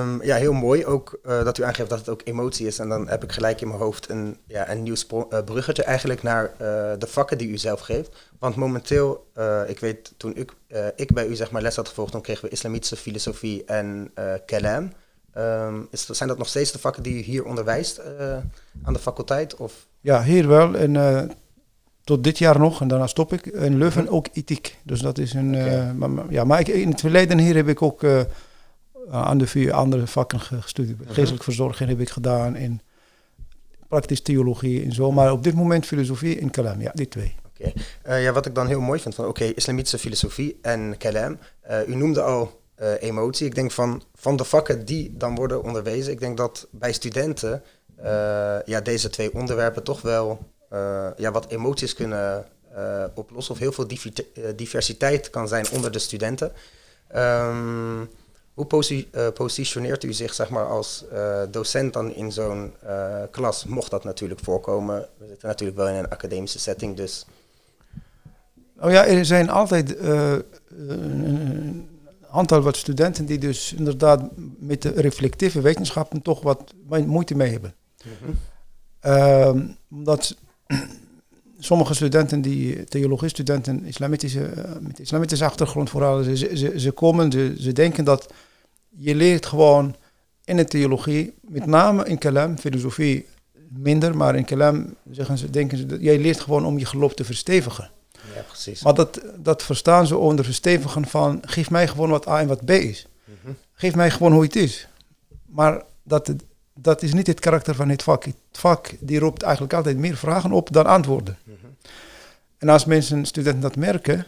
Um, 0.00 0.22
ja, 0.22 0.36
heel 0.36 0.52
mooi. 0.52 0.86
Ook 0.86 1.18
uh, 1.24 1.44
dat 1.44 1.58
u 1.58 1.62
aangeeft 1.62 1.90
dat 1.90 1.98
het 1.98 2.08
ook 2.08 2.20
emotie 2.24 2.66
is. 2.66 2.78
En 2.78 2.88
dan 2.88 3.08
heb 3.08 3.22
ik 3.22 3.32
gelijk 3.32 3.60
in 3.60 3.68
mijn 3.68 3.80
hoofd 3.80 4.08
een, 4.08 4.36
ja, 4.46 4.70
een 4.70 4.82
nieuw 4.82 4.94
bruggetje 5.44 5.84
eigenlijk 5.84 6.22
naar 6.22 6.50
de 6.98 7.06
vakken 7.06 7.38
die 7.38 7.48
u 7.48 7.58
zelf 7.58 7.80
geeft. 7.80 8.28
Want 8.38 8.56
momenteel, 8.56 9.26
ik 9.66 9.78
weet, 9.78 10.12
toen 10.16 10.36
ik, 10.36 10.52
ik 10.96 11.14
bij 11.14 11.26
u 11.26 11.34
zeg 11.34 11.50
maar 11.50 11.62
les 11.62 11.76
had 11.76 11.88
gevolgd, 11.88 12.12
dan 12.12 12.20
kregen 12.20 12.44
we 12.44 12.50
islamitische 12.50 12.96
filosofie 12.96 13.64
en 13.64 14.12
kelam. 14.46 14.92
Um, 15.38 15.88
is, 15.90 16.06
zijn 16.06 16.28
dat 16.28 16.38
nog 16.38 16.48
steeds 16.48 16.72
de 16.72 16.78
vakken 16.78 17.02
die 17.02 17.14
u 17.14 17.22
hier 17.22 17.44
onderwijst 17.44 18.00
aan 18.82 18.92
de 18.92 18.98
faculteit? 18.98 19.56
Of? 19.56 19.86
Ja, 20.00 20.22
hier 20.22 20.48
wel. 20.48 20.74
En 20.74 20.92
tot 22.10 22.24
dit 22.24 22.38
jaar 22.38 22.58
nog, 22.58 22.80
en 22.80 22.88
daarna 22.88 23.06
stop 23.06 23.32
ik. 23.32 23.46
In 23.46 23.78
Leuven 23.78 24.08
ook 24.08 24.26
ethiek. 24.32 24.76
Dus 24.82 25.00
dat 25.00 25.18
is 25.18 25.32
een... 25.34 25.54
Okay. 25.54 25.92
maar, 25.92 26.24
ja, 26.30 26.44
maar 26.44 26.60
ik, 26.60 26.68
in 26.68 26.90
het 26.90 27.00
verleden 27.00 27.38
hier 27.38 27.54
heb 27.54 27.68
ik 27.68 27.82
ook 27.82 28.02
eh, 28.02 28.20
aan 29.10 29.38
de 29.38 29.46
vier 29.46 29.72
andere 29.72 30.06
vakken 30.06 30.40
gestudeerd. 30.40 31.00
Mhm. 31.00 31.12
Geestelijke 31.12 31.44
verzorging 31.44 31.88
heb 31.88 32.00
ik 32.00 32.08
gedaan 32.08 32.54
en 32.56 32.80
praktische 33.88 34.24
theologie 34.24 34.84
en 34.84 34.92
zo. 34.92 35.12
Maar 35.12 35.32
op 35.32 35.42
dit 35.42 35.54
moment 35.54 35.86
filosofie 35.86 36.40
en 36.40 36.50
kalam, 36.50 36.80
ja, 36.80 36.90
die 36.94 37.08
twee. 37.08 37.34
Oké. 37.48 37.72
Uh, 38.08 38.22
ja, 38.22 38.32
wat 38.32 38.46
ik 38.46 38.54
dan 38.54 38.66
heel 38.66 38.80
mooi 38.80 39.00
vind 39.00 39.14
van, 39.14 39.26
oké, 39.26 39.44
islamitische 39.44 39.98
filosofie 39.98 40.58
en 40.62 40.96
kalam. 40.96 41.38
Uh, 41.70 41.88
u 41.88 41.94
noemde 41.94 42.22
al 42.22 42.58
emotie. 43.00 43.46
Ik 43.46 43.54
denk 43.54 43.70
van, 43.70 44.02
van 44.14 44.36
de 44.36 44.44
vakken 44.44 44.84
die 44.84 45.16
dan 45.16 45.34
worden 45.34 45.62
onderwezen, 45.62 46.12
ik 46.12 46.20
denk 46.20 46.36
dat 46.36 46.68
bij 46.70 46.92
studenten 46.92 47.62
ja, 48.64 48.80
deze 48.82 49.10
twee 49.10 49.34
onderwerpen 49.34 49.82
toch 49.82 50.02
wel 50.02 50.38
ja, 51.16 51.30
wat 51.32 51.46
emoties 51.48 51.94
kunnen 51.94 52.46
oplossen. 53.14 53.54
Of 53.54 53.60
heel 53.60 53.72
veel 53.72 53.86
diversiteit 54.56 55.30
kan 55.30 55.48
zijn 55.48 55.70
onder 55.70 55.92
de 55.92 55.98
studenten. 55.98 56.52
Um, 57.16 58.08
hoe 58.54 59.06
uh, 59.12 59.28
positioneert 59.34 60.04
u 60.04 60.12
zich 60.12 60.34
zeg 60.34 60.50
maar, 60.50 60.66
als 60.66 61.04
docent 61.50 61.92
dan 61.92 62.14
in 62.14 62.32
zo'n 62.32 62.74
klas? 63.30 63.64
Mocht 63.64 63.90
dat 63.90 64.04
natuurlijk 64.04 64.40
voorkomen. 64.40 65.08
We 65.18 65.26
zitten 65.26 65.48
natuurlijk 65.48 65.78
wel 65.78 65.88
in 65.88 65.94
een 65.94 66.10
academische 66.10 66.58
setting, 66.58 66.96
dus... 66.96 67.26
Oh 68.80 68.90
ja, 68.90 69.06
er 69.06 69.24
zijn 69.24 69.50
altijd 69.50 69.98
een 69.98 71.88
aantal 72.30 72.60
wat 72.60 72.76
studenten 72.76 73.26
die 73.26 73.38
dus 73.38 73.72
inderdaad 73.72 74.22
met 74.58 74.82
de 74.82 74.90
reflectieve 74.90 75.60
wetenschappen 75.60 76.22
toch 76.22 76.42
wat 76.42 76.72
moeite 77.06 77.34
mee 77.34 77.50
hebben. 77.50 77.74
Mm 78.04 78.36
-hmm. 79.00 79.76
omdat 79.90 80.36
sommige 81.58 81.94
studenten, 81.94 82.40
die 82.40 82.84
theologie-studenten, 82.84 83.84
islamitische, 83.84 84.50
met 84.80 84.98
islamitische 84.98 85.44
achtergrond 85.44 85.90
vooral, 85.90 86.22
ze, 86.22 86.36
ze, 86.36 86.72
ze 86.76 86.90
komen, 86.90 87.32
ze, 87.32 87.54
ze 87.58 87.72
denken 87.72 88.04
dat 88.04 88.32
je 88.88 89.14
leert 89.14 89.46
gewoon 89.46 89.96
in 90.44 90.56
de 90.56 90.64
theologie, 90.64 91.34
met 91.40 91.66
name 91.66 92.04
in 92.04 92.18
kalam, 92.18 92.58
filosofie 92.58 93.26
minder, 93.68 94.16
maar 94.16 94.36
in 94.36 94.44
kalam 94.44 94.94
zeggen 95.10 95.38
ze, 95.38 95.50
denken 95.50 95.78
ze, 95.78 95.86
dat 95.86 96.00
jij 96.00 96.18
leert 96.18 96.40
gewoon 96.40 96.64
om 96.64 96.78
je 96.78 96.86
geloof 96.86 97.14
te 97.14 97.24
verstevigen. 97.24 97.90
Ja, 98.34 98.42
precies. 98.42 98.82
Maar 98.82 98.94
dat, 98.94 99.20
dat 99.36 99.62
verstaan 99.62 100.06
ze 100.06 100.16
onder 100.16 100.44
verstevigen 100.44 101.06
van, 101.06 101.42
geef 101.44 101.70
mij 101.70 101.88
gewoon 101.88 102.10
wat 102.10 102.28
A 102.28 102.40
en 102.40 102.48
wat 102.48 102.64
B 102.64 102.70
is. 102.70 103.06
Mhm. 103.24 103.52
Geef 103.72 103.94
mij 103.94 104.10
gewoon 104.10 104.32
hoe 104.32 104.42
het 104.42 104.56
is. 104.56 104.88
Maar 105.46 105.82
dat, 106.02 106.32
dat 106.82 107.02
is 107.02 107.12
niet 107.12 107.26
het 107.26 107.40
karakter 107.40 107.74
van 107.74 107.88
het 107.88 108.02
vak. 108.02 108.24
Het 108.24 108.34
vak 108.52 108.90
die 109.00 109.18
roept 109.18 109.42
eigenlijk 109.42 109.74
altijd 109.74 109.96
meer 109.96 110.16
vragen 110.16 110.52
op 110.52 110.72
dan 110.72 110.86
antwoorden. 110.86 111.38
Mhm. 111.44 111.54
En 112.58 112.68
als 112.68 112.84
mensen, 112.84 113.24
studenten 113.24 113.62
dat 113.62 113.76
merken, 113.76 114.26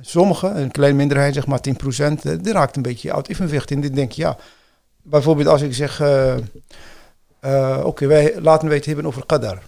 sommigen, 0.00 0.60
een 0.60 0.70
kleine 0.70 0.96
minderheid, 0.96 1.34
zeg 1.34 1.46
maar 1.46 1.60
10%, 1.60 2.24
eh, 2.24 2.32
die 2.40 2.52
raakt 2.52 2.76
een 2.76 2.82
beetje 2.82 3.14
uit 3.14 3.28
evenwicht. 3.28 3.70
En 3.70 3.80
die 3.80 3.90
denken, 3.90 4.16
ja, 4.16 4.36
bijvoorbeeld 5.02 5.48
als 5.48 5.62
ik 5.62 5.74
zeg, 5.74 6.00
uh, 6.00 6.36
uh, 7.44 7.76
oké, 7.78 7.86
okay, 7.86 8.08
wij 8.08 8.40
laten 8.40 8.68
wij 8.68 8.76
het 8.76 8.86
hebben 8.86 9.06
over 9.06 9.26
qadar, 9.26 9.62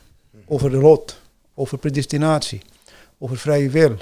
over 0.47 0.71
de 0.71 0.77
lot, 0.77 1.21
over 1.55 1.79
predestinatie, 1.79 2.63
over 3.19 3.37
vrije 3.37 3.71
wil. 3.71 3.97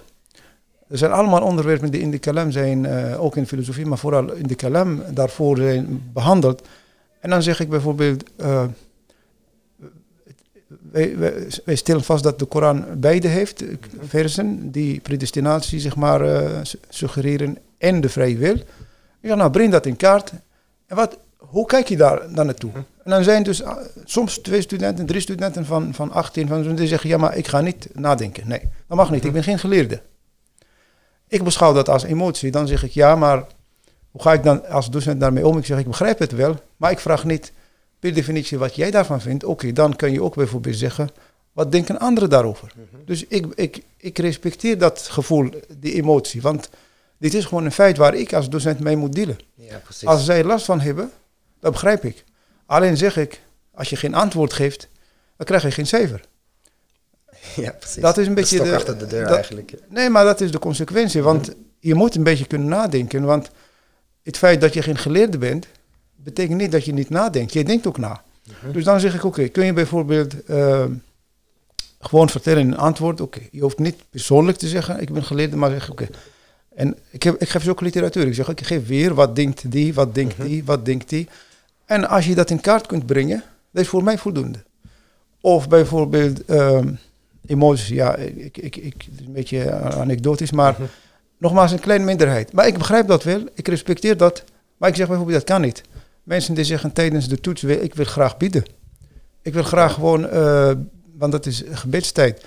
Er 0.88 0.98
zijn 0.98 1.12
allemaal 1.12 1.42
onderwerpen 1.42 1.90
die 1.90 2.00
in 2.00 2.10
de 2.10 2.18
kalam 2.18 2.50
zijn, 2.50 2.86
eh, 2.86 3.22
ook 3.22 3.36
in 3.36 3.46
filosofie, 3.46 3.86
maar 3.86 3.98
vooral 3.98 4.32
in 4.32 4.46
de 4.46 4.54
kalam 4.54 5.02
daarvoor 5.14 5.56
zijn 5.56 6.10
behandeld. 6.12 6.62
En 7.26 7.32
dan 7.32 7.42
zeg 7.42 7.60
ik 7.60 7.68
bijvoorbeeld, 7.68 8.24
uh, 8.40 8.64
wij, 10.90 11.16
wij, 11.64 11.76
stellen 11.76 12.04
vast 12.04 12.22
dat 12.22 12.38
de 12.38 12.44
Koran 12.44 12.84
beide 12.96 13.28
heeft, 13.28 13.64
versen 14.00 14.70
die 14.70 15.00
predestinatie 15.00 15.80
zeg 15.80 15.96
maar 15.96 16.24
uh, 16.24 16.60
suggereren 16.88 17.58
en 17.78 18.00
de 18.00 18.08
vrije 18.08 18.36
wil. 18.36 18.54
Ik 18.54 18.64
zeg 19.20 19.36
nou 19.36 19.50
breng 19.50 19.72
dat 19.72 19.86
in 19.86 19.96
kaart. 19.96 20.32
En 20.86 20.96
wat, 20.96 21.18
hoe 21.36 21.66
kijk 21.66 21.88
je 21.88 21.96
daar 21.96 22.34
dan 22.34 22.46
naartoe? 22.46 22.72
En 22.74 23.10
dan 23.10 23.24
zijn 23.24 23.42
dus 23.42 23.62
soms 24.04 24.38
twee 24.38 24.60
studenten, 24.60 25.06
drie 25.06 25.20
studenten 25.20 25.64
van, 25.66 25.94
van 25.94 26.12
18 26.12 26.48
van, 26.48 26.74
die 26.74 26.86
zeggen 26.86 27.10
ja 27.10 27.16
maar 27.16 27.36
ik 27.36 27.48
ga 27.48 27.60
niet 27.60 27.88
nadenken. 27.92 28.48
Nee, 28.48 28.60
dat 28.88 28.96
mag 28.96 29.10
niet, 29.10 29.24
ik 29.24 29.32
ben 29.32 29.42
geen 29.42 29.58
geleerde. 29.58 30.00
Ik 31.28 31.44
beschouw 31.44 31.72
dat 31.72 31.88
als 31.88 32.02
emotie. 32.02 32.50
Dan 32.50 32.66
zeg 32.66 32.82
ik 32.82 32.90
ja, 32.90 33.16
maar 33.16 33.44
hoe 34.16 34.24
ga 34.24 34.32
ik 34.32 34.42
dan 34.42 34.66
als 34.66 34.90
docent 34.90 35.20
daarmee 35.20 35.46
om? 35.46 35.58
Ik 35.58 35.64
zeg 35.64 35.78
ik 35.78 35.86
begrijp 35.86 36.18
het 36.18 36.32
wel, 36.32 36.56
maar 36.76 36.90
ik 36.90 36.98
vraag 36.98 37.24
niet 37.24 37.52
per 37.98 38.14
definitie 38.14 38.58
wat 38.58 38.74
jij 38.74 38.90
daarvan 38.90 39.20
vindt. 39.20 39.44
Oké, 39.44 39.72
dan 39.72 39.96
kun 39.96 40.12
je 40.12 40.22
ook 40.22 40.34
bijvoorbeeld 40.34 40.76
zeggen, 40.76 41.08
wat 41.52 41.72
denken 41.72 41.98
anderen 41.98 42.30
daarover? 42.30 42.72
Mhm. 42.74 43.04
Dus 43.04 43.26
ik, 43.26 43.46
ik, 43.54 43.82
ik 43.96 44.18
respecteer 44.18 44.78
dat 44.78 45.00
gevoel, 45.00 45.50
die 45.78 45.92
emotie. 45.92 46.42
Want 46.42 46.68
dit 47.18 47.34
is 47.34 47.44
gewoon 47.44 47.64
een 47.64 47.72
feit 47.72 47.96
waar 47.96 48.14
ik 48.14 48.32
als 48.32 48.48
docent 48.48 48.80
mee 48.80 48.96
moet 48.96 49.14
dealen. 49.14 49.38
Ja. 49.54 49.80
Als 50.04 50.24
zij 50.24 50.44
last 50.44 50.64
van 50.64 50.80
hebben, 50.80 51.10
dat 51.60 51.72
begrijp 51.72 52.04
ik. 52.04 52.24
Alleen 52.66 52.96
zeg 52.96 53.16
ik, 53.16 53.40
als 53.74 53.90
je 53.90 53.96
geen 53.96 54.14
antwoord 54.14 54.52
geeft, 54.52 54.88
dan 55.36 55.46
krijg 55.46 55.62
je 55.62 55.70
geen 55.70 55.86
cijfer. 55.86 56.20
Ja, 57.56 57.70
precies. 57.70 58.02
Dat 58.02 58.18
is 58.18 58.26
een 58.26 58.34
beetje 58.34 58.62
de, 58.62 58.74
achter 58.74 58.98
de 58.98 59.06
deur 59.06 59.26
eigenlijk. 59.26 59.74
Nee, 59.88 60.10
maar 60.10 60.24
dat 60.24 60.40
is 60.40 60.50
de 60.50 60.58
consequentie. 60.58 61.22
Want 61.22 61.50
je 61.78 61.94
moet 61.94 62.14
een 62.14 62.22
beetje 62.22 62.46
kunnen 62.46 62.68
nadenken. 62.68 63.24
Want 63.24 63.50
het 64.26 64.36
feit 64.38 64.60
dat 64.60 64.74
je 64.74 64.82
geen 64.82 64.98
geleerde 64.98 65.38
bent, 65.38 65.66
betekent 66.16 66.58
niet 66.58 66.72
dat 66.72 66.84
je 66.84 66.92
niet 66.92 67.10
nadenkt. 67.10 67.52
Je 67.52 67.64
denkt 67.64 67.86
ook 67.86 67.98
na. 67.98 68.22
Mhm. 68.60 68.72
Dus 68.72 68.84
dan 68.84 69.00
zeg 69.00 69.14
ik, 69.14 69.24
oké, 69.24 69.48
kun 69.48 69.64
je 69.64 69.72
bijvoorbeeld 69.72 70.44
ehm, 70.44 70.92
gewoon 72.00 72.28
vertellen 72.28 72.60
in 72.60 72.72
een 72.72 72.78
antwoord. 72.78 73.20
Oké, 73.20 73.40
je 73.50 73.60
hoeft 73.60 73.78
niet 73.78 73.96
persoonlijk 74.10 74.58
te 74.58 74.68
zeggen, 74.68 75.00
ik 75.00 75.12
ben 75.12 75.24
geleerde, 75.24 75.56
maar 75.56 75.70
zeg 75.70 75.90
oké. 75.90 76.06
En 76.74 76.96
ik, 77.10 77.22
heb, 77.22 77.40
ik 77.40 77.48
geef 77.48 77.62
ze 77.62 77.70
ook 77.70 77.80
literatuur. 77.80 78.26
Ik 78.26 78.34
zeg, 78.34 78.48
ik 78.48 78.66
geef 78.66 78.86
weer, 78.86 79.14
wat 79.14 79.36
denkt 79.36 79.70
die, 79.70 79.94
wat 79.94 80.14
denkt 80.14 80.38
mhm. 80.38 80.46
die, 80.46 80.64
wat 80.64 80.84
denkt 80.84 81.08
die. 81.08 81.28
En 81.84 82.08
als 82.08 82.26
je 82.26 82.34
dat 82.34 82.50
in 82.50 82.60
kaart 82.60 82.86
kunt 82.86 83.06
brengen, 83.06 83.42
dat 83.70 83.82
is 83.82 83.88
voor 83.88 84.04
mij 84.04 84.18
voldoende. 84.18 84.64
Of 85.40 85.68
bijvoorbeeld... 85.68 86.44
Ehm, 86.44 86.92
emoties, 87.46 87.88
ja, 87.88 88.16
ik, 88.16 88.58
ik, 88.58 88.76
ik, 88.76 89.06
een 89.26 89.32
beetje 89.32 89.72
anekdotisch, 89.72 90.50
maar 90.50 90.72
mhm. 90.72 90.82
Nogmaals 91.38 91.72
een 91.72 91.80
kleine 91.80 92.04
minderheid. 92.04 92.52
Maar 92.52 92.66
ik 92.66 92.78
begrijp 92.78 93.06
dat 93.06 93.22
wel, 93.22 93.40
ik 93.54 93.68
respecteer 93.68 94.16
dat, 94.16 94.44
maar 94.76 94.88
ik 94.88 94.96
zeg 94.96 95.06
bijvoorbeeld 95.06 95.38
dat 95.38 95.48
kan 95.48 95.60
niet. 95.60 95.82
Mensen 96.22 96.54
die 96.54 96.64
zeggen 96.64 96.92
tijdens 96.92 97.28
de 97.28 97.40
toets, 97.40 97.64
ik 97.64 97.94
wil 97.94 98.04
graag 98.04 98.36
bieden. 98.36 98.64
Ik 99.42 99.52
wil 99.52 99.62
graag 99.62 99.94
gewoon, 99.94 100.24
uh, 100.24 100.72
want 101.16 101.32
dat 101.32 101.46
is 101.46 101.62
gebedstijd. 101.70 102.44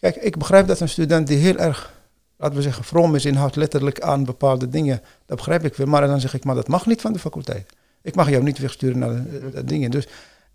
Kijk, 0.00 0.16
ik 0.16 0.36
begrijp 0.36 0.66
dat 0.66 0.80
een 0.80 0.88
student 0.88 1.26
die 1.26 1.38
heel 1.38 1.56
erg, 1.56 1.92
laten 2.36 2.56
we 2.56 2.62
zeggen, 2.62 2.84
vroom 2.84 3.14
is, 3.14 3.24
inhoudt 3.24 3.56
letterlijk 3.56 4.00
aan 4.00 4.24
bepaalde 4.24 4.68
dingen. 4.68 5.02
Dat 5.26 5.36
begrijp 5.36 5.64
ik 5.64 5.74
wel, 5.74 5.86
maar 5.86 6.06
dan 6.06 6.20
zeg 6.20 6.34
ik, 6.34 6.44
maar 6.44 6.54
dat 6.54 6.68
mag 6.68 6.86
niet 6.86 7.00
van 7.00 7.12
de 7.12 7.18
faculteit. 7.18 7.72
Ik 8.02 8.14
mag 8.14 8.30
jou 8.30 8.42
niet 8.42 8.58
wegsturen 8.58 8.98
naar 8.98 9.08
de, 9.10 9.50
de 9.50 9.64
dingen. 9.64 9.90
Dus 9.90 10.08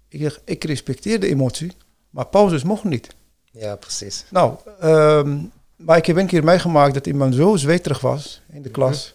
ik, 0.08 0.40
ik 0.46 0.64
respecteer 0.64 1.20
de 1.20 1.28
emotie, 1.28 1.72
maar 2.10 2.26
pauzes 2.26 2.64
mogen 2.64 2.90
niet. 2.90 3.16
Ja, 3.52 3.76
precies. 3.76 4.26
Nou, 4.30 4.56
ehm, 4.80 5.38
maar 5.86 5.98
ik 5.98 6.06
heb 6.06 6.18
een 6.18 6.28
keer 6.28 6.44
meegemaakt 6.44 6.94
dat 6.94 7.08
iemand 7.08 7.36
zo 7.36 7.56
zweterig 7.56 8.00
was 8.00 8.42
in 8.52 8.62
de 8.62 8.70
klas. 8.70 9.14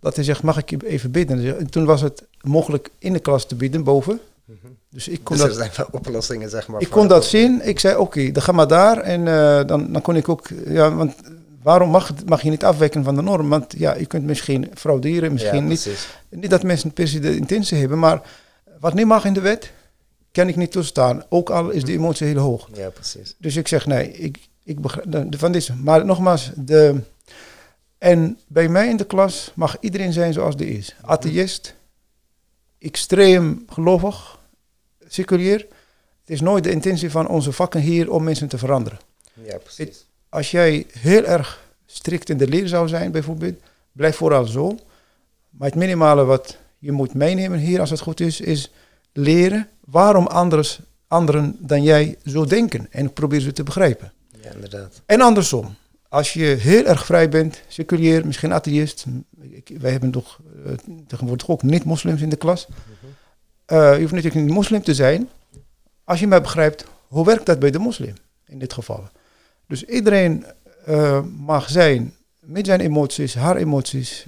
Dat 0.00 0.14
hij 0.14 0.24
zegt, 0.24 0.42
mag 0.42 0.58
ik 0.58 0.70
je 0.70 0.86
even 0.86 1.10
bidden? 1.10 1.58
En 1.58 1.70
toen 1.70 1.84
was 1.84 2.00
het 2.00 2.26
mogelijk 2.40 2.90
in 2.98 3.12
de 3.12 3.18
klas 3.18 3.46
te 3.46 3.54
bidden, 3.54 3.84
boven. 3.84 4.20
Dus 4.90 5.08
ik 5.08 5.20
kon 5.24 5.36
dus 5.36 5.46
dat, 5.46 5.66
er 5.66 5.70
zijn 5.72 5.86
oplossingen, 5.90 6.50
zeg 6.50 6.68
maar. 6.68 6.80
Ik 6.80 6.90
kon 6.90 7.08
dat 7.08 7.24
zien. 7.24 7.68
Ik 7.68 7.78
zei, 7.78 7.96
oké, 7.96 8.30
dan 8.30 8.42
ga 8.42 8.52
maar 8.52 8.68
daar. 8.68 8.98
En 8.98 9.20
uh, 9.20 9.64
dan, 9.66 9.92
dan 9.92 10.02
kon 10.02 10.16
ik 10.16 10.28
ook... 10.28 10.48
Ja, 10.66 10.94
want 10.94 11.14
waarom 11.62 11.90
mag, 11.90 12.10
mag 12.26 12.42
je 12.42 12.50
niet 12.50 12.64
afwijken 12.64 13.04
van 13.04 13.14
de 13.14 13.22
norm? 13.22 13.48
Want 13.48 13.74
ja, 13.78 13.94
je 13.94 14.06
kunt 14.06 14.24
misschien 14.24 14.70
frauderen, 14.74 15.32
misschien 15.32 15.66
niet. 15.66 16.08
Niet 16.28 16.50
dat 16.50 16.62
mensen 16.62 16.92
per 16.92 17.08
se 17.08 17.18
de 17.18 17.36
intentie 17.36 17.78
hebben, 17.78 17.98
maar 17.98 18.22
wat 18.80 18.94
niet 18.94 19.06
mag 19.06 19.24
in 19.24 19.32
de 19.32 19.40
wet, 19.40 19.72
kan 20.32 20.48
ik 20.48 20.56
niet 20.56 20.72
toestaan. 20.72 21.22
Ook 21.28 21.50
al 21.50 21.70
is 21.70 21.84
de 21.84 21.92
emotie 21.92 22.26
heel 22.26 22.38
hoog. 22.38 22.68
Ja, 22.72 22.90
precies. 22.90 23.34
Dus 23.38 23.56
ik 23.56 23.68
zeg 23.68 23.86
nee, 23.86 24.12
ik, 24.12 24.38
ik 24.70 24.80
begrijp 24.80 25.34
van 25.36 25.52
deze. 25.52 25.74
Maar 25.74 26.04
nogmaals, 26.04 26.50
de, 26.56 27.00
en 27.98 28.38
bij 28.46 28.68
mij 28.68 28.88
in 28.88 28.96
de 28.96 29.04
klas 29.04 29.52
mag 29.54 29.76
iedereen 29.80 30.12
zijn 30.12 30.32
zoals 30.32 30.56
die 30.56 30.68
is. 30.68 30.94
Atheïst, 31.02 31.74
extreem 32.78 33.64
gelovig, 33.68 34.38
seculier. 35.08 35.58
Het 36.20 36.30
is 36.30 36.40
nooit 36.40 36.64
de 36.64 36.70
intentie 36.70 37.10
van 37.10 37.28
onze 37.28 37.52
vakken 37.52 37.80
hier 37.80 38.10
om 38.10 38.24
mensen 38.24 38.48
te 38.48 38.58
veranderen. 38.58 38.98
Ja, 39.42 39.58
precies. 39.58 40.06
als 40.28 40.50
jij 40.50 40.86
heel 40.98 41.24
erg 41.24 41.68
strikt 41.86 42.28
in 42.28 42.36
de 42.36 42.48
leer 42.48 42.68
zou 42.68 42.88
zijn, 42.88 43.10
bijvoorbeeld, 43.12 43.60
blijf 43.92 44.16
vooral 44.16 44.44
zo. 44.44 44.78
Maar 45.50 45.68
het 45.68 45.78
minimale 45.78 46.24
wat 46.24 46.58
je 46.78 46.92
moet 46.92 47.14
meenemen 47.14 47.58
hier, 47.58 47.80
als 47.80 47.90
het 47.90 48.00
goed 48.00 48.20
is, 48.20 48.40
is 48.40 48.72
leren 49.12 49.68
waarom 49.84 50.26
anders, 50.26 50.80
anderen 51.08 51.56
dan 51.58 51.82
jij 51.82 52.18
zo 52.24 52.44
denken. 52.44 52.86
En 52.90 53.12
probeer 53.12 53.40
ze 53.40 53.52
te 53.52 53.62
begrijpen. 53.62 54.12
Ja, 54.42 54.50
inderdaad. 54.54 55.02
En 55.06 55.20
andersom. 55.20 55.74
Als 56.08 56.32
je 56.32 56.44
heel 56.44 56.84
erg 56.84 57.04
vrij 57.06 57.28
bent, 57.28 57.62
seculier, 57.68 58.26
misschien 58.26 58.52
atheïst. 58.52 59.04
wij 59.78 59.90
hebben 59.90 60.10
toch 60.10 60.40
uh, 60.66 60.72
tegenwoordig 61.06 61.48
ook 61.48 61.62
niet-moslims 61.62 62.20
in 62.20 62.28
de 62.28 62.36
klas. 62.36 62.66
Uh, 63.66 63.94
je 63.94 64.00
hoeft 64.00 64.12
natuurlijk 64.12 64.44
niet 64.44 64.54
moslim 64.54 64.82
te 64.82 64.94
zijn. 64.94 65.28
Als 66.04 66.20
je 66.20 66.26
mij 66.26 66.40
begrijpt, 66.40 66.84
hoe 67.08 67.24
werkt 67.24 67.46
dat 67.46 67.58
bij 67.58 67.70
de 67.70 67.78
moslim 67.78 68.14
in 68.46 68.58
dit 68.58 68.72
geval? 68.72 69.08
Dus 69.66 69.84
iedereen 69.84 70.44
uh, 70.88 71.20
mag 71.38 71.70
zijn 71.70 72.14
met 72.40 72.66
zijn 72.66 72.80
emoties, 72.80 73.34
haar 73.34 73.56
emoties, 73.56 74.26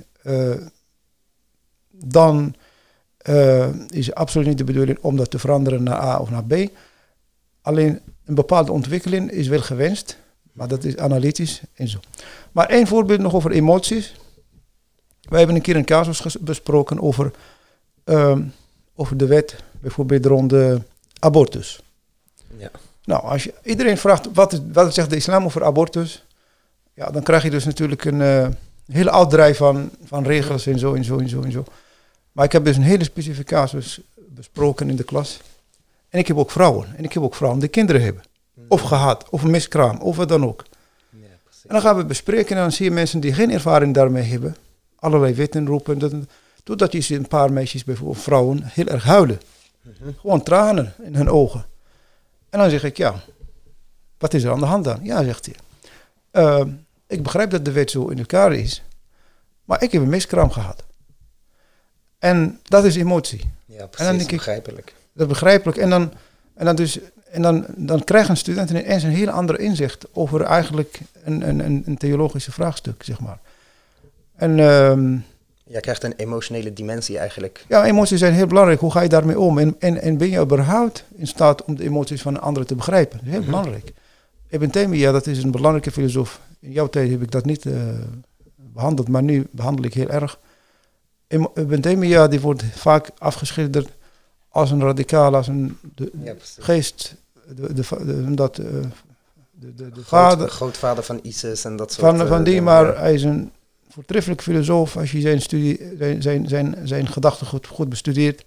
dan 1.91 2.55
is 3.89 4.15
absoluut 4.15 4.47
niet 4.47 4.59
de 4.59 4.65
bedoeling 4.65 4.99
om 5.01 5.17
dat 5.17 5.31
te 5.31 5.39
veranderen 5.39 5.83
naar 5.83 6.01
A 6.01 6.19
of 6.19 6.31
naar 6.31 6.45
B. 6.45 6.55
Alleen 7.63 8.01
een 8.25 8.35
bepaalde 8.35 8.73
ontwikkeling 8.73 9.31
is 9.31 9.49
wel 9.49 9.61
gewenst, 9.61 10.19
maar 10.53 10.69
dat 10.69 10.85
is 10.85 10.97
analytisch 10.97 11.61
en 11.75 11.89
zo. 11.89 11.99
Maar 12.53 12.69
één 12.69 12.87
voorbeeld 12.87 13.21
nog 13.21 13.35
over 13.35 13.51
emoties. 13.51 14.15
Wij 15.21 15.39
hebben 15.39 15.57
een 15.57 15.63
keer 15.63 15.77
een 15.77 15.85
casus 15.85 16.39
besproken 16.41 17.01
over, 17.01 17.31
ehm, 18.05 18.43
over 18.95 19.17
de 19.17 19.27
wet, 19.27 19.57
bijvoorbeeld 19.81 20.27
rond 20.27 20.51
de 20.51 20.81
abortus. 21.19 21.83
Ja. 22.57 22.71
Nou, 23.05 23.23
als 23.23 23.45
je, 23.45 23.55
iedereen 23.63 23.99
vraagt 23.99 24.29
wat, 24.33 24.53
is, 24.53 24.61
wat 24.73 24.95
zegt 24.95 25.11
de 25.11 25.17
islam 25.17 25.45
over 25.45 25.65
abortus, 25.65 26.25
ja, 26.95 27.11
dan 27.11 27.23
krijg 27.23 27.43
je 27.43 27.51
dus 27.51 27.65
natuurlijk 27.65 28.05
een 28.05 28.21
uh, 28.21 28.49
hele 28.87 29.11
uitdraai 29.11 29.55
van, 29.55 29.91
van 30.05 30.25
regels 30.25 30.67
en 30.67 30.79
zo 30.79 30.95
en 30.95 31.05
zo 31.05 31.19
en 31.19 31.29
zo 31.29 31.43
en 31.43 31.53
zo. 31.53 31.65
Maar 32.33 32.45
ik 32.45 32.53
heb 32.53 32.65
dus 32.65 32.77
een 32.77 32.83
hele 32.83 33.05
specifieke 33.05 33.55
casus 33.55 34.01
besproken 34.29 34.91
in 34.91 34.97
de 34.97 35.05
klas. 35.05 35.41
En 36.13 36.19
ik 36.19 36.27
heb 36.27 36.37
ook 36.37 36.51
vrouwen. 36.51 36.97
En 36.97 37.05
ik 37.05 37.13
heb 37.13 37.23
ook 37.23 37.35
vrouwen 37.35 37.61
die 37.61 37.69
kinderen 37.69 38.03
hebben. 38.03 38.23
Of 38.69 38.81
gehad, 38.81 39.29
of 39.31 39.43
een 39.43 39.51
miskraam, 39.51 40.01
of 40.01 40.17
wat 40.17 40.29
dan 40.29 40.47
ook. 40.47 40.65
Ja, 41.11 41.27
en 41.67 41.69
dan 41.69 41.81
gaan 41.81 41.97
we 41.97 42.05
bespreken 42.05 42.57
en 42.57 42.63
dan 42.63 42.73
zie 42.73 42.85
je 42.85 42.91
mensen 42.91 43.21
die 43.21 43.33
geen 43.33 43.51
ervaring 43.51 43.95
daarmee 43.95 44.23
hebben. 44.23 44.57
Allerlei 44.97 45.35
wetten 45.35 45.67
roepen. 45.67 45.99
Dat, 45.99 46.13
totdat 46.65 46.93
je 46.93 47.01
ziet 47.01 47.19
een 47.19 47.29
paar 47.29 47.53
meisjes, 47.53 47.85
bijvoorbeeld 47.85 48.23
vrouwen, 48.23 48.63
heel 48.63 48.87
erg 48.87 49.05
huilen. 49.05 49.41
Mhm. 49.81 50.11
Gewoon 50.21 50.43
tranen 50.43 50.95
in 51.03 51.15
hun 51.15 51.29
ogen. 51.29 51.67
En 52.51 52.59
dan 52.59 52.71
zeg 52.71 52.85
ik, 52.85 52.97
ja, 52.97 53.15
wat 54.19 54.35
is 54.35 54.45
er 54.45 54.51
aan 54.51 54.59
de 54.59 54.67
hand 54.67 54.85
dan? 54.85 54.99
Ja, 55.03 55.25
zegt 55.25 55.47
hij. 55.47 55.55
Uh, 56.45 56.73
ik 57.07 57.23
begrijp 57.23 57.51
dat 57.51 57.65
de 57.65 57.73
wet 57.73 57.91
zo 57.91 58.09
in 58.09 58.19
elkaar 58.19 58.53
is. 58.53 58.83
Maar 59.65 59.83
ik 59.83 59.93
heb 59.93 60.03
een 60.03 60.09
miskraam 60.09 60.51
gehad. 60.51 60.85
En 62.19 62.61
dat 62.63 62.85
is 62.85 62.97
emotie. 62.97 63.51
Ja, 63.67 63.87
precies, 63.87 64.13
en 64.13 64.19
dan 64.19 64.27
begrijpelijk. 64.27 64.95
Dat 65.13 65.27
is 65.27 65.33
begrijpelijk. 65.33 65.79
En 65.79 65.91
dan, 65.91 66.13
en 66.55 66.65
dan, 66.65 66.77
dus, 66.77 66.99
en 67.31 67.43
dan, 67.43 67.67
dan 67.77 68.05
krijgen 68.05 68.37
studenten 68.37 68.77
ineens 68.77 69.03
een 69.03 69.11
heel 69.11 69.31
ander 69.31 69.61
inzicht 69.61 70.07
over 70.13 70.43
eigenlijk 70.43 71.01
een, 71.25 71.49
een, 71.49 71.83
een 71.87 71.97
theologische 71.97 72.53
vraagstuk, 72.53 73.03
zeg 73.03 73.21
maar. 73.21 73.39
En... 74.37 74.59
Um, 74.59 75.25
je 75.73 75.81
krijgt 75.81 76.03
een 76.03 76.15
emotionele 76.17 76.73
dimensie 76.73 77.19
eigenlijk. 77.19 77.65
Ja, 77.69 77.85
emoties 77.85 78.19
zijn 78.19 78.33
heel 78.33 78.47
belangrijk. 78.47 78.81
Hoe 78.81 78.91
ga 78.91 79.01
je 79.01 79.09
daarmee 79.09 79.39
om? 79.39 79.59
En, 79.59 79.77
en, 79.79 80.01
en 80.01 80.17
ben 80.17 80.31
je 80.31 80.41
überhaupt 80.41 81.05
in 81.15 81.27
staat 81.27 81.65
om 81.65 81.77
de 81.77 81.85
emoties 81.85 82.23
van 82.23 82.41
anderen 82.41 82.69
te 82.69 82.75
begrijpen? 82.75 83.19
Dat 83.19 83.27
is 83.27 83.33
heel 83.33 83.41
mhm. 83.41 83.51
belangrijk. 83.51 83.93
Ibn 84.49 84.71
Taymiyyah, 84.71 85.13
dat 85.13 85.27
is 85.27 85.43
een 85.43 85.51
belangrijke 85.51 85.91
filosoof. 85.91 86.41
In 86.61 86.73
jouw 86.73 86.87
tijd 86.87 87.11
heb 87.11 87.23
ik 87.23 87.31
dat 87.31 87.45
niet 87.45 87.65
uh, 87.65 87.75
behandeld, 88.57 89.09
maar 89.09 89.23
nu 89.23 89.47
behandel 89.51 89.85
ik 89.85 89.95
heel 89.95 90.09
erg. 90.09 90.39
Ibn 91.55 91.81
Taymiyyah 91.81 92.31
die 92.31 92.41
wordt 92.41 92.65
vaak 92.75 93.11
afgeschilderd 93.19 93.89
als 94.53 94.71
een 94.71 94.81
radicaal, 94.81 95.35
als 95.37 95.49
een 95.49 95.79
de, 95.95 96.37
geest, 96.59 97.15
de, 97.57 97.73
de, 97.73 98.35
dat, 98.35 98.59
uh, 98.59 98.67
de, 99.51 99.75
de, 99.75 99.91
de 99.91 100.05
vader 100.05 100.49
grootvader 100.49 101.05
van 101.05 101.21
ISIS 101.23 101.65
en 101.65 101.77
dat 101.77 101.93
soort 101.93 102.07
van, 102.07 102.21
eh, 102.21 102.29
van 102.29 102.37
die, 102.37 102.45
dingen, 102.45 102.63
maar 102.63 102.87
ja. 102.87 103.01
hij 103.01 103.15
is 103.15 103.23
een 103.23 103.51
voortreffelijk 103.89 104.43
filosoof 104.43 104.97
als 104.97 105.13
je 105.13 105.21
zijn, 105.21 105.41
studie, 105.43 105.81
zijn, 105.99 106.23
zijn, 106.23 106.49
zijn, 106.49 106.77
zijn 106.85 107.07
gedachten 107.09 107.47
goed, 107.47 107.67
goed 107.67 107.89
bestudeert. 107.89 108.45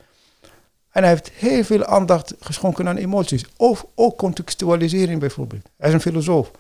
En 0.90 1.02
hij 1.02 1.10
heeft 1.12 1.30
heel 1.32 1.64
veel 1.64 1.86
aandacht 1.86 2.34
geschonken 2.40 2.88
aan 2.88 2.98
emoties. 2.98 3.46
Of 3.58 3.86
ook 3.96 4.18
contextualisering 4.18 5.20
bijvoorbeeld. 5.20 5.70
Hij 5.78 5.88
is 5.88 5.94
een 5.94 6.02
filosoof. 6.02 6.52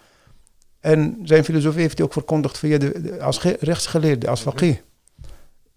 En 0.80 1.20
zijn 1.24 1.44
filosofie 1.44 1.82
heeft 1.82 1.98
hij 1.98 2.06
ook 2.06 2.14
verkondigd 2.14 2.58
via 2.58 2.78
de, 2.78 3.02
de- 3.02 3.22
als 3.24 3.38
ge- 3.38 3.58
rechtsgeleerde, 3.60 4.28
als 4.30 4.42
faqih. 4.42 4.78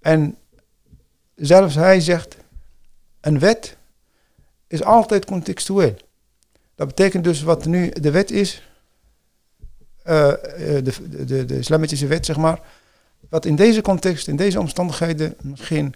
En 0.01 0.37
zelfs 1.35 1.75
hij 1.75 2.01
zegt, 2.01 2.37
een 3.29 3.39
wet 3.39 3.77
is 4.67 4.83
altijd 4.83 5.25
contextueel. 5.25 5.95
Dat 6.75 6.87
betekent 6.87 7.25
dus 7.25 7.43
wat 7.43 7.65
nu 7.65 7.91
de 7.91 8.11
wet 8.11 8.31
is, 8.31 8.63
eh, 10.03 10.29
eh, 10.77 10.85
de, 10.85 11.25
de, 11.25 11.45
de 11.45 11.59
islamitische 11.59 12.07
wet, 12.07 12.27
zeg 12.27 12.37
maar, 12.37 12.61
wat 13.29 13.45
in 13.45 13.57
deze 13.57 13.81
context, 13.83 14.29
in 14.29 14.37
deze 14.37 14.61
omstandigheden 14.61 15.35
misschien 15.43 15.95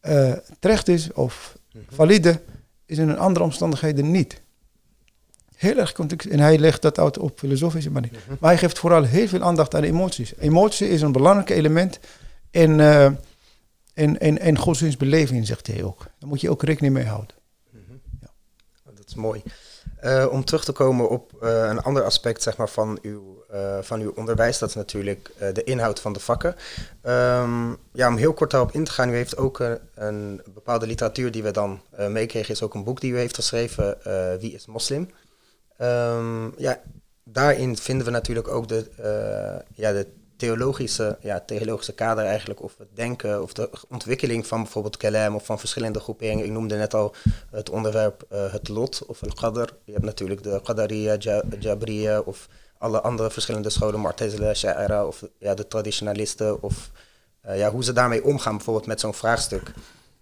eh, 0.00 0.32
terecht 0.58 0.88
is 0.88 1.12
of 1.12 1.56
Mhm. 1.72 1.94
valide, 1.94 2.40
is 2.86 2.98
in 2.98 3.08
een 3.08 3.18
andere 3.18 3.44
omstandigheden 3.44 4.10
niet. 4.10 4.40
Heel 5.56 5.76
erg 5.76 5.92
context. 5.92 6.26
En 6.26 6.38
hij 6.40 6.58
legt 6.58 6.82
dat 6.82 6.98
uit 6.98 7.18
op 7.18 7.38
filosofische 7.38 7.90
manier. 7.90 8.10
Mhm. 8.10 8.36
Maar 8.40 8.50
hij 8.50 8.58
geeft 8.58 8.78
vooral 8.78 9.02
heel 9.02 9.28
veel 9.28 9.42
aandacht 9.42 9.74
aan 9.74 9.82
emoties. 9.82 10.34
Emotie 10.38 10.88
is 10.88 11.00
een 11.00 11.12
belangrijk 11.12 11.50
element 11.50 11.98
in, 12.50 12.80
in, 13.98 14.18
in, 14.18 14.38
in 14.38 14.58
godsdienstbeleving, 14.58 15.46
zegt 15.46 15.66
hij 15.66 15.82
ook. 15.82 15.98
Daar 15.98 16.28
moet 16.28 16.40
je 16.40 16.50
ook 16.50 16.62
rekening 16.62 16.94
mee 16.94 17.04
houden. 17.04 17.36
Dat 18.84 19.06
is 19.06 19.14
mooi. 19.14 19.42
Eh, 20.00 20.26
om 20.30 20.44
terug 20.44 20.64
te 20.64 20.72
komen 20.72 21.08
op 21.08 21.42
eh, 21.42 21.68
een 21.68 21.82
ander 21.82 22.02
aspect 22.02 22.42
zeg 22.42 22.56
maar, 22.56 22.68
van, 22.68 22.98
uw, 23.02 23.44
eh, 23.50 23.78
van 23.80 24.00
uw 24.00 24.12
onderwijs, 24.14 24.58
dat 24.58 24.68
is 24.68 24.74
natuurlijk 24.74 25.32
de 25.54 25.64
inhoud 25.64 26.00
van 26.00 26.12
de 26.12 26.20
vakken. 26.20 26.54
Ehm, 27.02 27.70
ja, 27.92 28.08
om 28.08 28.16
heel 28.16 28.32
kort 28.32 28.50
daarop 28.50 28.72
in 28.72 28.84
te 28.84 28.90
gaan, 28.90 29.10
u 29.10 29.14
heeft 29.14 29.36
ook 29.36 29.60
eh, 29.60 29.72
een 29.94 30.42
bepaalde 30.54 30.86
literatuur 30.86 31.30
die 31.30 31.42
we 31.42 31.50
dan 31.50 31.80
meekregen, 32.08 32.54
is 32.54 32.62
ook 32.62 32.74
een 32.74 32.84
boek 32.84 33.00
die 33.00 33.12
u 33.12 33.16
heeft 33.16 33.34
geschreven, 33.34 33.98
Wie 34.40 34.52
is 34.52 34.66
moslim? 34.66 35.10
Ehm, 35.76 36.48
ja, 36.56 36.80
daarin 37.24 37.76
vinden 37.76 38.06
we 38.06 38.12
natuurlijk 38.12 38.48
ook 38.48 38.68
de, 38.68 38.86
ja, 39.74 39.92
de 39.92 40.06
theologische, 40.38 41.16
ja, 41.20 41.40
theologische 41.40 41.92
kader 41.94 42.24
eigenlijk, 42.24 42.62
of 42.62 42.74
het 42.78 42.88
denken, 42.94 43.42
of 43.42 43.52
de 43.52 43.70
ontwikkeling 43.88 44.46
van 44.46 44.62
bijvoorbeeld 44.62 44.96
Kalam 44.96 45.34
of 45.34 45.44
van 45.44 45.58
verschillende 45.58 46.00
groeperingen. 46.00 46.44
Ik 46.44 46.50
noemde 46.50 46.76
net 46.76 46.94
al 46.94 47.14
het 47.50 47.70
onderwerp 47.70 48.24
eh, 48.28 48.52
het 48.52 48.68
lot 48.68 49.06
of 49.06 49.22
al 49.22 49.34
qadr. 49.34 49.72
Je 49.84 49.92
hebt 49.92 50.04
natuurlijk 50.04 50.42
de 50.42 50.60
Qadariya, 50.64 51.16
Ja- 51.18 51.42
Jabriya 51.58 52.20
of 52.20 52.48
alle 52.78 53.00
andere 53.00 53.30
verschillende 53.30 53.70
scholen, 53.70 54.00
Mu'tazila, 54.00 54.54
Sha'ira 54.54 55.06
of 55.06 55.24
ja, 55.38 55.54
de 55.54 55.66
traditionalisten 55.66 56.62
of 56.62 56.90
eh, 57.40 57.58
ja, 57.58 57.70
hoe 57.70 57.84
ze 57.84 57.92
daarmee 57.92 58.24
omgaan 58.24 58.56
bijvoorbeeld 58.56 58.86
met 58.86 59.00
zo'n 59.00 59.14
vraagstuk. 59.14 59.72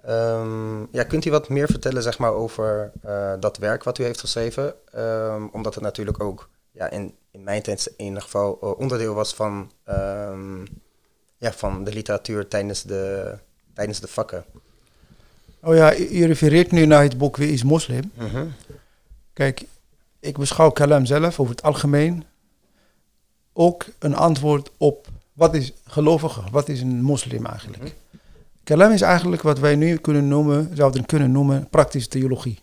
Ehm, 0.03 0.81
ja, 0.91 1.03
kunt 1.05 1.25
u 1.25 1.31
wat 1.31 1.49
meer 1.49 1.67
vertellen 1.67 2.03
zeg 2.03 2.19
maar, 2.19 2.33
over 2.33 2.93
eh, 3.03 3.33
dat 3.41 3.57
werk 3.57 3.85
wat 3.85 3.99
u 3.99 4.05
heeft 4.05 4.21
geschreven? 4.21 4.75
Ehm, 4.93 5.47
omdat 5.53 5.75
het 5.75 5.83
natuurlijk 5.83 6.21
ook 6.21 6.49
ja, 6.77 6.91
in, 6.91 7.15
in 7.31 7.43
mijn 7.43 7.63
tijd 7.63 7.93
in 7.97 8.05
ieder 8.05 8.23
geval 8.23 8.59
eh, 8.61 8.79
onderdeel 8.79 9.15
was 9.15 9.35
van, 9.35 9.71
ehm, 9.85 10.61
ja, 11.37 11.53
van 11.53 11.85
de 11.85 11.93
literatuur 11.93 12.49
tijdens 12.49 12.83
de, 12.83 13.35
tijdens 13.75 14.01
de 14.01 14.09
vakken. 14.09 14.45
Oh 15.63 15.75
ja, 15.75 15.91
je 15.91 16.27
refereert 16.27 16.71
nu 16.71 16.87
naar 16.87 17.03
het 17.03 17.19
boek 17.19 17.37
Wie 17.37 17.53
is 17.53 17.63
moslim? 17.63 18.13
Kijk, 19.33 19.65
ik 20.21 20.39
beschouw 20.39 20.71
Kalam 20.71 21.07
zelf 21.07 21.41
over 21.41 21.55
het 21.55 21.63
algemeen 21.63 22.25
ook 23.53 23.87
een 23.99 24.15
antwoord 24.15 24.71
op 24.77 25.09
wat 25.33 25.55
is 25.55 25.73
gelovige, 25.85 26.43
wat 26.51 26.69
is 26.69 26.81
een 26.81 27.03
moslim 27.03 27.47
eigenlijk. 27.47 27.95
Kalam 28.65 28.93
is 28.93 29.01
eigenlijk 29.01 29.43
wat 29.43 29.59
wij 29.59 29.77
nu 29.77 29.97
kunnen 29.97 30.29
noemen, 30.29 30.71
zouden 30.77 31.07
kunnen 31.07 31.33
noemen, 31.33 31.69
praktische 31.69 32.09
theologie. 32.09 32.59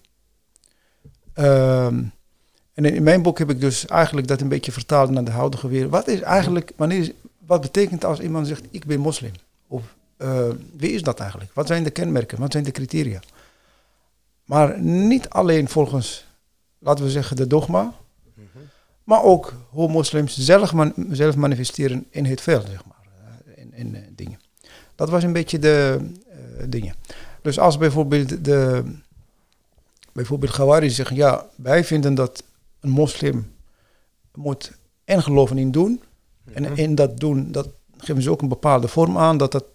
Ehm, 1.33 2.03
en 2.73 2.85
in 2.85 3.03
mijn 3.03 3.21
boek 3.21 3.37
heb 3.37 3.49
ik 3.49 3.59
dus 3.59 3.85
eigenlijk 3.85 4.27
dat 4.27 4.41
een 4.41 4.47
beetje 4.47 4.71
vertaald 4.71 5.09
naar 5.09 5.23
de 5.23 5.31
huidige 5.31 5.67
wereld. 5.67 5.91
Wat 5.91 6.07
is 6.07 6.21
eigenlijk, 6.21 6.71
wanneer 6.75 7.11
wat 7.45 7.61
betekent 7.61 8.05
als 8.05 8.19
iemand 8.19 8.47
zegt 8.47 8.63
ik 8.71 8.85
ben 8.85 8.99
moslim? 8.99 9.31
Of 9.67 9.83
eh, 10.17 10.47
wie 10.77 10.91
is 10.91 11.01
dat 11.01 11.19
eigenlijk? 11.19 11.51
Wat 11.53 11.67
zijn 11.67 11.83
de 11.83 11.89
kenmerken? 11.89 12.39
Wat 12.39 12.51
zijn 12.51 12.63
de 12.63 12.71
criteria? 12.71 13.19
Maar 14.45 14.79
niet 14.81 15.29
alleen 15.29 15.69
volgens, 15.69 16.25
laten 16.79 17.03
we 17.05 17.11
zeggen, 17.11 17.35
de 17.35 17.47
dogma, 17.47 17.93
maar 19.03 19.23
ook 19.23 19.53
hoe 19.69 19.89
moslims 19.89 20.37
zelf, 20.37 20.73
man- 20.73 20.93
zelf 21.11 21.35
manifesteren 21.35 22.05
in 22.09 22.25
het 22.25 22.41
veld, 22.41 22.67
zeg 22.67 22.85
maar. 22.85 22.97
eh, 23.45 23.61
In, 23.63 23.73
in 23.73 23.95
eh, 23.95 24.01
dingen. 24.15 24.39
Dat 24.95 25.09
was 25.09 25.23
een 25.23 25.33
beetje 25.33 25.59
de 25.59 25.99
dingen. 26.67 26.95
Dus 27.41 27.59
als 27.59 27.77
bijvoorbeeld 27.77 28.45
de 28.45 28.83
bijvoorbeeld 30.11 30.51
Gawari 30.53 30.89
zeggen, 30.89 31.15
ja, 31.15 31.45
wij 31.55 31.83
vinden 31.83 32.15
dat 32.15 32.43
een 32.83 32.89
moslim 32.89 33.51
moet 34.33 34.71
en 35.05 35.23
geloven 35.23 35.57
in 35.57 35.71
doen. 35.71 36.01
En 36.53 36.77
in 36.77 36.95
dat 36.95 37.19
doen, 37.19 37.51
dat 37.51 37.69
geven 37.97 38.21
ze 38.21 38.31
ook 38.31 38.41
een 38.41 38.47
bepaalde 38.47 38.87
vorm 38.87 39.17
aan, 39.17 39.37
dat 39.37 39.51
dat 39.51 39.65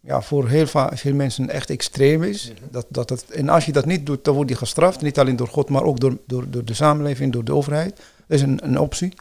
ja, 0.00 0.22
voor 0.22 0.48
heel 0.48 0.66
veel 0.66 1.14
mensen 1.14 1.50
echt 1.50 1.70
extreem 1.70 2.22
is. 2.22 2.52
dat, 2.70 2.86
dat 2.88 3.10
het, 3.10 3.30
en 3.30 3.48
als 3.48 3.64
je 3.64 3.72
dat 3.72 3.86
niet 3.86 4.06
doet, 4.06 4.24
dan 4.24 4.34
word 4.34 4.48
je 4.48 4.54
gestraft. 4.54 5.02
Niet 5.02 5.18
alleen 5.18 5.36
door 5.36 5.48
God, 5.48 5.68
maar 5.68 5.82
ook 5.82 6.00
door, 6.00 6.18
door, 6.26 6.50
door 6.50 6.64
de 6.64 6.74
samenleving, 6.74 7.32
door 7.32 7.44
de 7.44 7.54
overheid. 7.54 7.96
Dat 7.96 8.38
is 8.38 8.42
een, 8.42 8.58
een 8.62 8.78
optie. 8.78 9.12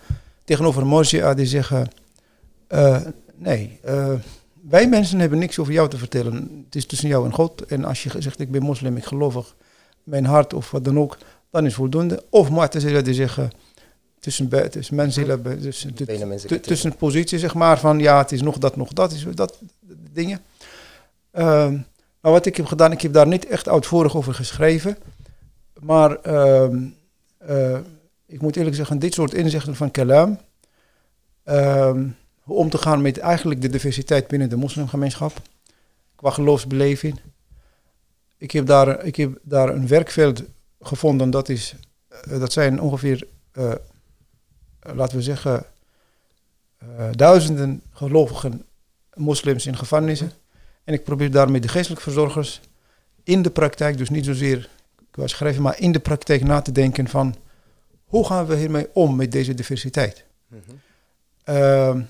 Tegenover 0.44 0.86
Mosja 0.86 1.34
die 1.34 1.46
zeggen, 1.46 1.88
eh, 2.68 3.02
nee, 3.36 3.80
eh, 3.84 4.14
wij 4.62 4.88
mensen 4.88 5.20
hebben 5.20 5.40
niks 5.40 5.60
over 5.60 5.74
jou 5.74 5.90
te 5.90 5.98
vertellen. 5.98 6.64
Het 6.66 6.76
is 6.76 6.86
tussen 6.86 7.10
jou 7.10 7.26
en 7.26 7.34
God. 7.34 7.66
En 7.66 7.86
als 7.86 8.04
je 8.04 8.22
zegt, 8.22 8.40
ik 8.40 8.52
ben 8.52 8.62
moslim, 8.62 8.98
ik 8.98 9.06
gelovig, 9.06 9.56
mijn 10.04 10.26
hart 10.26 10.54
of 10.54 10.72
wat 10.72 10.84
dan 10.84 11.00
ook, 11.00 11.18
dan 11.58 11.66
is 11.66 11.74
voldoende. 11.76 12.24
Of 12.30 12.50
Mu'tazila 12.52 13.02
die 13.02 13.14
zeggen, 13.14 13.50
tussen, 14.20 14.48
be- 14.50 14.70
tussen 14.70 14.96
mensen, 14.96 15.44
dus, 15.62 15.86
Benen 16.06 16.28
mensen 16.28 16.50
tu- 16.50 16.60
tussen 16.60 16.92
een 16.92 16.98
positie, 16.98 17.40
zeg 17.40 17.54
maar, 17.54 17.80
van 17.80 18.00
ja, 18.00 18.18
het 18.18 18.32
is 18.32 18.42
nog 18.42 18.58
dat, 18.58 18.76
nog 18.76 18.94
dat, 18.94 19.12
is 19.12 19.26
dat 19.34 19.60
dingen. 20.12 20.40
Ehm, 21.32 21.72
nou, 22.22 22.36
wat 22.36 22.46
ik 22.46 22.58
heb 22.58 22.66
gedaan, 22.66 22.92
ik 22.92 23.02
heb 23.02 23.14
daar 23.14 23.28
niet 23.28 23.46
echt 23.46 23.68
uitvoerig 23.70 24.16
over 24.16 24.34
geschreven. 24.34 24.98
Maar 25.80 26.16
ehm, 26.16 26.84
eh, 27.38 27.78
ik 28.26 28.42
moet 28.42 28.56
eerlijk 28.56 28.76
zeggen, 28.76 29.00
dit 29.00 29.14
soort 29.14 29.34
inzichten 29.34 29.76
van 29.76 29.92
Kalam, 29.92 30.40
ehm, 31.44 32.08
hoe 32.42 32.56
om 32.58 32.70
te 32.70 32.78
gaan 32.78 33.02
met 33.02 33.18
eigenlijk 33.18 33.62
de 33.62 33.70
diversiteit 33.70 34.28
binnen 34.28 34.50
de 34.50 34.56
moslimgemeenschap, 34.56 35.42
qua 36.16 36.30
geloofsbeleving. 36.30 37.20
Ik 38.38 38.52
heb 38.52 38.66
daar, 38.66 39.06
ik 39.06 39.16
heb 39.16 39.38
daar 39.42 39.70
een 39.70 39.88
werkveld 39.88 40.44
gevonden, 40.82 41.30
dat, 41.30 41.50
is, 41.50 41.76
eh, 42.08 42.40
dat 42.40 42.52
zijn 42.52 42.82
ongeveer, 42.82 43.28
eh, 43.52 43.72
laten 44.80 45.18
we 45.18 45.24
zeggen, 45.24 45.66
eh, 46.78 47.10
duizenden 47.12 47.82
gelovigen 47.92 48.66
moslims 49.14 49.66
in 49.66 49.78
gevangenissen. 49.78 50.32
En 50.84 50.94
ik 50.94 51.04
probeer 51.04 51.32
daarmee 51.32 51.62
de 51.62 51.68
geestelijke 51.68 52.04
verzorgers 52.04 52.62
in 53.24 53.42
de 53.42 53.50
praktijk, 53.50 53.98
dus 53.98 54.10
niet 54.10 54.26
zozeer 54.26 54.70
qua 55.12 55.28
schrijven, 55.28 55.62
maar 55.62 55.80
in 55.80 55.92
de 55.92 56.00
praktijk 56.00 56.44
na 56.44 56.62
te 56.62 56.72
denken 56.72 57.08
van 57.08 57.36
hoe 58.06 58.26
gaan 58.26 58.46
we 58.46 58.56
hiermee 58.56 58.88
om 58.94 59.16
met 59.16 59.32
deze 59.32 59.54
diversiteit. 59.54 60.26
Ehm, 61.44 62.02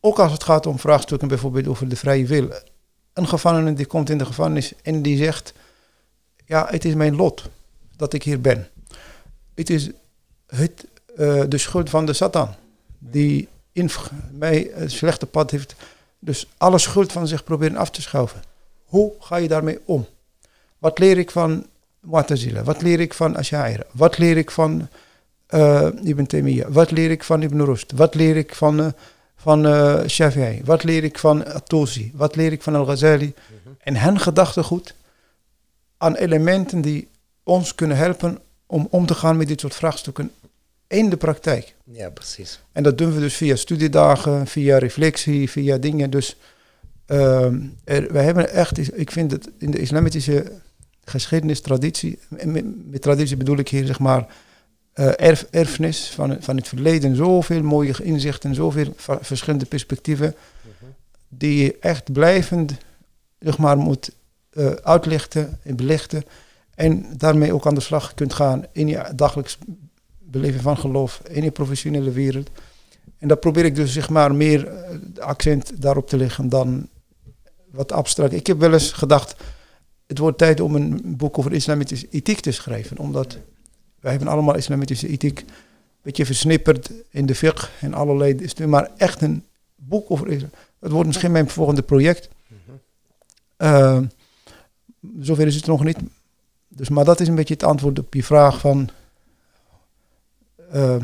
ook 0.00 0.18
als 0.18 0.32
het 0.32 0.44
gaat 0.44 0.66
om 0.66 0.78
vraagstukken 0.78 1.28
bijvoorbeeld 1.28 1.66
over 1.66 1.88
de 1.88 1.96
vrije 1.96 2.26
wil. 2.26 2.48
Een 3.12 3.28
gevangene 3.28 3.72
die 3.72 3.86
komt 3.86 4.10
in 4.10 4.18
de 4.18 4.24
gevangenis 4.24 4.72
en 4.82 5.02
die 5.02 5.16
zegt, 5.16 5.54
ja, 6.44 6.66
het 6.70 6.84
is 6.84 6.94
mijn 6.94 7.16
lot 7.16 7.50
dat 7.96 8.12
ik 8.12 8.22
hier 8.22 8.40
ben. 8.40 8.68
Het 9.54 9.70
is 9.70 9.90
het, 10.46 10.86
eh, 11.16 11.42
de 11.48 11.58
schuld 11.58 11.90
van 11.90 12.06
de 12.06 12.12
Satan, 12.12 12.54
die 12.98 13.48
in 13.72 13.90
mij 14.32 14.70
het 14.74 14.92
slechte 14.92 15.26
pad 15.26 15.50
heeft. 15.50 15.74
Dus 16.18 16.48
alle 16.56 16.78
schuld 16.78 17.12
van 17.12 17.28
zich 17.28 17.44
proberen 17.44 17.76
af 17.76 17.90
te 17.90 18.02
schuiven. 18.02 18.42
Hoe 18.84 19.12
ga 19.20 19.36
je 19.36 19.48
daarmee 19.48 19.78
om? 19.84 20.06
Wat 20.78 20.98
leer 20.98 21.18
ik 21.18 21.30
van 21.30 21.66
Mu'tazila? 22.00 22.62
Wat 22.62 22.82
leer 22.82 23.00
ik 23.00 23.14
van 23.14 23.36
Ash'ari? 23.36 23.82
Wat 23.92 24.18
leer 24.18 24.36
ik 24.36 24.50
van 24.50 24.88
eh, 25.46 25.88
Ibn 26.02 26.24
Taymiyyah? 26.24 26.72
Wat 26.72 26.90
leer 26.90 27.10
ik 27.10 27.24
van 27.24 27.42
Ibn 27.42 27.60
Rushd? 27.60 27.92
Wat 27.92 28.14
leer 28.14 28.36
ik 28.36 28.54
van, 28.54 28.80
eh 28.80 28.92
van 29.36 29.64
Shafi'i? 30.08 30.60
Wat 30.64 30.84
leer 30.84 31.04
ik 31.04 31.18
van 31.18 31.46
At-Tusi? 31.46 32.12
Wat 32.14 32.36
leer 32.36 32.52
ik 32.52 32.62
van 32.62 32.74
Al-Ghazali? 32.74 33.34
En 33.78 33.96
hen 33.96 34.20
gedachtegoed 34.20 34.94
aan 35.96 36.14
elementen 36.14 36.80
die 36.80 37.08
ons 37.44 37.74
kunnen 37.74 37.96
helpen 37.96 38.38
om 38.66 38.86
om 38.90 39.06
te 39.06 39.14
gaan 39.14 39.36
met 39.36 39.48
dit 39.48 39.60
soort 39.60 39.74
vraagstukken 39.74 40.30
in 40.86 41.10
de 41.10 41.16
praktijk. 41.16 41.74
Ja, 41.84 42.10
precies. 42.10 42.60
En 42.72 42.82
dat 42.82 42.98
doen 42.98 43.14
we 43.14 43.20
dus 43.20 43.34
via 43.34 43.56
studiedagen, 43.56 44.46
via 44.46 44.78
reflectie, 44.78 45.50
via 45.50 45.76
dingen. 45.76 46.10
Dus 46.10 46.36
ehm 47.06 47.58
er, 47.84 48.12
wij 48.12 48.24
hebben 48.24 48.50
echt, 48.50 48.98
ik 48.98 49.10
vind 49.10 49.30
het 49.30 49.50
in 49.58 49.70
de 49.70 49.78
islamitische 49.78 50.52
geschiedenis, 51.04 51.60
traditie, 51.60 52.18
met, 52.28 52.90
met 52.90 53.02
traditie 53.02 53.36
bedoel 53.36 53.58
ik 53.58 53.68
hier 53.68 53.86
zeg 53.86 53.98
maar 53.98 54.26
erf, 54.94 55.46
erfenis 55.50 56.10
van, 56.14 56.36
van 56.40 56.56
het 56.56 56.68
verleden. 56.68 57.16
Zoveel 57.16 57.62
mooie 57.62 57.94
inzichten, 58.02 58.54
zoveel 58.54 58.94
verschillende 59.20 59.66
perspectieven. 59.66 60.34
Die 61.28 61.64
je 61.64 61.76
echt 61.80 62.12
blijvend 62.12 62.74
zeg 63.38 63.58
maar, 63.58 63.76
moet 63.76 64.10
uitlichten 64.82 65.58
en 65.62 65.76
belichten. 65.76 66.24
En 66.74 67.06
daarmee 67.16 67.52
ook 67.52 67.66
aan 67.66 67.74
de 67.74 67.80
slag 67.80 68.14
kunt 68.14 68.32
gaan 68.32 68.64
in 68.72 68.88
je 68.88 69.12
dagelijks 69.16 69.58
beleven 70.18 70.60
van 70.60 70.76
geloof, 70.76 71.22
in 71.28 71.42
je 71.42 71.50
professionele 71.50 72.10
wereld. 72.10 72.50
En 73.18 73.28
dat 73.28 73.40
probeer 73.40 73.64
ik 73.64 73.74
dus 73.74 73.92
zeg 73.92 74.10
maar 74.10 74.34
meer 74.34 74.68
accent 75.18 75.82
daarop 75.82 76.08
te 76.08 76.16
leggen 76.16 76.48
dan 76.48 76.88
wat 77.70 77.92
abstract. 77.92 78.32
Ik 78.32 78.46
heb 78.46 78.58
wel 78.58 78.72
eens 78.72 78.92
gedacht, 78.92 79.36
het 80.06 80.18
wordt 80.18 80.38
tijd 80.38 80.60
om 80.60 80.74
een 80.74 81.16
boek 81.16 81.38
over 81.38 81.52
islamitische 81.52 82.08
ethiek 82.10 82.40
te 82.40 82.50
schrijven. 82.50 82.98
Omdat 82.98 83.38
wij 84.00 84.10
hebben 84.10 84.28
allemaal 84.28 84.56
islamitische 84.56 85.08
ethiek 85.08 85.38
een 85.38 85.46
beetje 86.02 86.26
versnipperd 86.26 86.90
in 87.10 87.26
de 87.26 87.34
fiqh 87.34 87.68
en 87.80 87.94
allerlei. 87.94 88.34
Is 88.34 88.54
maar 88.54 88.90
echt 88.96 89.22
een 89.22 89.44
boek 89.74 90.10
over 90.10 90.28
islam. 90.28 90.50
Het 90.80 90.92
wordt 90.92 91.06
misschien 91.06 91.32
mijn 91.32 91.48
volgende 91.48 91.82
project. 91.82 92.28
Uh, 93.58 93.98
zover 95.20 95.46
is 95.46 95.54
het 95.54 95.66
nog 95.66 95.84
niet. 95.84 95.98
Dus, 96.76 96.88
maar 96.88 97.04
dat 97.04 97.20
is 97.20 97.28
een 97.28 97.34
beetje 97.34 97.54
het 97.54 97.62
antwoord 97.62 97.98
op 97.98 98.14
je 98.14 98.22
vraag 98.22 98.60
van... 98.60 98.88
Uh, 100.74 100.96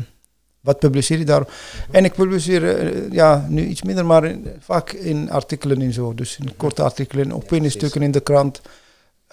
wat 0.59 0.79
publiceer 0.79 1.17
je 1.17 1.25
daar? 1.25 1.47
En 1.91 2.05
ik 2.05 2.13
publiceer 2.13 2.93
uh, 2.93 3.11
ja, 3.11 3.45
nu 3.49 3.65
iets 3.65 3.81
minder, 3.81 4.05
maar 4.05 4.25
in, 4.25 4.47
vaak 4.59 4.91
in 4.91 5.31
artikelen 5.31 5.81
en 5.81 5.93
zo. 5.93 6.13
Dus 6.13 6.37
in 6.37 6.55
korte 6.55 6.83
artikelen, 6.83 7.31
opiniestukken 7.31 8.01
in 8.01 8.11
de 8.11 8.19
krant. 8.19 8.61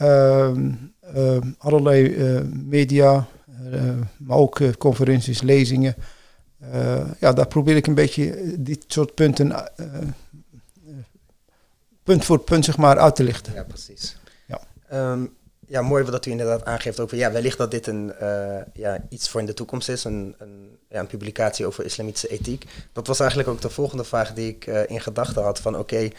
Uh, 0.02 0.56
allerlei 1.58 2.06
uh, 2.06 2.40
media, 2.50 3.26
maar 4.16 4.36
ook 4.36 4.78
conferenties, 4.78 5.42
lezingen. 5.42 5.94
ja, 7.18 7.32
daar 7.32 7.46
probeer 7.46 7.76
ik 7.76 7.86
een 7.86 7.94
beetje 7.94 8.54
dit 8.58 8.84
soort 8.86 9.14
punten 9.14 9.52
punt 12.02 12.24
voor 12.24 12.38
punt 12.38 12.64
zeg 12.64 12.76
maar 12.76 12.98
uit 12.98 13.16
te 13.16 13.22
lichten. 13.22 13.52
Ja, 13.54 13.62
precies. 13.62 14.16
Ja. 14.46 14.60
Um, 15.12 15.36
ja, 15.68 15.82
mooi 15.82 16.04
dat 16.04 16.26
u 16.26 16.30
inderdaad 16.30 16.64
aangeeft 16.64 17.00
ook. 17.00 17.10
Ja, 17.10 17.32
wellicht 17.32 17.58
dat 17.58 17.70
dit 17.70 17.86
een, 17.86 18.12
uh, 18.22 18.56
ja, 18.72 19.04
iets 19.08 19.28
voor 19.28 19.40
in 19.40 19.46
de 19.46 19.54
toekomst 19.54 19.88
is. 19.88 20.04
Een, 20.04 20.34
een, 20.38 20.78
ja, 20.88 21.00
een 21.00 21.06
publicatie 21.06 21.66
over 21.66 21.84
islamitische 21.84 22.28
ethiek. 22.28 22.64
Dat 22.92 23.06
was 23.06 23.20
eigenlijk 23.20 23.48
ook 23.50 23.60
de 23.60 23.70
volgende 23.70 24.04
vraag 24.04 24.32
die 24.32 24.48
ik 24.48 24.66
uh, 24.66 24.80
in 24.86 25.00
gedachten 25.00 25.42
had. 25.42 25.60
Van 25.60 25.78
oké, 25.78 26.10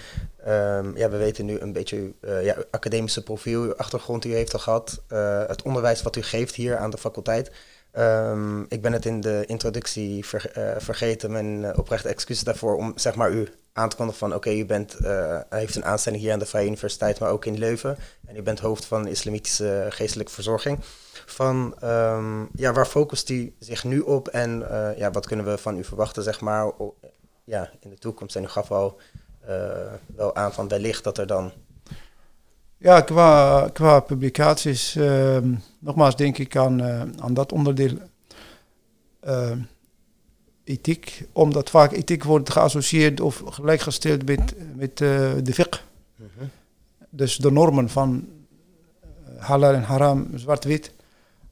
um, 0.47 0.97
ja, 0.97 1.09
we 1.09 1.17
weten 1.17 1.45
nu 1.45 1.59
een 1.59 1.73
beetje 1.73 2.13
uh, 2.21 2.43
ja, 2.43 2.55
academische 2.71 3.23
profiel, 3.23 3.61
uw 3.61 3.75
achtergrond 3.75 4.21
die 4.21 4.31
u 4.31 4.35
heeft 4.35 4.53
al 4.53 4.59
gehad. 4.59 5.01
het 5.47 5.61
onderwijs 5.61 6.01
wat 6.01 6.15
u 6.15 6.21
geeft 6.21 6.55
hier 6.55 6.77
aan 6.77 6.89
de 6.89 6.97
faculteit. 6.97 7.51
Um, 7.97 8.65
ik 8.69 8.81
ben 8.81 8.93
het 8.93 9.05
in 9.05 9.21
de 9.21 9.43
introductie 9.45 10.25
ver, 10.25 10.51
vergeten. 10.77 11.31
Mijn 11.31 11.77
oprechte 11.77 12.09
excuses 12.09 12.43
daarvoor 12.43 12.75
om 12.75 12.91
zeg 12.95 13.15
maar 13.15 13.31
u 13.31 13.47
aan 13.73 13.89
te 13.89 13.95
kondigen 13.95 14.19
van 14.19 14.35
oké, 14.35 14.51
u 14.51 14.65
bent, 14.65 14.97
uh, 15.01 15.39
heeft 15.49 15.75
een 15.75 15.85
aanstelling 15.85 16.21
hier 16.21 16.33
aan 16.33 16.39
de 16.39 16.45
Vrije 16.45 16.67
Universiteit, 16.67 17.19
maar 17.19 17.29
ook 17.29 17.45
in 17.45 17.57
Leuven. 17.57 17.97
En 18.27 18.35
u 18.35 18.41
bent 18.41 18.59
hoofd 18.59 18.85
van 18.85 19.07
islamitische 19.07 19.85
geestelijke 19.89 20.31
verzorging. 20.31 20.79
Van 21.25 21.75
um, 21.83 22.49
ja, 22.55 22.73
waar 22.73 22.85
focust 22.85 23.29
u 23.29 23.55
zich 23.59 23.83
nu 23.83 23.99
op 23.99 24.27
en 24.27 24.61
uh, 24.61 24.97
ja, 24.97 25.11
wat 25.11 25.27
kunnen 25.27 25.45
we 25.45 25.57
van 25.57 25.77
u 25.77 25.83
verwachten, 25.83 26.23
zeg 26.23 26.41
maar, 26.41 26.71
ja, 27.43 27.69
in 27.79 27.89
de 27.89 27.97
toekomst? 27.97 28.35
En 28.35 28.43
u 28.43 28.47
gaf 28.47 28.71
al 28.71 28.99
uh, 29.49 29.93
wel 30.15 30.35
aan 30.35 30.53
van 30.53 30.67
wellicht 30.67 31.03
dat 31.03 31.17
er 31.17 31.27
dan. 31.27 31.51
Ja, 32.77 33.01
qua, 33.01 33.69
qua 33.73 33.99
publicaties, 33.99 34.95
ehm, 34.95 35.53
nogmaals 35.79 36.15
denk 36.15 36.37
ik 36.37 36.55
aan, 36.55 36.83
aan 37.21 37.33
dat 37.33 37.51
onderdeel 37.51 37.97
ehm, 39.19 39.59
ethiek, 40.69 41.23
omdat 41.31 41.69
vaak 41.69 41.91
ethiek 41.91 42.23
wordt 42.23 42.49
geassocieerd 42.49 43.19
of 43.21 43.41
gelijkgesteld 43.45 44.25
met, 44.25 44.53
met 44.75 45.01
uh, 45.01 45.31
de 45.43 45.53
fiqh. 45.53 45.81
Mhm. 46.15 46.45
Dus 47.09 47.37
de 47.37 47.51
normen 47.51 47.89
van 47.89 48.27
uh, 49.03 49.43
halal 49.43 49.73
en 49.73 49.83
haram, 49.83 50.27
zwart-wit. 50.35 50.91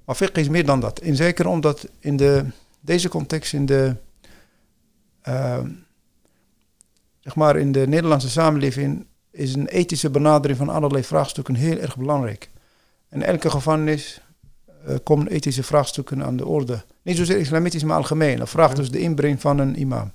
Maar 0.06 0.16
fiqh 0.16 0.38
is 0.38 0.50
meer 0.50 0.66
dan 0.66 0.80
dat. 0.80 1.00
En 1.00 1.16
zeker 1.16 1.48
omdat 1.48 1.88
in 2.00 2.18
de, 2.18 2.46
deze 2.80 3.10
context, 3.10 3.54
in 3.54 3.66
de, 3.66 3.96
uh, 5.28 5.60
zeg 7.20 7.36
maar 7.36 7.58
in 7.58 7.72
de 7.72 7.88
Nederlandse 7.88 8.30
samenleving, 8.30 9.06
is 9.32 9.54
een 9.54 9.68
ethische 9.68 10.10
benadering 10.10 10.58
van 10.58 10.70
allerlei 10.70 11.04
vraagstukken 11.04 11.56
heel 11.56 11.78
erg 11.78 11.98
belangrijk. 11.98 12.50
En 13.10 13.22
elke 13.22 13.50
gevangenis 13.50 14.22
komen 15.04 15.28
ethische 15.28 15.64
vraagstukken 15.64 16.24
aan 16.24 16.38
de 16.38 16.46
orde. 16.46 16.84
Niet 17.02 17.18
zozeer 17.18 17.38
islamitisch, 17.38 17.84
maar 17.84 17.98
algemeen. 17.98 18.38
Dat 18.38 18.50
vraagt 18.50 18.76
dus 18.76 18.92
de 18.92 19.00
inbreng 19.00 19.42
van 19.42 19.60
een 19.60 19.80
imam. 19.80 20.12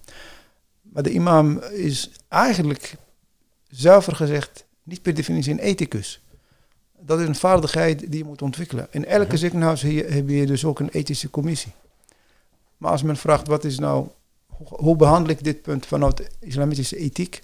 Maar 0.82 1.02
de 1.02 1.12
imam 1.12 1.58
is 1.58 2.10
eigenlijk, 2.28 2.94
zuiver 3.68 4.16
gezegd, 4.16 4.64
niet 4.82 5.02
per 5.02 5.14
definitie 5.14 5.52
een 5.52 5.58
ethicus. 5.58 6.22
Dat 7.00 7.20
is 7.20 7.26
een 7.26 7.34
vaardigheid 7.34 8.00
die 8.00 8.18
je 8.18 8.24
moet 8.24 8.42
ontwikkelen. 8.42 8.86
In 8.90 9.04
elke 9.04 9.26
mhm. 9.26 9.36
ziekenhuis 9.36 9.82
heb 9.82 10.28
je 10.28 10.46
dus 10.46 10.64
ook 10.64 10.80
een 10.80 10.88
ethische 10.88 11.30
commissie. 11.30 11.72
Maar 12.76 12.90
als 12.90 13.02
men 13.02 13.16
vraagt, 13.16 13.46
wat 13.46 13.64
is 13.64 13.78
nou, 13.78 14.08
hoe 14.64 14.96
behandel 14.96 15.30
ik 15.30 15.44
dit 15.44 15.62
punt 15.62 15.86
vanuit 15.86 16.30
islamitische 16.40 16.96
ethiek? 16.96 17.42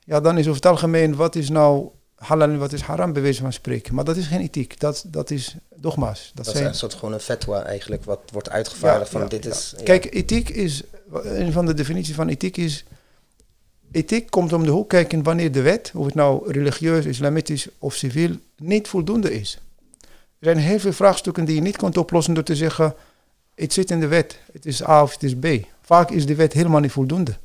Ja, 0.00 0.20
dan 0.20 0.38
is 0.38 0.44
over 0.44 0.56
het 0.56 0.66
algemeen, 0.66 1.16
wat 1.16 1.34
is 1.34 1.48
nou 1.48 1.88
halal 2.24 2.48
en 2.48 2.58
wat 2.58 2.72
is 2.72 2.80
haram, 2.80 3.12
bewezen 3.12 3.42
van 3.42 3.52
spreken. 3.52 3.94
Maar 3.94 4.04
dat 4.04 4.16
is 4.16 4.26
geen 4.26 4.40
ethiek, 4.40 4.80
dat, 4.80 5.04
dat 5.06 5.30
is 5.30 5.56
dogma's. 5.74 6.32
Dat, 6.34 6.44
dat 6.44 6.54
zijn... 6.54 6.66
is 6.66 6.70
een 6.70 6.76
soort 6.78 6.94
gewoon 6.94 7.14
een 7.14 7.20
fatwa 7.20 7.62
eigenlijk, 7.62 8.04
wat 8.04 8.20
wordt 8.32 8.50
uitgevaardigd 8.50 9.10
van 9.10 9.28
dit 9.28 9.46
is... 9.46 9.74
Kijk, 9.84 10.14
ethiek 10.14 10.48
is, 10.48 10.82
een 11.12 11.52
van 11.52 11.66
de 11.66 11.74
definities 11.74 12.14
van 12.14 12.28
ethiek 12.28 12.56
is... 12.56 12.84
Ethiek 13.92 14.30
komt 14.30 14.52
om 14.52 14.64
de 14.64 14.70
hoek 14.70 14.88
kijken 14.88 15.22
wanneer 15.22 15.52
de 15.52 15.62
wet, 15.62 15.92
of 15.94 16.04
het 16.04 16.14
nou 16.14 16.52
religieus, 16.52 17.04
islamitisch 17.04 17.68
of 17.78 17.94
civiel, 17.94 18.36
niet 18.56 18.88
voldoende 18.88 19.34
is. 19.40 19.58
Er 20.38 20.50
zijn 20.50 20.56
heel 20.56 20.78
veel 20.78 20.92
vraagstukken 20.92 21.44
die 21.44 21.54
je 21.54 21.60
niet 21.60 21.76
kunt 21.76 21.96
oplossen 21.96 22.34
door 22.34 22.42
te 22.42 22.56
zeggen, 22.56 22.94
het 23.54 23.72
zit 23.72 23.90
in 23.90 24.00
de 24.00 24.06
wet, 24.06 24.38
het 24.52 24.66
is 24.66 24.86
A 24.86 25.02
of 25.02 25.12
het 25.12 25.22
is 25.22 25.34
B. 25.34 25.46
Vaak 25.80 26.10
is 26.10 26.26
de 26.26 26.34
wet 26.34 26.52
helemaal 26.52 26.80
niet 26.80 26.92
voldoende. 26.92 27.36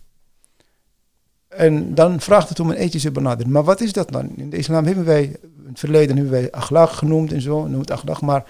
En 1.50 1.95
dan 1.95 2.20
vraagt 2.20 2.50
het 2.50 2.60
om 2.60 2.70
een 2.70 2.76
ethische 2.76 3.12
benadering. 3.12 3.54
Maar 3.54 3.64
wat 3.64 3.82
is 3.82 3.93
dat 3.93 4.12
dan? 4.12 4.30
In 4.36 4.50
de 4.50 4.58
islam 4.58 4.86
hebben 4.86 5.06
wij, 5.06 5.24
in 5.24 5.66
het 5.68 5.80
verleden 5.80 6.16
hebben 6.16 6.34
wij 6.34 6.50
akhlaq 6.50 6.91
genoemd 6.91 7.34
en 7.34 7.41
zo, 7.41 7.68
noemt 7.68 7.91
akhlaq, 7.91 8.20
maar 8.22 8.45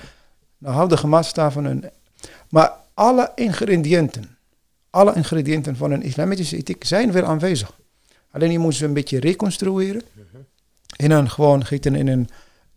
nou 0.58 0.76
houdige 0.76 1.08
maatstaven. 1.08 1.66
Een, 1.66 1.84
maar 2.50 2.72
alle 2.93 3.32
ingrediënten, 3.36 4.38
alle 4.89 5.16
ingrediënten 5.16 5.76
van 5.76 5.91
een 5.91 6.02
islamitische 6.02 6.58
ethiek 6.58 6.84
zijn 6.84 7.12
wel 7.12 7.24
aanwezig. 7.24 7.78
Alleen 8.32 8.52
je 8.52 8.60
moet 8.60 8.76
ze 8.76 8.86
een 8.86 8.93
beetje 8.93 9.20
reconstrueren. 9.20 10.02
En 10.95 11.10
dan 11.10 11.30
gewoon 11.30 11.66
gieten 11.66 11.95
in 11.95 12.08
een, 12.08 12.30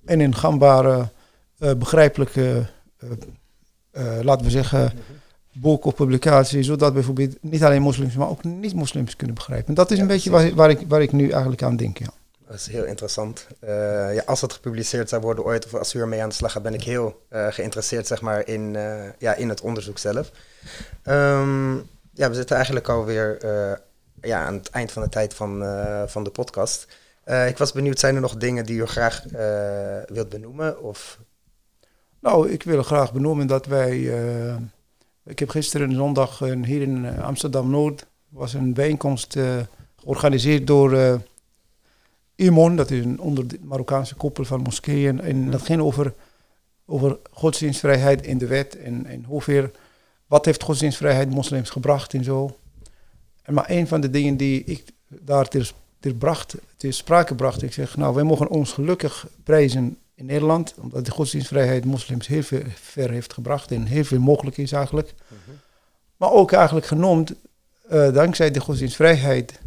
in 0.06 0.20
een 0.20 0.34
gangbare, 0.34 1.08
uh, 1.58 1.74
begrijpelijke, 1.74 2.66
uh, 3.04 3.10
uh, 3.92 4.22
laten 4.22 4.44
we 4.44 4.50
zeggen, 4.50 4.92
boek 5.53 5.84
of 5.84 5.94
publicatie, 5.94 6.62
zodat 6.62 6.94
bijvoorbeeld 6.94 7.36
niet 7.40 7.64
alleen 7.64 7.82
moslims, 7.82 8.14
maar 8.14 8.28
ook 8.28 8.44
niet-moslims 8.44 9.16
kunnen 9.16 9.34
begrijpen. 9.34 9.74
dat 9.74 9.90
is 9.90 9.98
een 9.98 10.07
beetje 10.07 10.30
waar, 10.30 10.55
waar, 10.55 10.70
ik, 10.70 10.80
waar 10.88 11.03
ik 11.03 11.12
nu 11.12 11.30
eigenlijk 11.30 11.62
aan 11.62 11.76
denk. 11.76 11.98
Ja. 11.98 12.09
Dat 12.53 12.61
is 12.61 12.66
heel 12.66 12.84
interessant. 12.84 13.46
Uh, 13.64 13.70
ja, 14.14 14.22
als 14.26 14.40
het 14.40 14.53
gepubliceerd 14.53 15.09
zou 15.09 15.22
worden 15.22 15.44
ooit, 15.44 15.64
of 15.64 15.74
als 15.74 15.94
u 15.94 16.00
ermee 16.00 16.22
aan 16.22 16.28
de 16.28 16.34
slag 16.34 16.53
gaat, 16.53 16.62
ben 16.62 16.74
ik 16.74 16.82
heel 16.82 17.22
uh, 17.30 17.46
geïnteresseerd 17.50 18.07
zeg 18.07 18.20
maar, 18.20 18.48
in, 18.48 18.74
uh, 18.74 18.94
ja, 19.18 19.34
in 19.34 19.48
het 19.48 19.61
onderzoek 19.61 19.98
zelf. 19.98 20.30
Um, 21.05 21.76
ja, 22.12 22.28
we 22.28 22.34
zitten 22.34 22.57
eigenlijk 22.57 22.88
alweer 22.88 23.38
ja, 24.20 24.44
aan 24.46 24.55
het 24.55 24.70
eind 24.70 24.92
van 24.92 25.03
de 25.03 25.09
tijd 25.09 25.34
van, 25.34 25.64
van 26.07 26.24
de 26.24 26.30
podcast. 26.30 26.86
ik 27.46 27.59
was 27.59 27.72
benieuwd, 27.72 27.98
zijn 27.98 28.14
er 28.14 28.20
nog 28.20 28.36
dingen 28.36 28.66
die 28.66 28.80
u 28.80 28.86
graag 28.86 29.24
wilt 30.07 30.28
benoemen? 30.28 30.82
Of? 30.82 31.18
Nou, 32.20 32.50
ik 32.50 32.62
wil 32.62 32.82
graag 32.82 33.12
benoemen 33.12 33.46
dat 33.46 33.66
wij 33.66 34.12
ik 35.24 35.38
heb 35.38 35.48
gisteren 35.48 35.92
zondag 35.92 36.38
hier 36.38 36.82
in 36.82 37.04
eh, 37.04 37.24
Amsterdam-Noord... 37.24 38.06
was 38.28 38.54
een 38.54 38.74
bijeenkomst 38.74 39.36
uh, 39.36 39.56
georganiseerd 39.96 40.66
door 40.66 40.92
uh, 40.92 41.14
IMON. 42.34 42.76
Dat 42.76 42.90
is 42.90 43.04
een 43.04 43.20
onder 43.20 43.48
de 43.48 43.58
Marokkaanse 43.62 44.14
koepel 44.14 44.44
van 44.44 44.60
moskeeën. 44.60 45.20
En 45.20 45.50
dat 45.50 45.62
ging 45.62 45.80
over, 45.80 46.14
over 46.86 47.18
godsdienstvrijheid 47.30 48.26
in 48.26 48.38
de 48.38 48.46
wet. 48.46 48.78
En, 48.78 49.06
en 49.06 49.24
hoeveel, 49.24 49.70
wat 50.26 50.44
heeft 50.44 50.62
godsdienstvrijheid 50.62 51.30
moslims 51.30 51.70
gebracht 51.70 52.14
en 52.14 52.24
zo. 52.24 52.56
En 53.42 53.54
maar 53.54 53.70
een 53.70 53.88
van 53.88 54.00
de 54.00 54.10
dingen 54.10 54.36
die 54.36 54.64
ik 54.64 54.84
daar 55.08 55.48
ter, 55.48 55.72
ter, 56.00 56.14
bracht, 56.14 56.54
ter 56.76 56.92
sprake 56.92 57.34
bracht... 57.34 57.62
Ik 57.62 57.72
zeg, 57.72 57.96
nou, 57.96 58.14
wij 58.14 58.24
mogen 58.24 58.48
ons 58.48 58.72
gelukkig 58.72 59.26
prijzen 59.44 59.96
in 60.22 60.28
Nederland, 60.28 60.74
omdat 60.80 61.04
de 61.04 61.10
godsdienstvrijheid 61.10 61.84
moslims 61.84 62.26
heel 62.26 62.42
veel 62.42 62.62
ver 62.74 63.10
heeft 63.10 63.32
gebracht 63.32 63.70
en 63.70 63.84
heel 63.84 64.04
veel 64.04 64.20
mogelijk 64.20 64.56
is 64.56 64.72
eigenlijk. 64.72 65.14
Mhm. 65.26 65.56
Maar 66.16 66.30
ook 66.30 66.52
eigenlijk 66.52 66.86
genoemd, 66.86 67.34
uh, 67.92 68.12
dankzij 68.12 68.50
de 68.50 68.60
godsdienstvrijheid, 68.60 69.60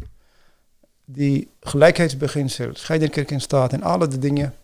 die 1.04 1.48
gelijkheidsbeginsel, 1.60 2.70
scheidingskerk 2.72 3.30
in 3.30 3.40
staat 3.40 3.72
en 3.72 3.82
alle 3.82 4.08
de 4.08 4.18
dingen, 4.18 4.54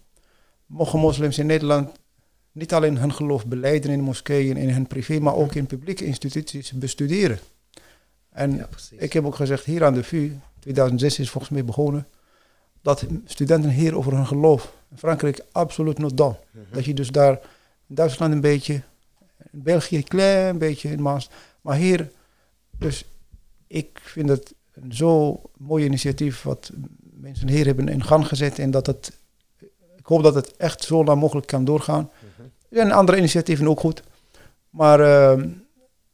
mogen 0.67 0.99
moslims 0.99 1.39
in 1.39 1.47
Nederland 1.47 1.91
niet 2.53 2.75
alleen 2.75 2.99
hun 2.99 3.15
geloof 3.15 3.47
beleiden 3.47 3.91
in 3.91 4.01
moskeeën, 4.01 4.57
in 4.57 4.71
hun 4.71 4.87
privé, 4.87 5.19
maar 5.19 5.35
ook 5.35 5.55
in 5.55 5.67
publieke 5.67 6.05
instituties 6.05 6.73
bestuderen. 6.73 7.39
En 8.31 8.57
Ja, 8.57 8.69
ik 8.97 9.13
heb 9.13 9.25
ook 9.25 9.35
gezegd, 9.35 9.65
hier 9.65 9.85
aan 9.85 9.95
de 9.95 10.05
VU, 10.05 10.33
2006 10.59 11.19
is 11.19 11.31
volgens 11.31 11.53
mij 11.53 11.65
begonnen, 11.65 12.07
dat 12.83 13.07
studenten 13.25 13.71
hier 13.71 13.97
over 13.97 14.13
hun 14.13 14.27
geloof, 14.27 14.73
in 14.91 14.99
Frankrijk 14.99 15.45
absoluut 15.53 15.99
not 15.99 16.17
done. 16.17 16.37
Mhm. 16.51 16.65
Dat 16.71 16.85
je 16.85 16.95
dus 16.95 17.11
daar, 17.11 17.41
in 17.87 17.95
Duitsland 17.95 18.33
een 18.33 18.41
beetje, 18.41 18.83
in 19.51 19.63
België 19.63 19.97
een 19.97 20.09
klein 20.09 20.59
beetje 20.59 20.91
in 20.91 21.03
Maas, 21.03 21.31
maar 21.61 21.77
hier, 21.77 22.11
dus 22.79 23.05
ik 23.67 24.01
vind 24.03 24.29
het 24.29 24.55
een 24.73 24.95
zo 24.95 25.41
mooi 25.57 25.85
initiatief 25.85 26.43
wat 26.43 26.71
mensen 27.01 27.49
hier 27.49 27.67
hebben 27.67 27.89
in 27.89 28.05
gang 28.05 28.27
gezet 28.27 28.59
en 28.59 28.71
dat 28.71 28.87
het, 28.87 29.13
ik 29.97 30.07
hoop 30.07 30.23
dat 30.23 30.35
het 30.35 30.57
echt 30.57 30.83
zo 30.83 31.05
lang 31.05 31.21
mogelijk 31.21 31.47
kan 31.47 31.65
doorgaan. 31.65 32.11
Mhm. 32.19 32.43
Er 32.43 32.77
zijn 32.77 32.93
andere 32.93 33.19
initiatieven 33.19 33.69
ook 33.69 33.81
goed, 33.81 34.03
maar 34.71 35.01
uh, 35.01 35.45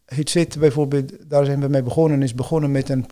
het 0.04 0.30
zit 0.30 0.58
bijvoorbeeld, 0.58 1.30
daar 1.30 1.44
zijn 1.44 1.60
we 1.60 1.68
mee 1.68 1.82
begonnen, 1.82 2.22
is 2.22 2.34
begonnen 2.34 2.70
met 2.70 2.88
een 2.88 3.06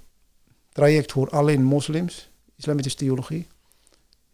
traject 0.73 1.13
voor 1.13 1.29
alleen 1.31 1.63
moslims, 1.63 2.31
islamitische 2.57 2.99
theologie. 2.99 3.47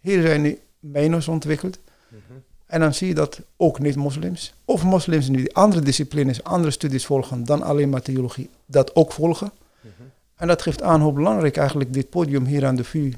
Hier 0.01 0.23
zijn 0.23 0.43
die 0.43 0.59
menus 0.81 1.29
ontwikkeld. 1.29 1.79
Mhm. 2.09 2.20
En 2.66 2.81
dan 2.81 2.95
zie 2.95 3.09
je 3.09 3.14
dat 3.14 3.41
ook 3.57 3.79
niet-moslims, 3.79 4.55
of 4.64 4.85
moslims 4.85 5.27
die 5.27 5.55
andere 5.55 5.83
disciplines, 5.83 6.43
andere 6.43 6.73
studies 6.73 7.07
volgen 7.07 7.45
dan 7.45 7.62
alleen 7.62 7.89
maar 7.89 8.03
theologie, 8.03 8.51
dat 8.66 8.97
ook 8.97 9.12
volgen. 9.12 9.53
Mhm. 9.81 9.91
En 10.37 10.47
dat 10.47 10.62
geeft 10.62 10.83
aan 10.83 11.01
hoe 11.01 11.12
belangrijk 11.12 11.57
eigenlijk 11.57 11.93
dit 11.93 12.11
podium 12.11 12.45
hier 12.45 12.66
aan 12.66 12.77
de 12.77 12.85
VU 12.85 13.12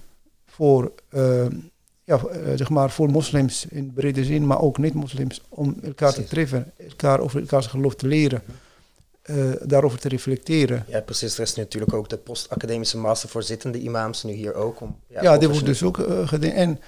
voor, 0.46 0.92
uh, 1.10 1.46
ja, 2.04 2.20
uh, 2.32 2.56
zeg 2.56 2.70
maar 2.70 2.90
voor 2.90 3.10
moslims 3.10 3.66
in 3.66 3.92
brede 3.92 4.24
zin, 4.24 4.46
maar 4.46 4.60
ook 4.60 4.78
niet-moslims, 4.78 5.42
om 5.48 5.76
elkaar 5.82 6.12
te 6.12 6.24
treffen, 6.24 6.72
elkaar 6.88 7.20
over 7.20 7.40
elkaars 7.40 7.66
geloof 7.66 7.94
te 7.94 8.06
leren, 8.06 8.42
uh, 9.30 9.52
daarover 9.62 9.98
te 9.98 10.08
reflecteren. 10.08 10.84
Ja, 10.88 11.00
precies. 11.00 11.34
Er 11.34 11.42
is 11.42 11.54
natuurlijk 11.54 11.94
ook 11.94 12.08
de 12.08 12.16
post-academische 12.16 12.98
master 12.98 13.28
voor 13.28 13.42
zittende 13.42 13.78
imams, 13.80 14.22
nu 14.22 14.32
hier 14.32 14.54
ook. 14.54 14.80
Om, 14.80 14.96
ja, 15.06 15.22
ja 15.22 15.38
dit 15.38 15.50
wordt 15.50 15.66
dus 15.66 15.82
ook 15.82 15.98
uh, 15.98 16.28
gedaan. 16.28 16.50
En, 16.50 16.78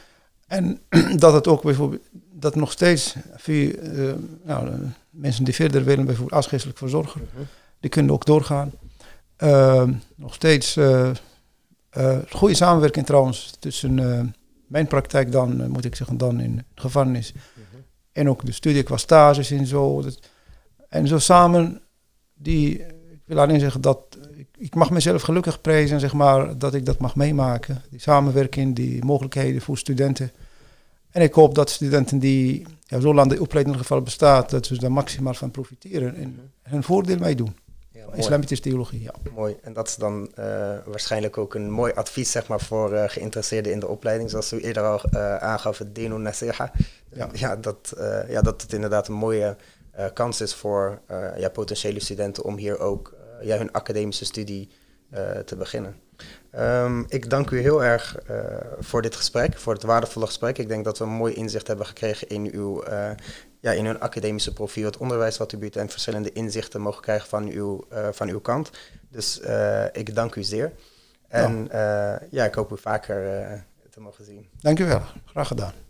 en 0.46 0.80
dat 1.18 1.32
het 1.32 1.46
ook 1.46 1.62
bijvoorbeeld, 1.62 2.02
dat 2.32 2.54
nog 2.54 2.72
steeds 2.72 3.14
VU, 3.36 3.78
nou, 4.44 4.70
mensen 5.10 5.44
die 5.44 5.54
verder 5.54 5.84
willen, 5.84 6.04
bijvoorbeeld 6.04 6.36
als 6.36 6.46
geestelijk 6.46 6.78
verzorger, 6.78 7.20
Mhm. 7.20 7.42
die 7.80 7.90
kunnen 7.90 8.12
ook 8.12 8.24
doorgaan. 8.24 8.72
Uh, 9.38 9.88
nog 10.14 10.34
steeds 10.34 10.78
goede 12.30 12.54
samenwerking 12.54 13.06
trouwens 13.06 13.56
tussen 13.58 13.94
mijn 14.66 14.86
praktijk 14.86 15.32
dan, 15.32 15.70
moet 15.70 15.84
ik 15.84 15.94
zeggen, 15.94 16.16
dan 16.16 16.40
in 16.40 16.56
de 16.56 16.64
gevangenis. 16.74 17.32
Mhm. 17.32 17.82
En 18.12 18.28
ook 18.28 18.46
de 18.46 18.52
studie 18.52 18.82
qua 18.82 18.96
stages 18.96 19.50
en 19.50 19.66
zo. 19.66 20.02
Dat, 20.02 20.18
en 20.88 21.08
zo 21.08 21.18
samen, 21.18 21.80
die, 22.36 22.78
ik 22.78 23.22
wil 23.24 23.40
alleen 23.40 23.60
zeggen 23.60 23.80
dat, 23.80 23.98
ik, 24.36 24.46
ik 24.58 24.74
mag 24.74 24.90
mezelf 24.90 25.22
gelukkig 25.22 25.60
prijzen, 25.60 26.00
zeg 26.00 26.12
maar, 26.12 26.58
dat 26.58 26.74
ik 26.74 26.86
dat 26.86 26.98
mag 26.98 27.16
meemaken. 27.16 27.82
Die 27.90 28.00
samenwerking, 28.00 28.76
die 28.76 29.04
mogelijkheden 29.04 29.60
voor 29.60 29.78
studenten. 29.78 30.30
En 31.10 31.22
ik 31.22 31.34
hoop 31.34 31.54
dat 31.54 31.70
studenten 31.70 32.18
die, 32.18 32.66
ja, 32.86 33.00
zolang 33.00 33.30
de 33.30 33.40
opleiding 33.40 33.56
in 33.56 33.66
ieder 33.66 33.80
geval 33.80 34.02
bestaat, 34.02 34.50
dat 34.50 34.66
ze 34.66 34.78
daar 34.78 34.92
maximaal 34.92 35.34
van 35.34 35.50
profiteren 35.50 36.14
en 36.14 36.50
hun 36.62 36.82
voordeel 36.82 37.18
mee 37.18 37.34
doen. 37.34 37.56
Ja. 37.90 38.14
Islamitische 38.14 38.62
theologie, 38.62 39.02
ja. 39.02 39.14
Mooi. 39.34 39.56
En 39.62 39.72
dat 39.72 39.88
is 39.88 39.96
dan 39.96 40.30
uh, 40.38 40.44
waarschijnlijk 40.84 41.38
ook 41.38 41.54
een 41.54 41.70
mooi 41.70 41.92
advies 41.92 42.30
zeg 42.30 42.46
maar, 42.46 42.60
voor 42.60 42.92
uh, 42.92 43.04
geïnteresseerden 43.06 43.72
in 43.72 43.80
de 43.80 43.88
opleiding. 43.88 44.30
Zoals 44.30 44.52
u 44.52 44.60
eerder 44.60 44.82
al 44.82 45.00
uh, 45.10 45.36
aangaf, 45.36 45.78
het 45.78 45.94
Deno 45.94 46.18
Nasiha. 46.18 46.72
Ja. 47.12 47.28
Ja, 47.32 47.56
dat, 47.56 47.94
ja, 48.28 48.42
dat 48.42 48.62
het 48.62 48.72
inderdaad 48.72 49.08
een 49.08 49.14
mooie 49.14 49.56
kans 50.12 50.40
is 50.40 50.54
voor 50.54 51.00
ja, 51.36 51.48
potentiële 51.48 52.00
studenten 52.00 52.44
om 52.44 52.56
hier 52.56 52.78
ook 52.78 53.14
ja, 53.40 53.56
hun 53.56 53.72
academische 53.72 54.24
studie 54.24 54.68
te 55.44 55.56
beginnen. 55.56 55.96
Um, 56.58 57.04
ik 57.08 57.30
dank 57.30 57.50
u 57.50 57.60
heel 57.60 57.84
erg 57.84 58.16
uh, 58.30 58.46
voor 58.78 59.02
dit 59.02 59.16
gesprek, 59.16 59.58
voor 59.58 59.72
het 59.72 59.82
waardevolle 59.82 60.26
gesprek. 60.26 60.58
Ik 60.58 60.68
denk 60.68 60.84
dat 60.84 60.98
we 60.98 61.04
een 61.04 61.10
mooi 61.10 61.34
inzicht 61.34 61.66
hebben 61.66 61.86
gekregen 61.86 62.28
in, 62.28 62.50
uw, 62.52 62.84
uh, 62.88 63.10
ja, 63.60 63.72
in 63.72 63.86
hun 63.86 64.00
academische 64.00 64.52
profiel, 64.52 64.84
het 64.84 64.96
onderwijs 64.96 65.36
wat 65.36 65.52
u 65.52 65.56
biedt 65.56 65.76
en 65.76 65.88
verschillende 65.88 66.32
inzichten 66.32 66.80
mogen 66.80 67.02
krijgen 67.02 67.28
van 67.28 67.48
uw, 67.48 67.84
uh, 67.92 68.08
van 68.12 68.28
uw 68.28 68.40
kant. 68.40 68.70
Dus 69.10 69.40
ik 69.92 70.14
dank 70.14 70.34
u 70.34 70.42
zeer. 70.42 70.72
En 71.28 71.68
ja, 71.70 72.22
ja 72.30 72.44
ik 72.44 72.54
hoop 72.54 72.72
u 72.72 72.78
vaker 72.78 73.64
te 73.90 74.00
mogen 74.00 74.24
zien. 74.24 74.48
Dank 74.60 74.78
u 74.78 74.84
wel, 74.84 75.02
graag 75.24 75.46
gedaan. 75.46 75.85